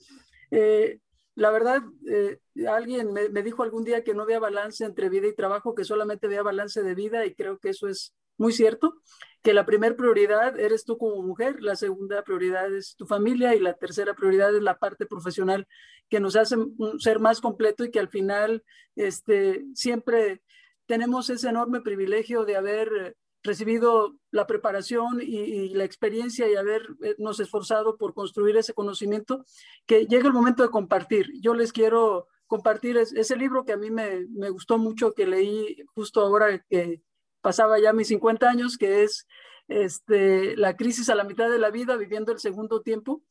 [0.51, 0.98] Eh,
[1.36, 5.36] la verdad, eh, alguien me, dijo algún día que no había balance entre vida y
[5.36, 8.94] trabajo, que solamente había balance de vida y creo que eso es muy cierto,
[9.42, 13.60] que la primera prioridad eres tú como mujer, la segunda prioridad es tu familia y
[13.60, 15.68] la tercera prioridad es la parte profesional
[16.08, 16.56] que nos hace
[16.98, 18.64] ser más completo y que al final
[18.96, 20.42] este, siempre
[20.86, 27.98] tenemos ese enorme privilegio de haber recibido la preparación y, la experiencia y habernos esforzado
[27.98, 29.44] por construir ese conocimiento,
[29.86, 31.30] que llega el momento de compartir.
[31.42, 35.76] Yo les quiero compartir ese libro que a mí me, me, gustó mucho, que leí
[35.94, 37.02] justo ahora que
[37.40, 39.26] pasaba ya mis 50 años, que es
[39.68, 43.22] este, La crisis a la mitad de la vida, viviendo el segundo tiempo,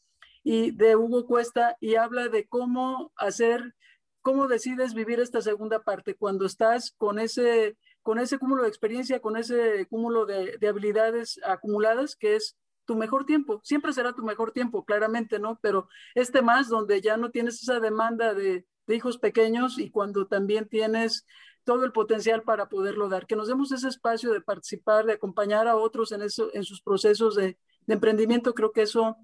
[0.43, 3.75] y de Hugo Cuesta, y habla de cómo hacer,
[4.21, 9.19] cómo decides vivir esta segunda parte, cuando estás con ese con ese cúmulo de experiencia,
[9.19, 13.61] con ese cúmulo de, habilidades acumuladas, que es tu mejor tiempo.
[13.63, 15.59] Siempre será tu mejor tiempo, claramente, ¿no?
[15.61, 18.65] Pero este más donde ya no tienes esa demanda de,
[18.95, 21.25] hijos pequeños y cuando también tienes
[21.63, 23.27] todo el potencial para poderlo dar.
[23.27, 26.81] Que nos demos ese espacio de participar, de acompañar a otros en, eso, en sus
[26.81, 29.17] procesos de, de emprendimiento, creo que eso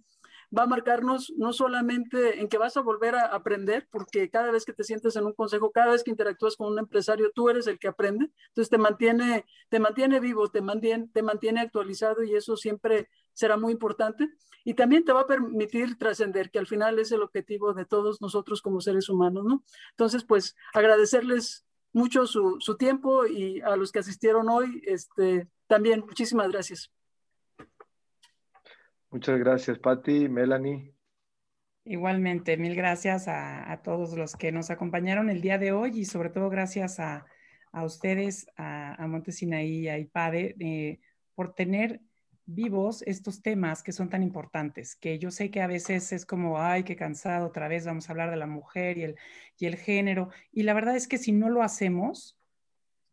[0.56, 4.66] va a marcarnos no solamente en que vas a volver a aprender, porque cada vez
[4.66, 7.68] que te sientes en un consejo, cada vez que interactúas con un empresario, tú eres
[7.68, 12.36] el que aprende, entonces te mantiene, te mantiene vivo, te mantiene, te mantiene actualizado y
[12.36, 14.28] eso siempre será muy importante.
[14.64, 18.20] Y también te va a permitir trascender, que al final es el objetivo de todos
[18.20, 19.64] nosotros como seres humanos, ¿no?
[19.92, 26.02] Entonces, pues agradecerles mucho su, su tiempo y a los que asistieron hoy, este, también
[26.02, 26.92] muchísimas gracias.
[29.12, 30.94] Muchas gracias, Patti, Melanie.
[31.86, 36.32] Igualmente, mil gracias a, todos los que nos acompañaron el día de hoy y sobre
[36.32, 37.26] todo gracias a,
[37.84, 41.00] ustedes, a, a Montesinaí y a IPADE, eh,
[41.36, 42.02] por tener
[42.46, 46.62] vivos estos temas que son tan importantes, que yo sé que a veces es como,
[46.62, 49.16] ay, qué cansado, otra vez vamos a hablar de la mujer y el,
[49.58, 50.30] y el género.
[50.52, 52.38] Y la verdad es que si no lo hacemos,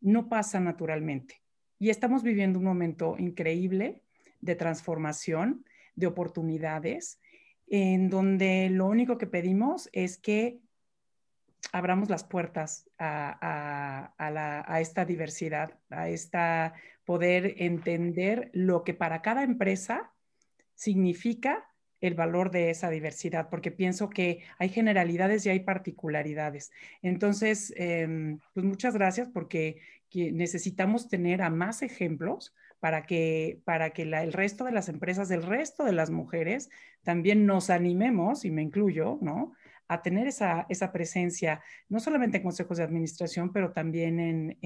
[0.01, 1.43] no pasa naturalmente.
[1.79, 4.03] Y estamos viviendo un momento increíble
[4.41, 5.65] de transformación
[5.95, 7.21] de oportunidades,
[7.69, 10.61] en donde lo único que pedimos es que
[11.71, 14.13] abramos las puertas a,
[14.81, 16.75] esta diversidad, a esta
[17.05, 20.13] poder entender lo que para cada empresa
[20.75, 21.69] significa
[22.01, 26.73] el valor de esa diversidad, porque pienso que hay generalidades y hay particularidades.
[27.01, 29.81] Entonces, em, pues muchas gracias porque
[30.13, 35.45] necesitamos tener a más ejemplos para que, para que el resto de las empresas, el
[35.45, 36.69] resto de las mujeres,
[37.05, 39.53] también nos animemos, y me incluyo, ¿no?
[39.89, 44.59] A tener esa, esa presencia, no solamente en consejos de administración, pero también en,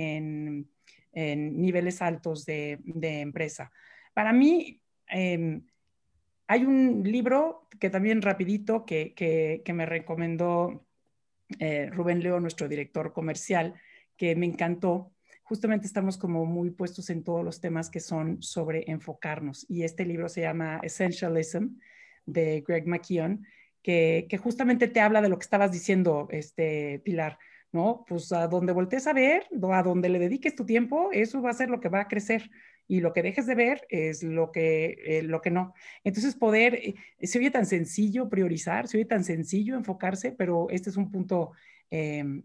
[1.13, 3.73] en, niveles altos de, empresa.
[4.13, 5.63] Para mí, em,
[6.47, 10.87] hay un libro que también rapidito que, que, me recomendó
[11.59, 13.75] eh, Rubén Leo, nuestro director comercial,
[14.17, 15.13] que me encantó.
[15.43, 19.65] Justamente estamos como muy puestos en todos los temas que son sobre enfocarnos.
[19.69, 21.79] Y este libro se llama Essentialism
[22.27, 23.47] de Greg McKeown
[23.87, 27.39] que, justamente te habla de lo que estabas diciendo, este, Pilar,
[27.71, 28.05] ¿no?
[28.09, 31.55] Pues a donde voltees a ver, a donde le dediques tu tiempo, eso va a
[31.55, 32.51] ser lo que va a crecer
[32.89, 35.73] y lo que dejes de ver es lo que, eh, lo que no.
[36.03, 40.91] Entonces, poder, eh, se oye tan sencillo priorizar, se oye tan sencillo enfocarse, pero este
[40.91, 41.53] es un punto
[41.89, 42.43] em,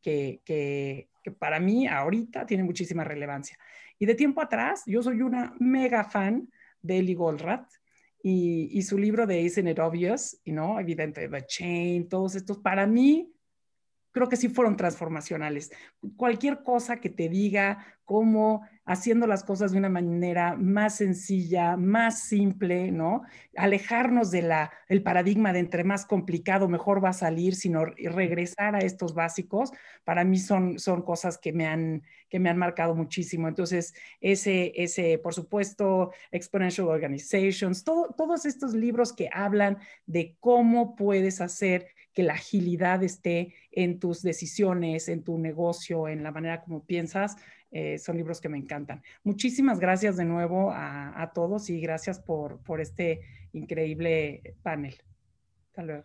[0.00, 3.58] que, que, que, para mí ahorita tiene muchísima relevancia.
[3.98, 6.48] Y de tiempo atrás, yo soy una mega fan
[6.82, 7.66] de Eli Goldratt
[8.26, 10.80] y, su libro de Isn't It Obvious, ¿no?
[10.80, 13.30] Evidente, The Chain, todos estos, para mí,
[14.14, 15.72] creo que sí fueron transformacionales.
[16.16, 22.20] Cualquier cosa que te diga cómo haciendo las cosas de una manera más sencilla, más
[22.20, 23.22] simple, ¿no?
[23.56, 28.76] Alejarnos de la, el paradigma de entre más complicado, mejor va a salir, sino regresar
[28.76, 29.72] a estos básicos,
[30.04, 33.48] para mí son, son cosas que me, han, que me han marcado muchísimo.
[33.48, 41.40] Entonces, ese, ese, por supuesto, Exponential Organizations, todos estos libros que hablan de cómo puedes
[41.40, 46.84] hacer que la agilidad esté en tus decisiones, en tu negocio, en la manera como
[46.84, 47.36] piensas,
[47.72, 49.02] eh, son libros que me encantan.
[49.24, 53.20] Muchísimas gracias de nuevo a, todos y gracias por, por, este
[53.52, 54.94] increíble panel.
[55.66, 56.04] Hasta luego.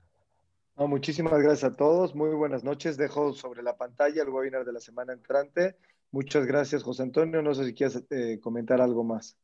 [0.88, 2.15] muchísimas gracias a todos.
[2.15, 2.98] Muy buenas noches.
[2.98, 5.76] Dejo sobre la pantalla el webinar de la semana entrante.
[6.11, 7.44] Muchas gracias, José Antonio.
[7.44, 9.38] No sé si quieres eh, comentar algo más.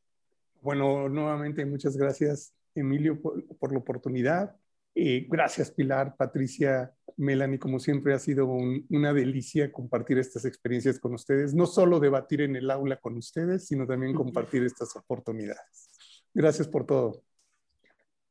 [0.64, 4.56] Bueno, nuevamente muchas gracias, Emilio, por la oportunidad
[4.96, 11.54] gracias Pilar, Patricia, Melanie, como siempre ha sido una delicia compartir estas experiencias con ustedes,
[11.54, 15.90] no solo debatir en el aula con ustedes, sino también compartir estas oportunidades.
[16.34, 17.24] Gracias por todo.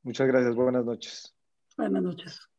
[0.02, 1.34] Muchas gracias, buenas noches.
[1.76, 2.53] Buenas noches.